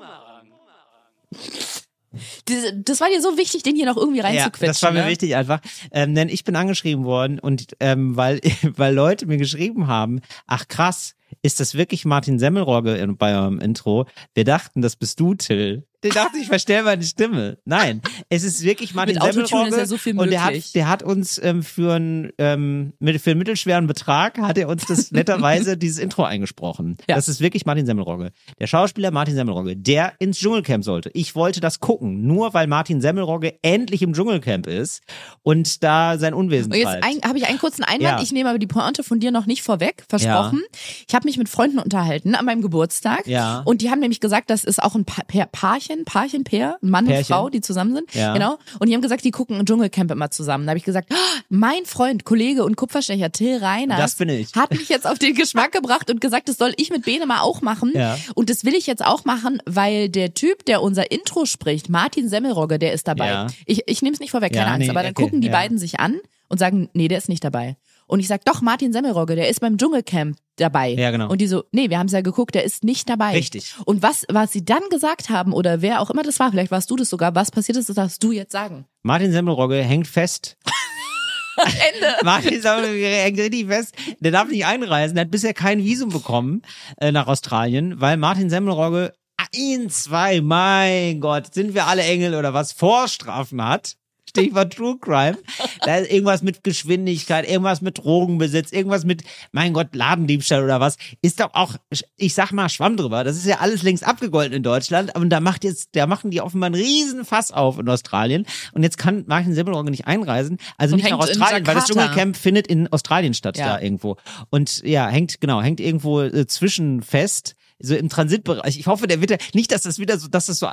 [2.46, 4.68] Das, das war dir so wichtig, den hier noch irgendwie Ja, reinzuquetschen.
[4.68, 5.10] das war mir ne?
[5.10, 5.62] wichtig einfach.
[5.92, 8.42] Ähm, denn ich bin angeschrieben worden und ähm, weil,
[8.76, 13.60] weil Leute mir geschrieben haben, ach krass, ist das wirklich Martin Semmelrogge in- bei eurem
[13.60, 14.06] Intro?
[14.34, 15.84] Wir dachten, das bist du, Till.
[16.04, 17.58] Der dachte, ich verstell meine Stimme.
[17.66, 19.70] Nein, es ist wirklich Martin Mit Autotune Semmelrogge.
[19.70, 20.66] ist ja so viel und der möglich.
[20.68, 24.86] hat, der hat uns ähm, für, einen, ähm, für einen mittelschweren Betrag, hat er uns
[24.86, 26.98] das netterweise dieses Intro eingesprochen.
[27.08, 27.16] Ja.
[27.16, 28.32] Das ist wirklich Martin Semmelrogge.
[28.60, 31.12] Der Schauspieler Martin Semmelrogge, der ins Dschungelcamp sollte.
[31.14, 35.02] Ich wollte das gucken, nur weil Martin Semmelrogge endlich im Dschungelcamp ist
[35.44, 38.02] und da sein Unwesen Und jetzt ein- habe ich einen kurzen Einwand.
[38.02, 38.22] Ja.
[38.22, 40.62] Ich nehme aber die Pointe von dir noch nicht vorweg, versprochen.
[41.08, 43.28] Ich habe mich mit Freunden unterhalten an meinem Geburtstag.
[43.28, 43.62] Ja.
[43.66, 45.22] Und die haben nämlich gesagt, das ist auch ein pa
[45.52, 47.20] Paarchen, Paarchen, Pair, ein Mann Pärchen.
[47.20, 48.14] und Frau, die zusammen sind.
[48.14, 48.34] Ja.
[48.34, 48.58] Genau.
[48.80, 50.66] Und die haben gesagt, die gucken Dschungelcamp immer zusammen.
[50.66, 54.56] Da habe ich gesagt, "Ah, mein Freund, Kollege und Kupferstecher Till ich.
[54.56, 57.42] hat mich jetzt auf den Geschmack gebracht und gesagt, das soll ich mit Bene mal
[57.42, 57.92] auch machen.
[57.94, 58.18] Ja.
[58.36, 62.30] Und das will ich jetzt auch machen, weil der Typ, der unser Intro spricht, Martin
[62.30, 63.28] Semmelrogge, der ist dabei.
[63.28, 63.48] Ja.
[63.66, 65.78] Ich, ich nehme es nicht vorweg, keine Angst, nee, aber dann okay, gucken die beiden
[65.78, 67.78] sich an und sagen, nee, der ist nicht dabei.
[68.08, 70.94] Und ich sag, doch, Martin Semmelrogge, der ist beim Dschungelcamp dabei.
[70.94, 71.30] Ja, genau.
[71.30, 73.32] Und die so, nee, wir haben es ja geguckt, der ist nicht dabei.
[73.34, 73.76] Richtig.
[73.86, 76.90] Und was, was sie dann gesagt haben, oder wer auch immer das war, vielleicht warst
[76.90, 78.86] du das sogar, was passiert ist, das darfst du jetzt sagen.
[79.04, 80.58] Martin Semmelrogge hängt fest.
[81.58, 82.16] Ende.
[82.24, 83.96] Martin Semmelrogge hängt richtig fest.
[84.20, 85.16] Der darf nicht einreisen.
[85.16, 86.62] Der hat bisher kein Visum bekommen
[86.98, 89.14] äh, nach Australien, weil Martin Semmelrogge
[89.54, 93.98] ein, zwei, mein Gott, sind wir alle Engel oder was, Vorstrafen hat.
[94.32, 95.38] Stichwort True Crime.
[95.86, 100.98] Da ist irgendwas mit Geschwindigkeit, irgendwas mit Drogenbesitz, irgendwas mit, mein Gott, Ladendiebstahl oder was.
[101.22, 101.76] Ist doch auch,
[102.18, 103.24] ich sag mal, Schwamm drüber.
[103.24, 105.16] Das ist ja alles längst abgegolten in Deutschland.
[105.16, 108.46] Und da macht jetzt, da machen die offenbar einen riesen Fass auf in Australien.
[108.74, 110.58] Und jetzt kann Martin Semmelrogge nicht einreisen.
[110.78, 111.86] Also Und nicht nach Australien, weil das.
[111.88, 113.76] Dschungelcamp findet in Australien statt, Ja.
[113.76, 114.16] da irgendwo.
[114.50, 117.56] Und ja, hängt, genau, hängt irgendwo äh, zwischen fest.
[117.84, 118.80] So im Transitbereich.
[118.80, 120.68] Ich hoffe, der wird ja, nicht, dass das wieder so, dass das so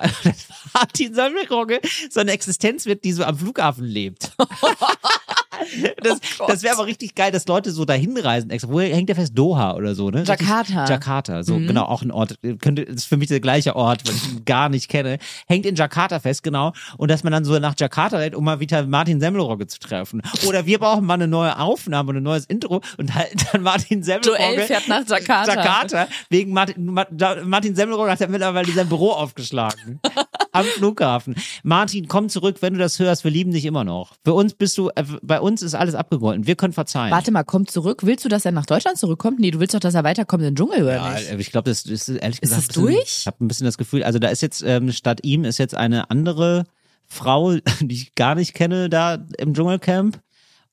[0.75, 1.81] Martin Semmelrogge
[2.11, 4.33] so eine Existenz wird, die so am Flughafen lebt.
[6.03, 8.51] Das, Oh das wäre aber richtig geil, dass Leute so dahin reisen.
[8.51, 8.71] extra.
[8.71, 9.33] Wo hängt der fest?
[9.37, 10.23] Doha oder so, ne?
[10.23, 10.85] Jakarta.
[10.85, 10.89] Mhm.
[10.89, 12.39] Jakarta, so genau, auch ein Ort.
[12.61, 15.19] Könnte, ist für mich der gleiche Ort, weil ich ihn gar nicht kenne.
[15.47, 16.73] Hängt in Jakarta fest, genau.
[16.97, 20.23] Und dass man dann so nach Jakarta rennt, um mal wieder Martin Semmelrogge zu treffen.
[20.47, 24.03] Oder wir brauchen mal eine neue Aufnahme und ein neues Intro und halt dann Martin
[24.03, 24.39] Semmelrogge.
[24.39, 25.55] Joel fährt nach Jakarta.
[25.55, 26.09] Jakarta.
[26.31, 26.85] Wegen Martin,
[27.45, 30.01] Martin Semmelrogge hat ja mittlerweile sein Büro aufgeschlagen.
[30.59, 31.35] Am Flughafen.
[31.63, 33.25] Martin, komm zurück, wenn du das hörst.
[33.25, 34.15] Wir lieben dich immer noch.
[34.25, 36.47] Für uns bist du, äh, bei uns ist alles abgegolten.
[36.47, 37.11] Wir können verzeihen.
[37.11, 38.05] Warte mal, kommt zurück.
[38.05, 39.39] Willst du, dass er nach Deutschland zurückkommt?
[39.41, 41.31] Nee, du willst doch, dass er weiterkommt in den Dschungel, oder Ja, nicht?
[41.31, 42.59] aber ich glaube, das ist ehrlich gesagt.
[42.59, 43.19] das ein bisschen- durch?
[43.21, 45.75] Ich habe ein bisschen das Gefühl, also da ist jetzt ähm, statt ihm ist jetzt
[45.75, 46.65] eine andere
[47.07, 50.21] Frau, die ich gar nicht kenne, da im Dschungelcamp.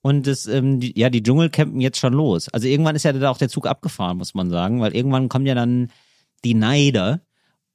[0.01, 2.47] Und das, ähm, die, ja, die Dschungelcampen jetzt schon los.
[2.49, 5.47] Also irgendwann ist ja da auch der Zug abgefahren, muss man sagen, weil irgendwann kommen
[5.47, 5.89] ja dann
[6.43, 7.21] die Neider.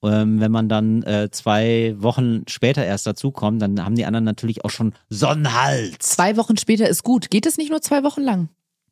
[0.03, 4.65] Ähm, wenn man dann äh, zwei Wochen später erst dazukommt, dann haben die anderen natürlich
[4.65, 5.99] auch schon Sonnenhals.
[5.99, 7.31] Zwei Wochen später ist gut.
[7.31, 8.49] Geht es nicht nur zwei Wochen lang?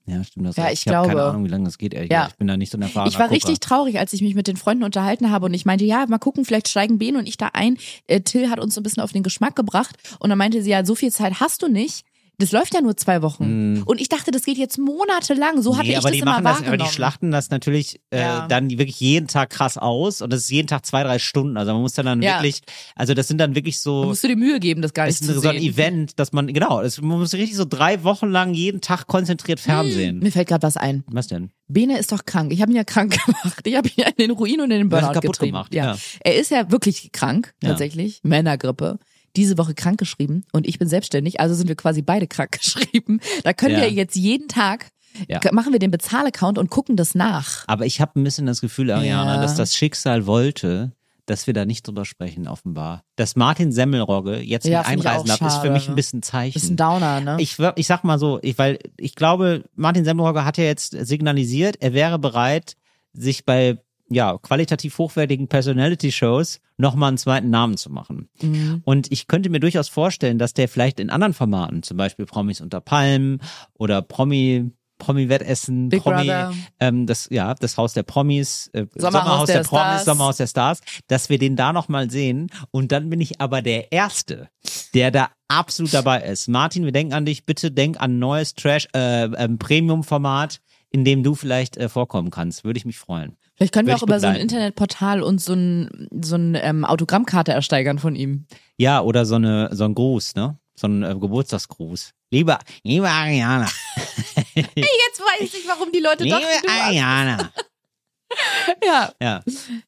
[0.06, 0.56] Ja, stimmt das.
[0.56, 0.70] Ja, auch.
[0.70, 1.30] ich habe keine glaube.
[1.30, 2.28] Ahnung, wie lange das geht, ehrlich Ja.
[2.30, 3.36] Ich bin da nicht so ein erfahrener Ich war Gucker.
[3.36, 6.18] richtig traurig, als ich mich mit den Freunden unterhalten habe und ich meinte, ja, mal
[6.18, 7.76] gucken, vielleicht steigen Ben und ich da ein.
[8.06, 10.70] Äh, Till hat uns so ein bisschen auf den Geschmack gebracht und dann meinte sie,
[10.70, 12.04] ja, so viel Zeit hast du nicht.
[12.40, 13.82] Das läuft ja nur zwei Wochen.
[13.84, 15.60] Und ich dachte, das geht jetzt monatelang.
[15.60, 15.86] So hatte Hm.
[15.88, 16.80] nee, ich aber das die immer machen das, wahrgenommen.
[16.80, 18.46] aber die schlachten das natürlich äh, Ja.
[18.46, 21.56] dann wirklich jeden Tag krass aus und das ist jeden Tag zwei, drei Stunden.
[21.56, 22.36] Also man muss dann, dann Ja.
[22.36, 22.60] wirklich,
[22.94, 25.20] also das sind dann wirklich Da so, musst du dir Mühe geben, das gar das
[25.20, 25.72] nicht ist zu so ein sehen.
[25.74, 29.58] Event, dass man, genau, das, man muss richtig so drei Wochen lang jeden Tag konzentriert
[29.58, 30.20] Fernsehen.
[30.20, 31.02] Mir fällt gerade was ein.
[31.08, 31.50] Was denn?
[31.66, 32.52] Bene ist doch krank.
[32.52, 33.60] Ich habe ihn ja krank gemacht.
[33.66, 35.52] Ich habe ihn in den Ruin und in den Burnout kaputt getrieben.
[35.54, 35.94] gemacht, ja.
[35.94, 35.98] ja.
[36.20, 38.20] Er ist ja wirklich krank, tatsächlich.
[38.22, 39.00] Männergrippe.
[39.38, 43.20] Diese Woche krank geschrieben und ich bin selbstständig, also sind wir quasi beide krank geschrieben.
[43.44, 43.82] Da können Ja.
[43.82, 44.90] wir jetzt jeden Tag
[45.28, 45.40] Ja.
[45.52, 47.62] machen wir den Bezahlaccount und gucken das nach.
[47.68, 49.40] Aber ich habe ein bisschen das Gefühl, Ariana, Ja.
[49.40, 50.90] dass das Schicksal wollte,
[51.26, 53.04] dass wir da nicht drüber sprechen, offenbar.
[53.16, 56.56] Dass Martin Semmelrogge jetzt Ja, mit einreisen darf, ist für mich ein bisschen Zeichen.
[56.58, 57.36] Ist ein Downer, ne?
[57.38, 61.76] Ich, ich sag mal so, ich, weil ich glaube, Martin Semmelrogge hat ja jetzt signalisiert,
[61.80, 62.74] er wäre bereit,
[63.12, 63.78] sich bei
[64.10, 68.28] ja, qualitativ hochwertigen Personality-Shows nochmal einen zweiten Namen zu machen.
[68.40, 68.82] Mhm.
[68.84, 72.60] Und ich könnte mir durchaus vorstellen, dass der vielleicht in anderen Formaten, zum Beispiel Promis
[72.60, 73.40] unter Palmen
[73.74, 76.54] oder Promi, Promi-Wettessen, Big Promi, Brother.
[76.80, 80.04] ähm, das, ja, das Haus der Promis, äh, Sommerhaus der, der Promis, Stars.
[80.04, 82.50] Sommerhaus der Stars, dass wir den da nochmal sehen.
[82.70, 84.48] Und dann bin ich aber der Erste,
[84.94, 86.48] der da absolut dabei ist.
[86.48, 87.46] Martin, wir denken an dich.
[87.46, 92.30] Bitte denk an ein neues Trash, äh, ähm, Premium-Format, in dem du vielleicht äh, vorkommen
[92.30, 92.64] kannst.
[92.64, 93.36] Würde ich mich freuen.
[93.58, 94.36] Vielleicht können wir auch über so ein.
[94.36, 98.46] Internetportal uns so ein, so ein ähm, Autogrammkarte ersteigern von ihm.
[98.76, 100.58] Ja, oder so eine, so ein Gruß, ne?
[100.76, 102.12] So ein äh, Geburtstagsgruß.
[102.30, 103.66] Liebe, liebe Ariana.
[104.54, 107.52] Jetzt weiß ich, warum die Leute liebe dachten, du Ariana.
[108.84, 109.42] Ja, Ja,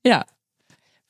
[0.04, 0.24] ja.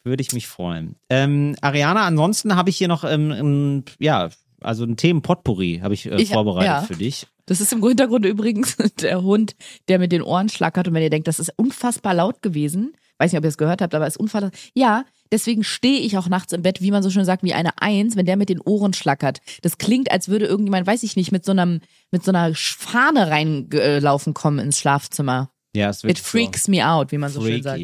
[0.05, 0.97] würde ich mich freuen.
[1.09, 4.29] Ähm, Ariana, ansonsten habe ich hier noch, ähm, ja,
[4.61, 6.83] also ein Themen-Potpourri habe ich, äh, Ich- vorbereitet ja.
[6.83, 7.27] für dich.
[7.51, 9.57] Das ist im Hintergrund übrigens der Hund,
[9.89, 10.87] der mit den Ohren schlackert.
[10.87, 13.83] Und wenn ihr denkt, das ist unfassbar laut gewesen, weiß nicht, ob ihr es gehört
[13.83, 14.53] habt, aber es ist unfassbar.
[14.73, 17.83] Ja, deswegen stehe ich auch nachts im Bett, wie man so schön sagt, wie eine
[17.83, 19.41] Eins, wenn der mit den Ohren schlackert.
[19.63, 21.81] Das klingt, als würde irgendjemand, weiß ich nicht, mit so einem,
[22.13, 25.51] mit so einer Fahne reinlaufen kommen ins Schlafzimmer.
[25.75, 27.83] Ja, es It wird freaks me out, wie man so schön sagt.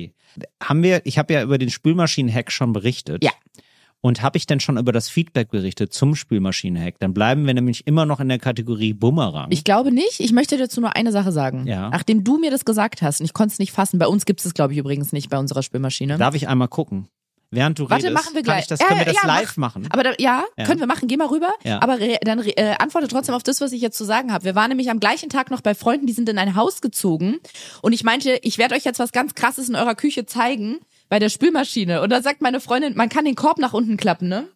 [0.63, 3.25] Haben wir, ich habe ja über den Spülmaschinen-Hack schon berichtet.
[3.25, 3.33] Ja.
[4.03, 6.95] Und habe ich denn schon über das Feedback berichtet zum Spülmaschinen-Hack?
[7.01, 9.49] Dann bleiben wir nämlich immer noch in der Kategorie Bumerang.
[9.51, 10.21] Ich glaube nicht.
[10.21, 11.67] Ich möchte dazu nur eine Sache sagen.
[11.67, 11.91] Ja.
[11.91, 14.41] Nachdem du mir das gesagt hast, und ich konnte es nicht fassen, bei uns gibt
[14.41, 16.19] es das, glaube ich, übrigens nicht bei unserer Spülmaschine.
[16.19, 17.09] Darf ich einmal gucken?
[17.51, 18.63] Während du Warte, redest, machen wir gleich.
[18.63, 19.75] ich das, Ja, können wir das ja, live mach.
[19.77, 19.89] machen?
[19.91, 20.65] Aber da, ja, Ja.
[20.65, 21.07] können wir machen.
[21.09, 21.53] Geh mal rüber.
[21.65, 21.81] Ja.
[21.81, 24.45] Aber re, dann äh, antworte trotzdem auf das, was ich jetzt zu sagen habe.
[24.45, 27.39] Wir waren nämlich am gleichen Tag noch bei Freunden, die sind in ein Haus gezogen.
[27.83, 30.79] Und ich meinte, ich werde euch jetzt was ganz Krasses in eurer Küche zeigen
[31.09, 32.03] bei der Spülmaschine.
[32.03, 34.49] Und da sagt meine Freundin, man kann den Korb nach unten klappen, ne?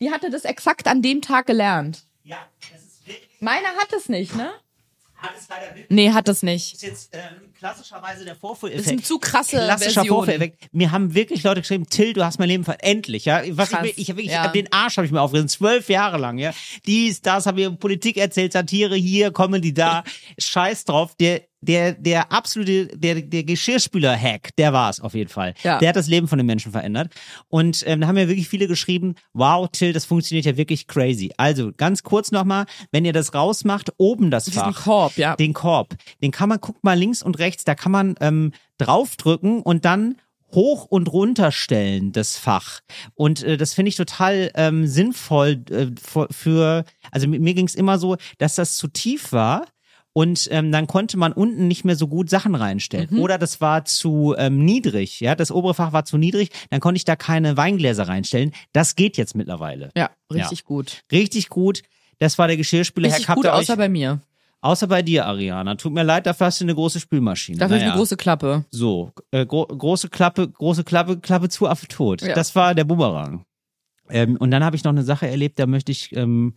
[0.00, 2.04] Die hatte das exakt an dem Tag gelernt.
[2.24, 2.38] ja,
[2.72, 4.50] das ist wirklich, Meine hat es nicht, ne?
[5.22, 6.74] hat es leider wirklich Nee, hat es nicht.
[6.74, 8.80] ist jetzt ähm, klassischerweise der Vorführeffekt.
[8.80, 10.04] Das ist eine zu krasse Klassischer.
[10.04, 10.68] Vorführeffekt.
[10.72, 12.84] Mir haben wirklich Leute geschrieben, Till, du hast mein Leben verändert.
[12.84, 13.42] Endlich, ja.
[13.50, 14.48] Was Krass, ich, ich, ich, ich ja.
[14.48, 16.52] den Arsch habe ich mir aufgerissen, zwölf Jahre lang, ja.
[16.86, 20.02] Dies, das, habe ich Politik erzählt, Satire hier, Comedy da.
[20.38, 21.14] Scheiß drauf.
[21.20, 25.54] Der, der, der absolute, der, der Geschirrspüler-Hack, der war es auf jeden Fall.
[25.62, 25.78] Ja.
[25.78, 27.14] Der hat das Leben von den Menschen verändert.
[27.48, 31.32] Und ähm, da haben ja wirklich viele geschrieben, wow, Till, das funktioniert ja wirklich crazy.
[31.36, 35.36] Also ganz kurz nochmal, wenn ihr das rausmacht, oben das Diesen Fach Korb, ja.
[35.36, 35.94] den Korb.
[36.20, 40.16] Den kann man, guckt mal links und rechts, da kann man ähm, draufdrücken und dann
[40.54, 42.80] hoch und runter stellen, das Fach.
[43.14, 47.66] Und äh, das finde ich total ähm, sinnvoll äh, für, für, also mir, mir ging
[47.66, 49.66] es immer so, dass das zu tief war.
[50.14, 53.08] Und ähm, dann konnte man unten nicht mehr so gut Sachen reinstellen.
[53.10, 53.20] Mhm.
[53.20, 56.96] Oder das war zu ähm, niedrig, ja, das obere Fach war zu niedrig, dann konnte
[56.96, 58.52] ich da keine Weingläser reinstellen.
[58.72, 59.90] Das geht jetzt mittlerweile.
[59.96, 61.02] Ja, richtig gut.
[61.10, 61.82] Richtig gut.
[62.18, 63.08] Das war der Geschirrspüler.
[63.08, 64.20] Richtig Habt gut, ihr euch- außer bei mir.
[64.60, 65.74] Außer bei dir, Ariana.
[65.74, 67.58] Tut mir leid, dafür hast du eine große Spülmaschine.
[67.58, 67.88] Dafür naja.
[67.88, 68.64] eine große Klappe.
[68.70, 72.22] So, äh, gro große Klappe, große Klappe, Klappe zu, Affe tot.
[72.22, 72.34] Ja.
[72.34, 73.44] Das war der Bumerang.
[74.12, 76.14] Ähm, und dann habe ich noch eine Sache erlebt, da möchte ich.
[76.14, 76.54] Ähm,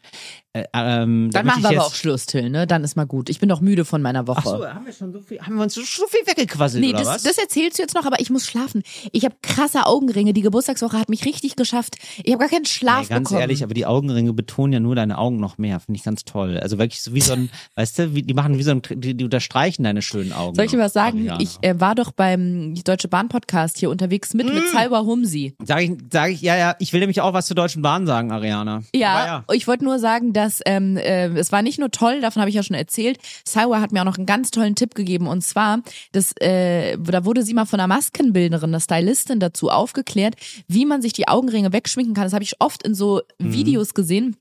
[0.53, 2.65] äh, ähm, da Dann machen wir aber auch Schluss, Till, ne?
[2.67, 3.29] Dann ist mal gut.
[3.29, 4.39] Ich bin doch müde von meiner Woche.
[4.41, 6.89] Ach so, haben wir schon so viel, haben wir uns so, so viel weggequasselt Nee,
[6.91, 7.23] oder das, was?
[7.23, 8.83] das erzählst du jetzt noch, aber ich muss schlafen.
[9.11, 10.31] Ich habe krasse Augenringe.
[10.33, 11.95] Die Geburtstagswoche hat mich richtig geschafft.
[12.23, 13.41] Ich habe gar keinen Schlaf Nee, ganz bekommen.
[13.41, 15.79] ehrlich, aber die Augenringe betonen ja nur deine Augen noch mehr.
[15.81, 16.57] Finde ich ganz toll.
[16.57, 19.15] Also wirklich so wie so ein, weißt du, wie, die machen wie so ein, die,
[19.15, 20.55] die unterstreichen deine schönen Augen.
[20.55, 21.19] Soll ich dir was sagen?
[21.19, 21.39] Ariana.
[21.41, 24.53] Ich äh, war doch beim Deutsche Bahn Podcast hier unterwegs mit Mm.
[24.55, 25.53] mit Salwa Humsi.
[25.65, 28.31] Sag ich, sag ich, ja, ja, ich will nämlich auch was zur Deutschen Bahn sagen,
[28.31, 28.83] Ariana.
[28.93, 32.41] Ja, Aber ich wollte nur sagen, dass ähm, äh, es war nicht nur toll, davon
[32.41, 33.17] habe ich ja schon erzählt.
[33.45, 35.79] Salwa hat mir auch noch einen ganz tollen Tipp gegeben und zwar,
[36.11, 40.35] dass äh, da wurde sie mal von einer Maskenbildnerin, einer Stylistin dazu aufgeklärt,
[40.67, 42.23] wie man sich die Augenringe wegschminken kann.
[42.25, 43.53] Das habe ich oft in so Mhm.
[43.53, 44.37] Videos gesehen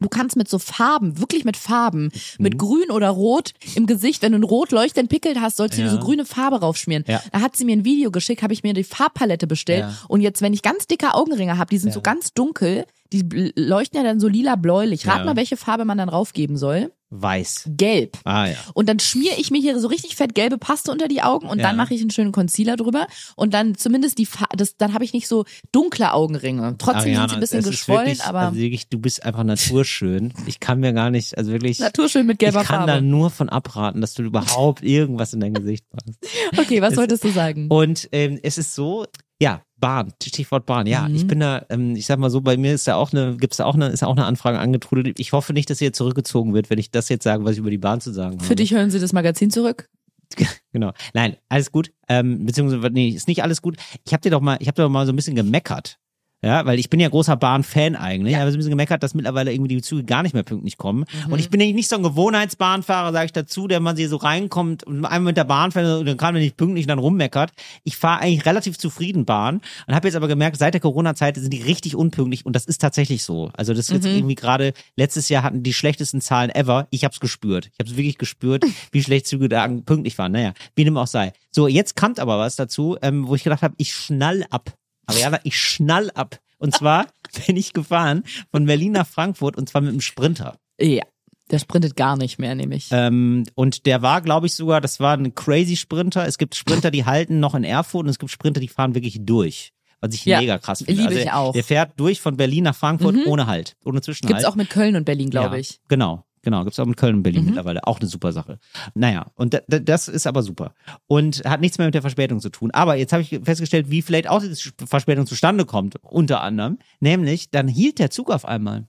[0.00, 4.32] Du kannst mit so Farben, wirklich mit Farben, mit grün oder rot im Gesicht, wenn
[4.32, 5.92] du einen rot leuchtenden Pickel hast, sollst du dir Ja.
[5.94, 7.04] so grüne Farbe raufschmieren.
[7.06, 7.22] Ja.
[7.32, 9.80] Da hat sie mir ein Video geschickt, habe ich mir die Farbpalette bestellt.
[9.82, 9.94] Ja.
[10.08, 13.96] Und jetzt, wenn ich ganz dicke Augenringe habe, die sind so ganz dunkel, die leuchten
[13.98, 15.06] ja dann so lila-bläulich.
[15.06, 15.24] Rat Ja.
[15.24, 16.92] mal, welche Farbe man dann raufgeben soll.
[17.10, 17.64] Weiß.
[17.68, 18.18] Gelb.
[18.24, 18.54] Ah ja.
[18.74, 21.58] Und dann schmiere ich mir hier so richtig fett gelbe Paste unter die Augen und
[21.58, 21.66] Ja.
[21.68, 25.04] dann mache ich einen schönen Concealer drüber und dann zumindest die Fa das dann habe
[25.04, 26.74] ich nicht so dunkle Augenringe.
[26.76, 30.34] Trotzdem sind sie ein bisschen es geschwollen, wirklich, aber also wirklich, du bist einfach naturschön.
[30.46, 31.78] Ich kann mir gar nicht, also wirklich.
[31.78, 32.92] naturschön mit gelber ich kann Farbe.
[32.92, 36.18] da nur von abraten, dass du überhaupt irgendwas in dein Gesicht machst.
[36.58, 37.68] Okay, was wolltest du sagen?
[37.70, 39.06] Und ähm, es ist so,
[39.40, 40.86] ja, Bahn, Stichwort Bahn.
[40.86, 41.14] Ja, Mhm.
[41.14, 43.58] ich bin da, ähm, ich sag mal so, bei mir ist da auch eine, gibt's
[43.58, 45.20] da auch eine, ist auch eine Anfrage angetrudelt.
[45.20, 47.70] Ich hoffe nicht, dass jetzt zurückgezogen wird, wenn ich das jetzt sage, was ich über
[47.70, 48.44] die Bahn zu sagen habe.
[48.44, 49.88] Für dich hören sie das Magazin zurück.
[50.72, 50.92] Genau.
[51.14, 51.90] Nein, alles gut.
[52.08, 53.76] Ähm, beziehungsweise, nee, ist nicht alles gut.
[54.04, 55.98] Ich habe dir doch mal, ich habe dir doch mal so ein bisschen gemeckert.
[56.40, 58.34] Ja, weil ich bin ja großer Bahn-Fan eigentlich.
[58.34, 60.76] Ich habe so ein bisschen gemeckert, dass mittlerweile irgendwie die Züge gar nicht mehr pünktlich
[60.76, 61.04] kommen.
[61.26, 61.32] Mhm.
[61.32, 64.16] Und ich bin nämlich nicht so ein Gewohnheitsbahnfahrer, sage ich dazu, der man hier so
[64.18, 67.00] reinkommt und einmal mit der Bahn fährt und dann kann man nicht pünktlich und dann
[67.00, 67.50] rummeckert.
[67.82, 71.52] Ich fahre eigentlich relativ zufrieden Bahn und habe jetzt aber gemerkt, seit der Corona-Zeit sind
[71.52, 73.50] die richtig unpünktlich und das ist tatsächlich so.
[73.54, 74.14] Also das ist jetzt Mhm.
[74.18, 76.86] irgendwie gerade, letztes Jahr hatten die schlechtesten Zahlen ever.
[76.90, 77.66] Ich habe es gespürt.
[77.72, 80.30] Ich habe es wirklich gespürt, wie schlecht Züge da pünktlich waren.
[80.30, 81.32] Naja, wie dem auch sei.
[81.50, 84.72] So, jetzt kommt aber was dazu, ähm, wo ich gedacht habe, ich schnall ab.
[85.08, 86.38] Ariana, ich schnall ab.
[86.58, 87.06] Und zwar
[87.46, 90.58] bin ich gefahren von Berlin nach Frankfurt und zwar mit einem Sprinter.
[90.80, 91.04] Ja,
[91.50, 92.88] der sprintet gar nicht mehr, nämlich.
[92.90, 96.26] Ähm, und der war, glaube ich, sogar, das war ein crazy Sprinter.
[96.26, 99.18] Es gibt Sprinter, die halten noch in Erfurt und es gibt Sprinter, die fahren wirklich
[99.20, 99.72] durch.
[100.00, 100.92] Was ich Ja, mega krass finde.
[100.92, 101.52] liebe also, ich auch.
[101.52, 103.22] Der fährt durch von Berlin nach Frankfurt Mhm.
[103.26, 104.36] ohne Halt, ohne Zwischenhalt.
[104.36, 105.80] Gibt's auch mit Köln und Berlin, glaube ja, ich.
[105.88, 106.64] Genau, genau.
[106.64, 107.46] Gibt's auch in Köln und Berlin Mhm.
[107.48, 107.86] mittlerweile.
[107.86, 108.58] Auch eine super Sache.
[108.94, 110.74] Naja, und da, da, das ist aber super.
[111.06, 112.70] Und hat nichts mehr mit der Verspätung zu tun.
[112.72, 116.78] Aber jetzt habe ich festgestellt, wie vielleicht auch diese Verspätung zustande kommt, unter anderem.
[117.00, 118.88] Nämlich, dann hielt der Zug auf einmal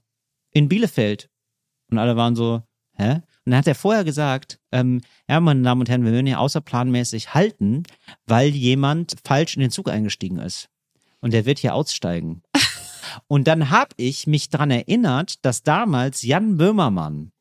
[0.52, 1.28] in Bielefeld.
[1.90, 2.62] Und alle waren so,
[2.96, 3.14] hä?
[3.44, 6.40] Und dann hat er vorher gesagt, ähm, ja, meine Damen und Herren, wir würden hier
[6.40, 7.82] außerplanmäßig halten,
[8.26, 10.68] weil jemand falsch in den Zug eingestiegen ist.
[11.20, 12.42] Und der wird hier aussteigen.
[13.26, 17.32] Und dann habe ich mich dran erinnert, dass damals Jan Böhmermann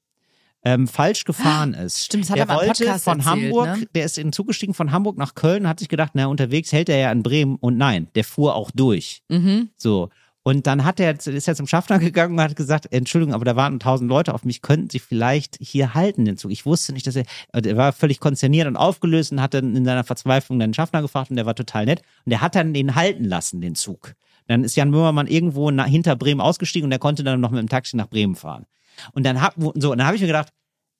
[0.64, 2.05] ähm, falsch gefahren ist.
[2.05, 3.88] Stimmt, das hat der er im wollte Podcast von erzählt, Hamburg, ne?
[3.95, 6.72] der ist in den Zug gestiegen von Hamburg nach Köln hat sich gedacht, na, unterwegs
[6.72, 7.55] hält er ja in Bremen.
[7.55, 9.22] Und nein, der fuhr auch durch.
[9.30, 9.70] Mhm.
[9.78, 10.10] So.
[10.43, 13.55] Und dann hat er, ist er zum Schaffner gegangen und hat gesagt, Entschuldigung, aber da
[13.55, 16.51] warten tausend Leute auf mich, könnten Sie vielleicht hier halten den Zug?
[16.51, 19.86] Ich wusste nicht, dass er, er war völlig konzerniert und aufgelöst und hat dann in
[19.86, 22.01] seiner Verzweiflung den Schaffner gefragt und der war total nett.
[22.26, 24.16] Und der hat dann den halten lassen, den Zug.
[24.47, 27.60] Dann ist Jan Böhmermann irgendwo nach, hinter Bremen ausgestiegen und der konnte dann noch mit
[27.60, 28.66] dem Taxi nach Bremen fahren.
[29.14, 30.50] Und dann hab, so, und dann habe ich mir gedacht,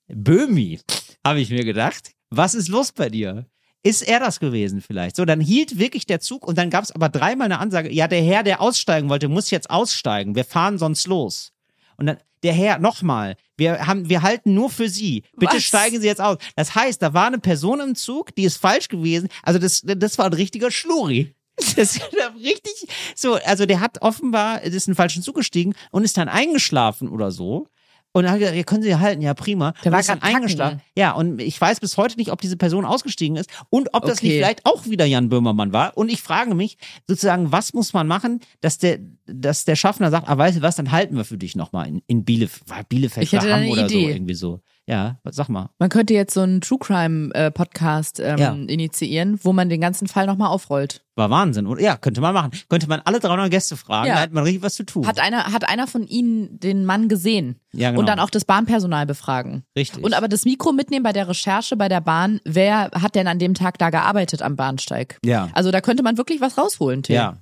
[0.08, 0.80] Böhmi,
[1.24, 3.46] habe ich mir gedacht, was ist los bei dir?
[3.82, 5.16] Ist er das gewesen vielleicht?
[5.16, 8.08] So, dann hielt wirklich der Zug und dann gab es aber dreimal eine Ansage, ja,
[8.08, 10.34] der Herr, der aussteigen wollte, muss jetzt aussteigen.
[10.34, 11.52] Wir fahren sonst los.
[11.96, 15.24] Und dann, der Herr, nochmal, wir haben, wir halten nur für Sie.
[15.36, 15.64] Bitte Was?
[15.64, 16.38] steigen Sie jetzt aus.
[16.56, 19.28] Das heißt, da war eine Person im Zug, die ist falsch gewesen.
[19.42, 21.34] Also das, das war ein richtiger Schluri.
[21.76, 22.00] Das ist
[22.42, 23.34] richtig so.
[23.34, 27.30] Also der hat offenbar, ist in den falschen Zug gestiegen und ist dann eingeschlafen oder
[27.30, 27.68] so.
[28.12, 29.72] Und dann hat er gesagt, ja, können Sie halten, ja prima.
[29.84, 30.22] Der war kacken.
[30.22, 30.80] eingeschlafen.
[30.96, 34.18] Ja, und ich weiß bis heute nicht, ob diese Person ausgestiegen ist und ob das
[34.18, 34.26] Okay.
[34.26, 35.96] nicht vielleicht auch wieder Jan Böhmermann war.
[35.96, 40.28] Und ich frage mich sozusagen, was muss man machen, dass der, dass der Schaffner sagt,
[40.28, 43.24] ah, weißt du was, dann halten wir für dich nochmal in, in Bielefeld, war Bielefeld
[43.26, 44.60] Ich hätte oder da Hamm oder so, irgendwie so.
[44.86, 45.70] Ja, sag mal.
[45.78, 48.52] Man könnte jetzt so einen True Crime äh, Podcast ähm, Ja.
[48.54, 51.04] initiieren, wo man den ganzen Fall nochmal aufrollt.
[51.14, 51.80] War Wahnsinn, oder?
[51.80, 52.50] Ja, könnte man machen.
[52.68, 54.14] Könnte man alle 300 Gäste fragen, Ja.
[54.16, 55.06] da hätte man richtig was zu tun.
[55.06, 57.60] Hat einer, hat einer von Ihnen den Mann gesehen?
[57.72, 58.00] Ja, genau.
[58.00, 59.62] Und dann auch das Bahnpersonal befragen.
[59.76, 60.02] Richtig.
[60.02, 63.38] Und aber das Mikro mitnehmen bei der Recherche bei der Bahn, wer hat denn an
[63.38, 65.18] dem Tag da gearbeitet am Bahnsteig?
[65.24, 65.50] Ja.
[65.52, 67.14] Also da könnte man wirklich was rausholen, Till.
[67.14, 67.36] Ja.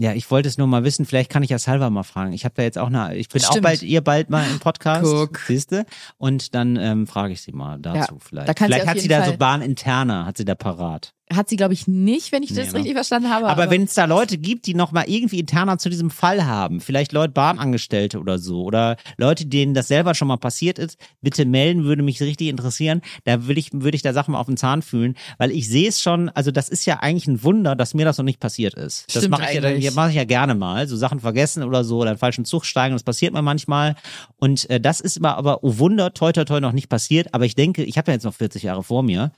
[0.00, 2.32] Ja, ich wollte es nur mal wissen, vielleicht kann ich ja Salva mal fragen.
[2.32, 3.62] Ich habe da jetzt auch eine, ich bin auch Stimmt.
[3.64, 5.06] bald, ihr bald mal im Podcast,
[5.46, 5.86] siehste?
[6.18, 8.48] Und dann ähm, frage ich sie mal dazu Ja, vielleicht.
[8.48, 11.12] da vielleicht hat sie jeden da so Fall- Bahninterner, hat sie da parat.
[11.32, 12.80] Hat sie, glaube ich, nicht, wenn ich Nee, das ne?
[12.80, 13.48] richtig verstanden habe.
[13.48, 16.80] Aber, wenn es da Leute gibt, die noch mal irgendwie interner zu diesem Fall haben,
[16.80, 21.46] vielleicht Leute Bahnangestellte oder so, oder Leute, denen das selber schon mal passiert ist, bitte
[21.46, 23.00] melden, würde mich richtig interessieren.
[23.24, 25.88] Da will ich, würde ich da Sachen mal auf den Zahn fühlen, weil ich sehe
[25.88, 28.74] es schon, also das ist ja eigentlich ein Wunder, dass mir das noch nicht passiert
[28.74, 29.06] ist.
[29.06, 31.84] Das Stimmt mache ich, ja, das mache ich ja gerne mal, so Sachen vergessen oder
[31.84, 33.96] so, oder einen falschen Zug steigen, das passiert mir manchmal.
[34.36, 37.32] Und äh, das ist immer aber, oh Wunder, toi toi toi noch nicht passiert.
[37.32, 39.32] Aber ich denke, ich habe ja jetzt noch 40 Jahre vor mir,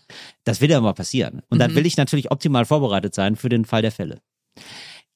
[0.45, 1.43] das wird ja mal passieren.
[1.49, 4.21] Und dann will ich natürlich optimal vorbereitet sein für den Fall der Fälle.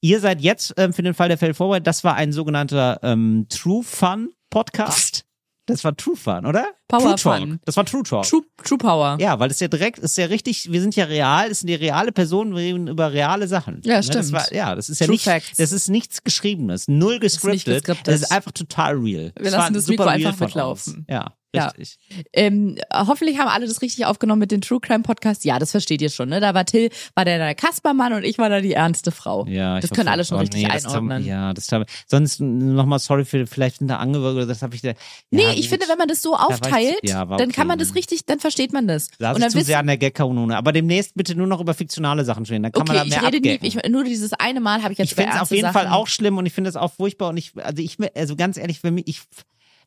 [0.01, 1.85] Ihr seid jetzt ähm, für den Fall der Fälle vorbereitet.
[1.87, 5.25] Das war ein sogenannter ähm, True Fun Podcast.
[5.67, 6.65] Das war True Fun, oder?
[6.87, 7.39] Power True Talk.
[7.39, 7.59] Fun.
[7.65, 8.23] Das war True Talk.
[8.25, 9.17] True, True Power.
[9.21, 11.77] Ja, weil das ja direkt ist ja richtig, wir sind ja real, es sind ja
[11.77, 13.75] reale Personen, wir reden über reale Sachen.
[13.85, 14.31] Ja, Ne, Das stimmt.
[14.33, 15.57] war, ja, das ist ja True nicht, Facts.
[15.57, 17.85] das ist nichts Geschriebenes, null gescriptet.
[17.85, 18.07] gescriptet.
[18.07, 19.31] Das ist einfach total real.
[19.39, 20.95] Wir war lassen das super Mikro einfach mitlaufen.
[20.97, 21.05] uns.
[21.53, 21.67] Ja, Ja.
[21.69, 21.97] richtig.
[22.33, 25.43] Ähm, hoffentlich haben alle das richtig aufgenommen mit dem True Crime Podcast.
[25.43, 26.39] Ja, das versteht ihr schon, ne?
[26.39, 29.45] Da war Till, war der, der Kaspermann und ich war da die ernste Frau.
[29.47, 31.25] Ja, ich das können alle schon oh, richtig nee, das haben- einordnen.
[31.25, 34.93] ja, das haben, sonst nochmal sorry für vielleicht hinter oder das habe ich da.
[35.29, 35.65] Nee, ja, ich gut.
[35.71, 37.89] finde, wenn man das so weiß ich- aufteilt, ja, war dann okay, kann man das
[37.89, 37.95] ne?
[37.95, 39.09] richtig, dann versteht man das.
[39.19, 40.55] Da und ist dann zu wissen, sehr an der Gag-Kanone.
[40.55, 42.63] Aber demnächst bitte nur noch über fiktionale Sachen stehen.
[42.63, 44.93] Dann kann okay, man da ich mehr rede nie, ich, nur dieses eine Mal habe
[44.93, 45.73] ich jetzt ich finde es auf jeden Sachen.
[45.73, 48.57] Fall auch schlimm und ich finde es auch furchtbar und ich, also ich, also ganz
[48.57, 49.21] ehrlich, für mich, ich,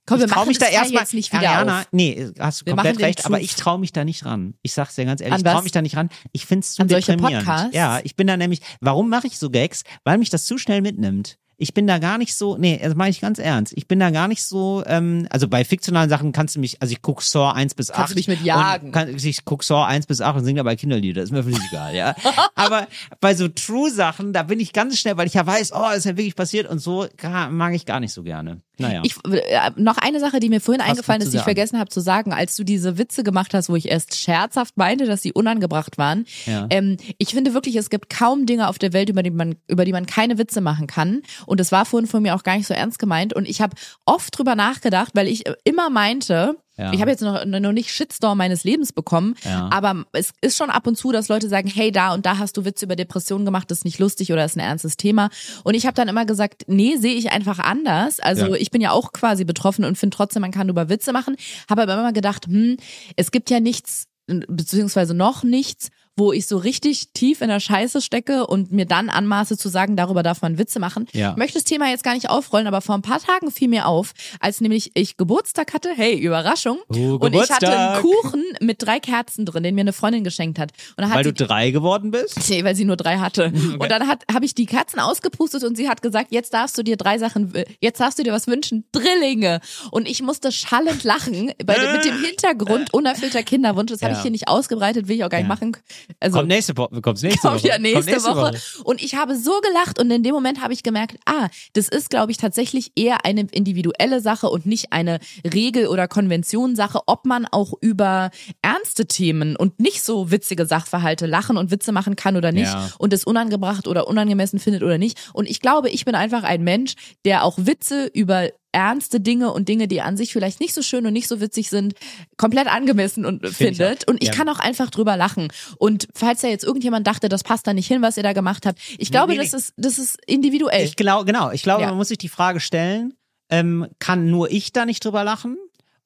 [0.06, 1.88] Komm, wir ich trau machen mich da erstmal, nicht wieder Ariana, auf.
[1.92, 4.54] nee, hast du Wir komplett recht, aber ich traue mich da nicht ran.
[4.62, 6.10] Ich sag's dir ganz ehrlich, ich traue mich da nicht ran.
[6.32, 7.74] Ich finde es zu An deprimierend.
[7.74, 9.82] Ja, ich bin da nämlich, warum mache ich so Gags?
[10.04, 11.38] Weil mich das zu schnell mitnimmt.
[11.56, 13.72] Ich bin da gar nicht so, nee, das meine ich ganz ernst.
[13.76, 16.92] Ich bin da gar nicht so, ähm, also bei fiktionalen Sachen kannst du mich, also
[16.92, 17.96] ich guck Saw 1 bis 8.
[17.96, 18.90] Kannst du mich mit jagen.
[18.90, 21.94] Kann, ich guck Saw 1 bis 8 und singe dabei Kinderlieder, ist mir völlig egal,
[21.94, 22.16] ja.
[22.56, 22.88] Aber
[23.20, 26.16] bei so True-Sachen, da bin ich ganz schnell, weil ich ja weiß, oh, ist ja
[26.16, 27.06] wirklich passiert und so
[27.50, 28.60] mag ich gar nicht so gerne.
[28.78, 29.02] Naja.
[29.04, 31.44] Ich, äh, noch eine Sache, die mir vorhin du eingefallen ist, die ich sagen?
[31.44, 35.06] vergessen habe zu sagen, als du diese Witze gemacht hast, wo ich erst scherzhaft meinte,
[35.06, 36.26] dass sie unangebracht waren.
[36.46, 36.66] Ja.
[36.70, 39.84] Ähm, ich finde wirklich, es gibt kaum Dinge auf der Welt, über die man, über
[39.84, 41.22] die man keine Witze machen kann.
[41.46, 43.32] Und das war vorhin von mir auch gar nicht so ernst gemeint.
[43.32, 46.92] Und ich habe oft drüber nachgedacht, weil ich immer meinte, Ja.
[46.92, 49.68] ich habe jetzt noch, noch nicht Shitstorm meines Lebens bekommen, Ja.
[49.72, 52.56] aber es ist schon ab und zu, dass Leute sagen, hey, da und da hast
[52.56, 55.30] du Witze über Depressionen gemacht, das ist nicht lustig oder ist ein ernstes Thema.
[55.62, 58.18] Und ich habe dann immer gesagt, nee, sehe ich einfach anders.
[58.20, 58.54] Also Ja.
[58.56, 61.36] ich bin ja auch quasi betroffen und finde trotzdem, man kann über Witze machen.
[61.70, 62.76] Habe aber immer gedacht, hm,
[63.16, 64.06] es gibt ja nichts,
[64.48, 69.10] beziehungsweise noch nichts, wo ich so richtig tief in der Scheiße stecke und mir dann
[69.10, 71.06] anmaße zu sagen, darüber darf man Witze machen.
[71.12, 71.32] Ja.
[71.32, 73.86] Ich möchte das Thema jetzt gar nicht aufrollen, aber vor ein paar Tagen fiel mir
[73.88, 78.00] auf, als nämlich ich Geburtstag hatte, hey, Überraschung, Oh, und ich hatte einen.
[78.02, 80.70] Kuchen mit drei Kerzen drin, den mir eine Freundin geschenkt hat.
[80.96, 82.48] Und hat weil sie du drei geworden bist?
[82.48, 83.52] Nee, weil sie nur drei hatte.
[83.78, 86.96] Und dann habe ich die Kerzen ausgepustet und sie hat gesagt, jetzt darfst du dir
[86.96, 89.60] drei Sachen, jetzt darfst du dir was wünschen, Drillinge.
[89.90, 93.90] Und ich musste schallend lachen bei, mit dem Hintergrund unerfüllter Kinderwunsch.
[93.90, 94.18] Das habe Ja.
[94.18, 95.54] ich hier nicht ausgebreitet, will ich auch gar nicht Ja.
[95.54, 95.76] machen.
[96.20, 97.68] Also Kommt nächste, Woche- kommt's nächste kommt Woche.
[97.68, 98.60] ja nächste, Kommt Woche.
[98.84, 102.10] Und ich habe so gelacht und in dem Moment habe ich gemerkt, ah, das ist,
[102.10, 107.46] glaube ich, tatsächlich eher eine individuelle Sache und nicht eine Regel- oder Konventionssache, ob man
[107.50, 108.30] auch über
[108.62, 112.90] ernste Themen und nicht so witzige Sachverhalte lachen und Witze machen kann oder nicht Ja.
[112.98, 115.30] und es unangebracht oder unangemessen findet oder nicht.
[115.32, 116.94] Und ich glaube, ich bin einfach ein Mensch,
[117.24, 121.06] der auch Witze über ernste Dinge und Dinge, die an sich vielleicht nicht so schön
[121.06, 121.94] und nicht so witzig sind,
[122.36, 124.04] komplett angemessen und Find ich findet.
[124.06, 124.12] auch.
[124.12, 124.34] Und ich Ja.
[124.34, 125.48] kann auch einfach drüber lachen.
[125.78, 128.66] Und falls da jetzt irgendjemand dachte, das passt da nicht hin, was ihr da gemacht
[128.66, 129.58] habt, ich glaube, nee, das nee.
[129.58, 130.84] ist, das ist individuell.
[130.84, 131.88] Ich glaube, genau, ich glaube, Ja.
[131.88, 133.14] man muss sich die Frage stellen,
[133.48, 135.56] ähm, kann nur ich da nicht drüber lachen?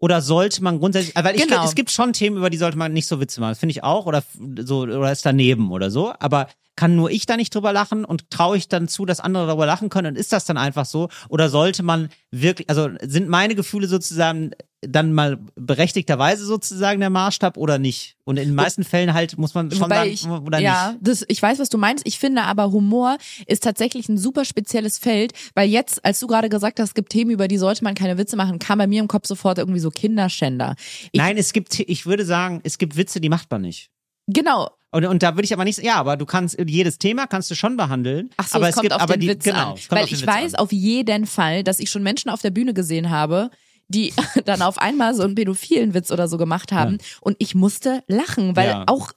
[0.01, 1.65] Oder sollte man grundsätzlich, weil ich, Genau.
[1.65, 3.83] es gibt schon Themen, über die sollte man nicht so Witze machen, das finde ich
[3.83, 4.23] auch, oder
[4.61, 6.47] so, oder ist daneben oder so, aber
[6.79, 9.67] kann nur ich da nicht drüber lachen und traue ich dann zu, dass andere darüber
[9.67, 11.09] lachen können und ist das dann einfach so?
[11.29, 17.57] Oder sollte man wirklich, also sind meine Gefühle sozusagen dann mal berechtigterweise sozusagen der Maßstab
[17.57, 18.15] oder nicht?
[18.23, 21.01] Und in den meisten Fällen halt muss man schon sagen, ich, oder ja, nicht.
[21.03, 22.07] das, ich weiß, was du meinst.
[22.07, 23.19] Ich finde aber Humor
[23.49, 27.11] ist tatsächlich ein super spezielles Feld, weil jetzt, als du gerade gesagt hast, es gibt
[27.11, 29.81] Themen, über die sollte man keine Witze machen, kam bei mir im Kopf sofort irgendwie
[29.81, 30.77] so Kinderschänder.
[31.11, 33.91] Ich, Nein, es gibt, ich würde sagen, es gibt Witze, die macht man nicht.
[34.29, 34.69] Genau.
[34.91, 37.55] Und, und da würde ich aber nicht, ja, aber du kannst jedes Thema kannst du
[37.55, 38.31] schon behandeln.
[38.39, 39.79] Ach so, aber es kommt gibt auf aber den die, Witz genau, an.
[39.91, 40.61] Weil ich Witz weiß an.
[40.61, 43.51] auf jeden Fall, dass ich schon Menschen auf der Bühne gesehen habe,
[43.89, 44.13] die
[44.47, 48.57] dann auf einmal so einen pädophilen Witz oder so gemacht haben und ich musste lachen,
[48.57, 48.85] weil Ja.
[48.87, 49.13] auch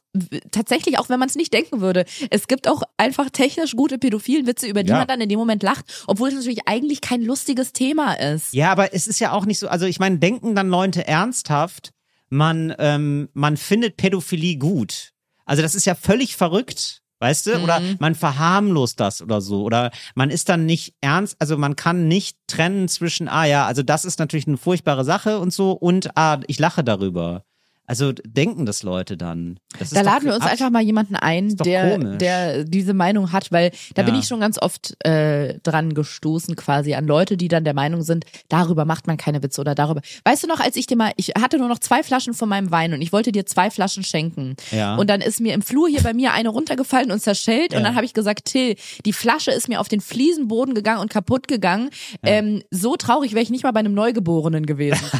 [0.51, 4.45] tatsächlich, auch wenn man es nicht denken würde, es gibt auch einfach technisch gute pädophilen
[4.47, 4.97] Witze, über die Ja.
[4.97, 8.53] man dann in dem Moment lacht, obwohl es natürlich eigentlich kein lustiges Thema ist.
[8.53, 11.91] Ja, aber es ist ja auch nicht so, also ich meine, denken dann Leute ernsthaft,
[12.29, 15.10] man, ähm, man findet Pädophilie gut.
[15.51, 17.01] Also das ist ja völlig verrückt.
[17.19, 17.59] Weißt du?
[17.61, 17.97] Oder Mhm.
[17.99, 19.63] man verharmlost das oder so.
[19.63, 23.83] Oder man ist dann nicht ernst, also man kann nicht trennen zwischen, ah ja, also
[23.83, 27.43] das ist natürlich eine furchtbare Sache und so und ah, ich lache darüber.
[27.91, 29.59] Also denken das Leute dann.
[29.77, 32.17] Das Da laden wir uns einfach mal jemanden ein, der, komisch.
[32.19, 34.21] der diese Meinung hat, weil da bin Ja.
[34.21, 38.23] ich schon ganz oft äh, dran gestoßen quasi an Leute, die dann der Meinung sind,
[38.47, 39.99] darüber macht man keine Witze oder darüber.
[40.23, 42.71] Weißt du noch, als ich dir mal, ich hatte nur noch zwei Flaschen von meinem
[42.71, 44.55] Wein und ich wollte dir zwei Flaschen schenken.
[44.71, 44.95] Ja.
[44.95, 47.83] Und dann ist mir im Flur hier bei mir eine runtergefallen und zerschellt und Ja.
[47.87, 51.49] dann habe ich gesagt, Till, die Flasche ist mir auf den Fliesenboden gegangen und kaputt
[51.49, 51.89] gegangen.
[52.23, 55.03] Ähm, so traurig wäre ich nicht mal bei einem Neugeborenen gewesen.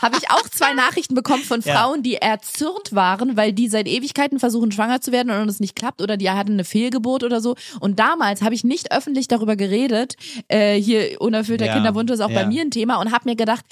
[0.00, 1.74] habe ich auch zwei Nachrichten bekommen von Ja.
[1.74, 5.76] Frauen, die erzürnt waren, weil die seit Ewigkeiten versuchen, schwanger zu werden und es nicht
[5.76, 7.56] klappt oder die hatten eine Fehlgeburt oder so.
[7.80, 10.16] Und damals habe ich nicht öffentlich darüber geredet.
[10.48, 12.40] Äh, hier unerfüllter Ja, Kinderwunsch ist auch ja.
[12.42, 13.64] bei mir ein Thema und habe mir gedacht,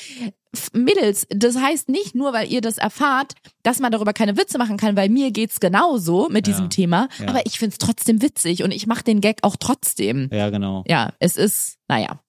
[0.73, 4.79] Mädels, das heißt nicht nur, weil ihr das erfahrt, dass man darüber keine Witze machen
[4.79, 6.69] kann, weil mir geht's genauso mit diesem Ja.
[6.71, 7.29] Thema, Ja.
[7.29, 10.31] aber ich find's trotzdem witzig und ich mache den Gag auch trotzdem.
[10.33, 10.83] Ja, genau.
[10.89, 12.21] Ja, es ist, naja.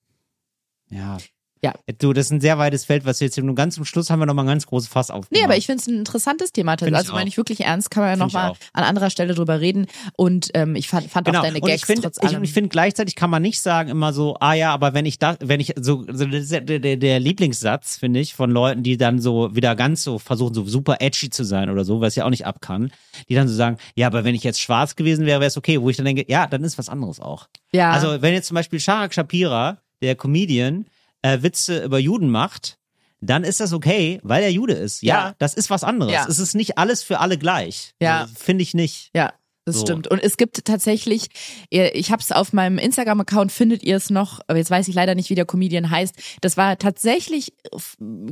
[0.90, 1.18] Ja.
[1.63, 1.73] Ja.
[1.99, 4.09] Du, das ist ein sehr weites Feld, was wir jetzt hier nur ganz zum Schluss
[4.09, 5.31] haben wir noch mal ein ganz großes Fass aufgemacht.
[5.31, 6.77] Nee, aber ich finde es ein interessantes Thema.
[6.77, 7.27] Find ich Also meine auch.
[7.27, 9.88] ich wirklich ernst, kann man ja Find ich nochmal an anderer Stelle drüber reden.
[10.15, 11.39] Und ähm, ich fand, fand Genau.
[11.39, 12.43] auch deine und Gags ich finde, trotz ich, allem.
[12.43, 15.35] ich finde gleichzeitig kann man nicht sagen immer so, ah ja, aber wenn ich da,
[15.39, 18.84] wenn ich so, so das ist ja der, der, der Lieblingssatz finde ich von Leuten,
[18.84, 22.15] die dann so wieder ganz so versuchen so super edgy zu sein oder so, was
[22.15, 22.91] ich auch nicht ab kann,
[23.29, 25.81] die dann so sagen, ja, aber wenn ich jetzt schwarz gewesen wäre, wäre es okay,
[25.81, 27.47] wo ich dann denke, ja, dann ist was anderes auch.
[27.71, 30.85] ja, Also wenn jetzt zum Beispiel Sharak Shapira, der Comedian,
[31.22, 32.77] äh, Witze über Juden macht,
[33.22, 35.02] dann ist das okay, weil er Jude ist.
[35.02, 35.35] Ja, Ja.
[35.39, 36.14] das ist was anderes.
[36.14, 36.26] Ja.
[36.30, 37.94] Es ist nicht alles für alle gleich.
[37.99, 38.22] Ja.
[38.22, 39.10] Also, Finde ich nicht.
[39.15, 39.34] ja.
[39.68, 39.81] Das So.
[39.81, 40.07] stimmt.
[40.07, 41.27] Und es gibt tatsächlich,
[41.69, 45.14] ich habe es auf meinem Instagram-Account, findet ihr es noch, aber jetzt weiß ich leider
[45.14, 46.15] nicht, wie der Comedian heißt.
[46.39, 47.52] Das war tatsächlich,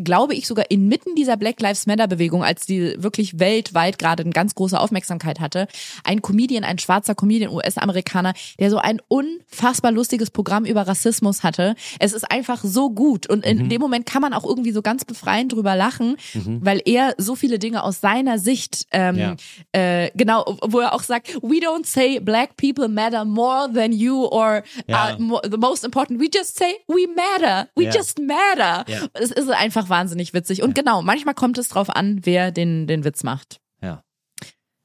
[0.02, 4.56] glaube ich, sogar inmitten dieser Black Lives Matter-Bewegung, als die wirklich weltweit gerade eine ganz
[4.56, 5.68] große Aufmerksamkeit hatte,
[6.06, 11.76] ein Comedian, ein schwarzer Comedian, US-Amerikaner, der so ein unfassbar lustiges Programm über Rassismus hatte.
[12.00, 13.28] Es ist einfach so gut.
[13.28, 13.44] Und Mhm.
[13.60, 16.16] in dem Moment kann man auch irgendwie so ganz befreiend drüber lachen,
[16.62, 19.36] weil er so viele Dinge aus seiner Sicht ähm, Ja.
[19.74, 24.26] äh, genau, wo er auch sagt, we don't say black people matter more than you
[24.26, 26.20] or uh, mo the most important.
[26.20, 27.70] We just say we matter.
[27.76, 27.92] We Ja.
[27.92, 28.86] just matter.
[28.92, 29.08] Ja.
[29.14, 30.64] Es ist einfach wahnsinnig witzig.
[30.64, 33.60] Und genau, manchmal kommt es drauf an, wer den, den Witz macht.
[33.82, 34.04] Ja.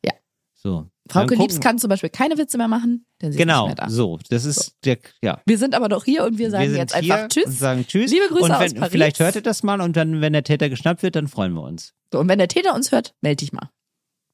[0.05, 0.13] Ja.
[0.55, 0.87] So.
[1.09, 3.87] Frauke Liebs kann zum Beispiel keine Witze mehr machen, denn sie Genau, ist nicht mehr
[3.89, 3.93] da.
[3.93, 4.19] so.
[4.29, 5.41] Das ist der, ja.
[5.45, 7.47] Wir sind aber doch hier und wir sagen wir jetzt einfach Tschüss.
[7.47, 8.13] Und sagen Tschüss.
[8.13, 8.93] Liebe Grüße und aus wenn, Paris.
[8.93, 11.63] Vielleicht hört ihr das mal und dann, wenn der Täter geschnappt wird, dann freuen wir
[11.63, 11.95] uns.
[12.13, 13.71] So, und wenn der Täter uns hört, melde dich mal.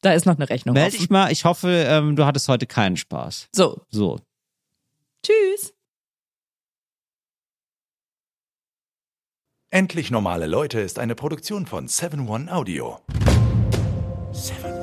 [0.03, 0.75] Da ist noch eine Rechnung.
[0.75, 1.33] Meld dich mal.
[1.33, 3.49] Ich hoffe, ähm, du hattest heute keinen Spaß.
[3.53, 3.83] So.
[3.89, 4.21] So.
[5.23, 5.73] Tschüss.
[9.71, 13.01] Endlich normale Leute ist eine Produktion von 7 One Audio.
[14.33, 14.76] 7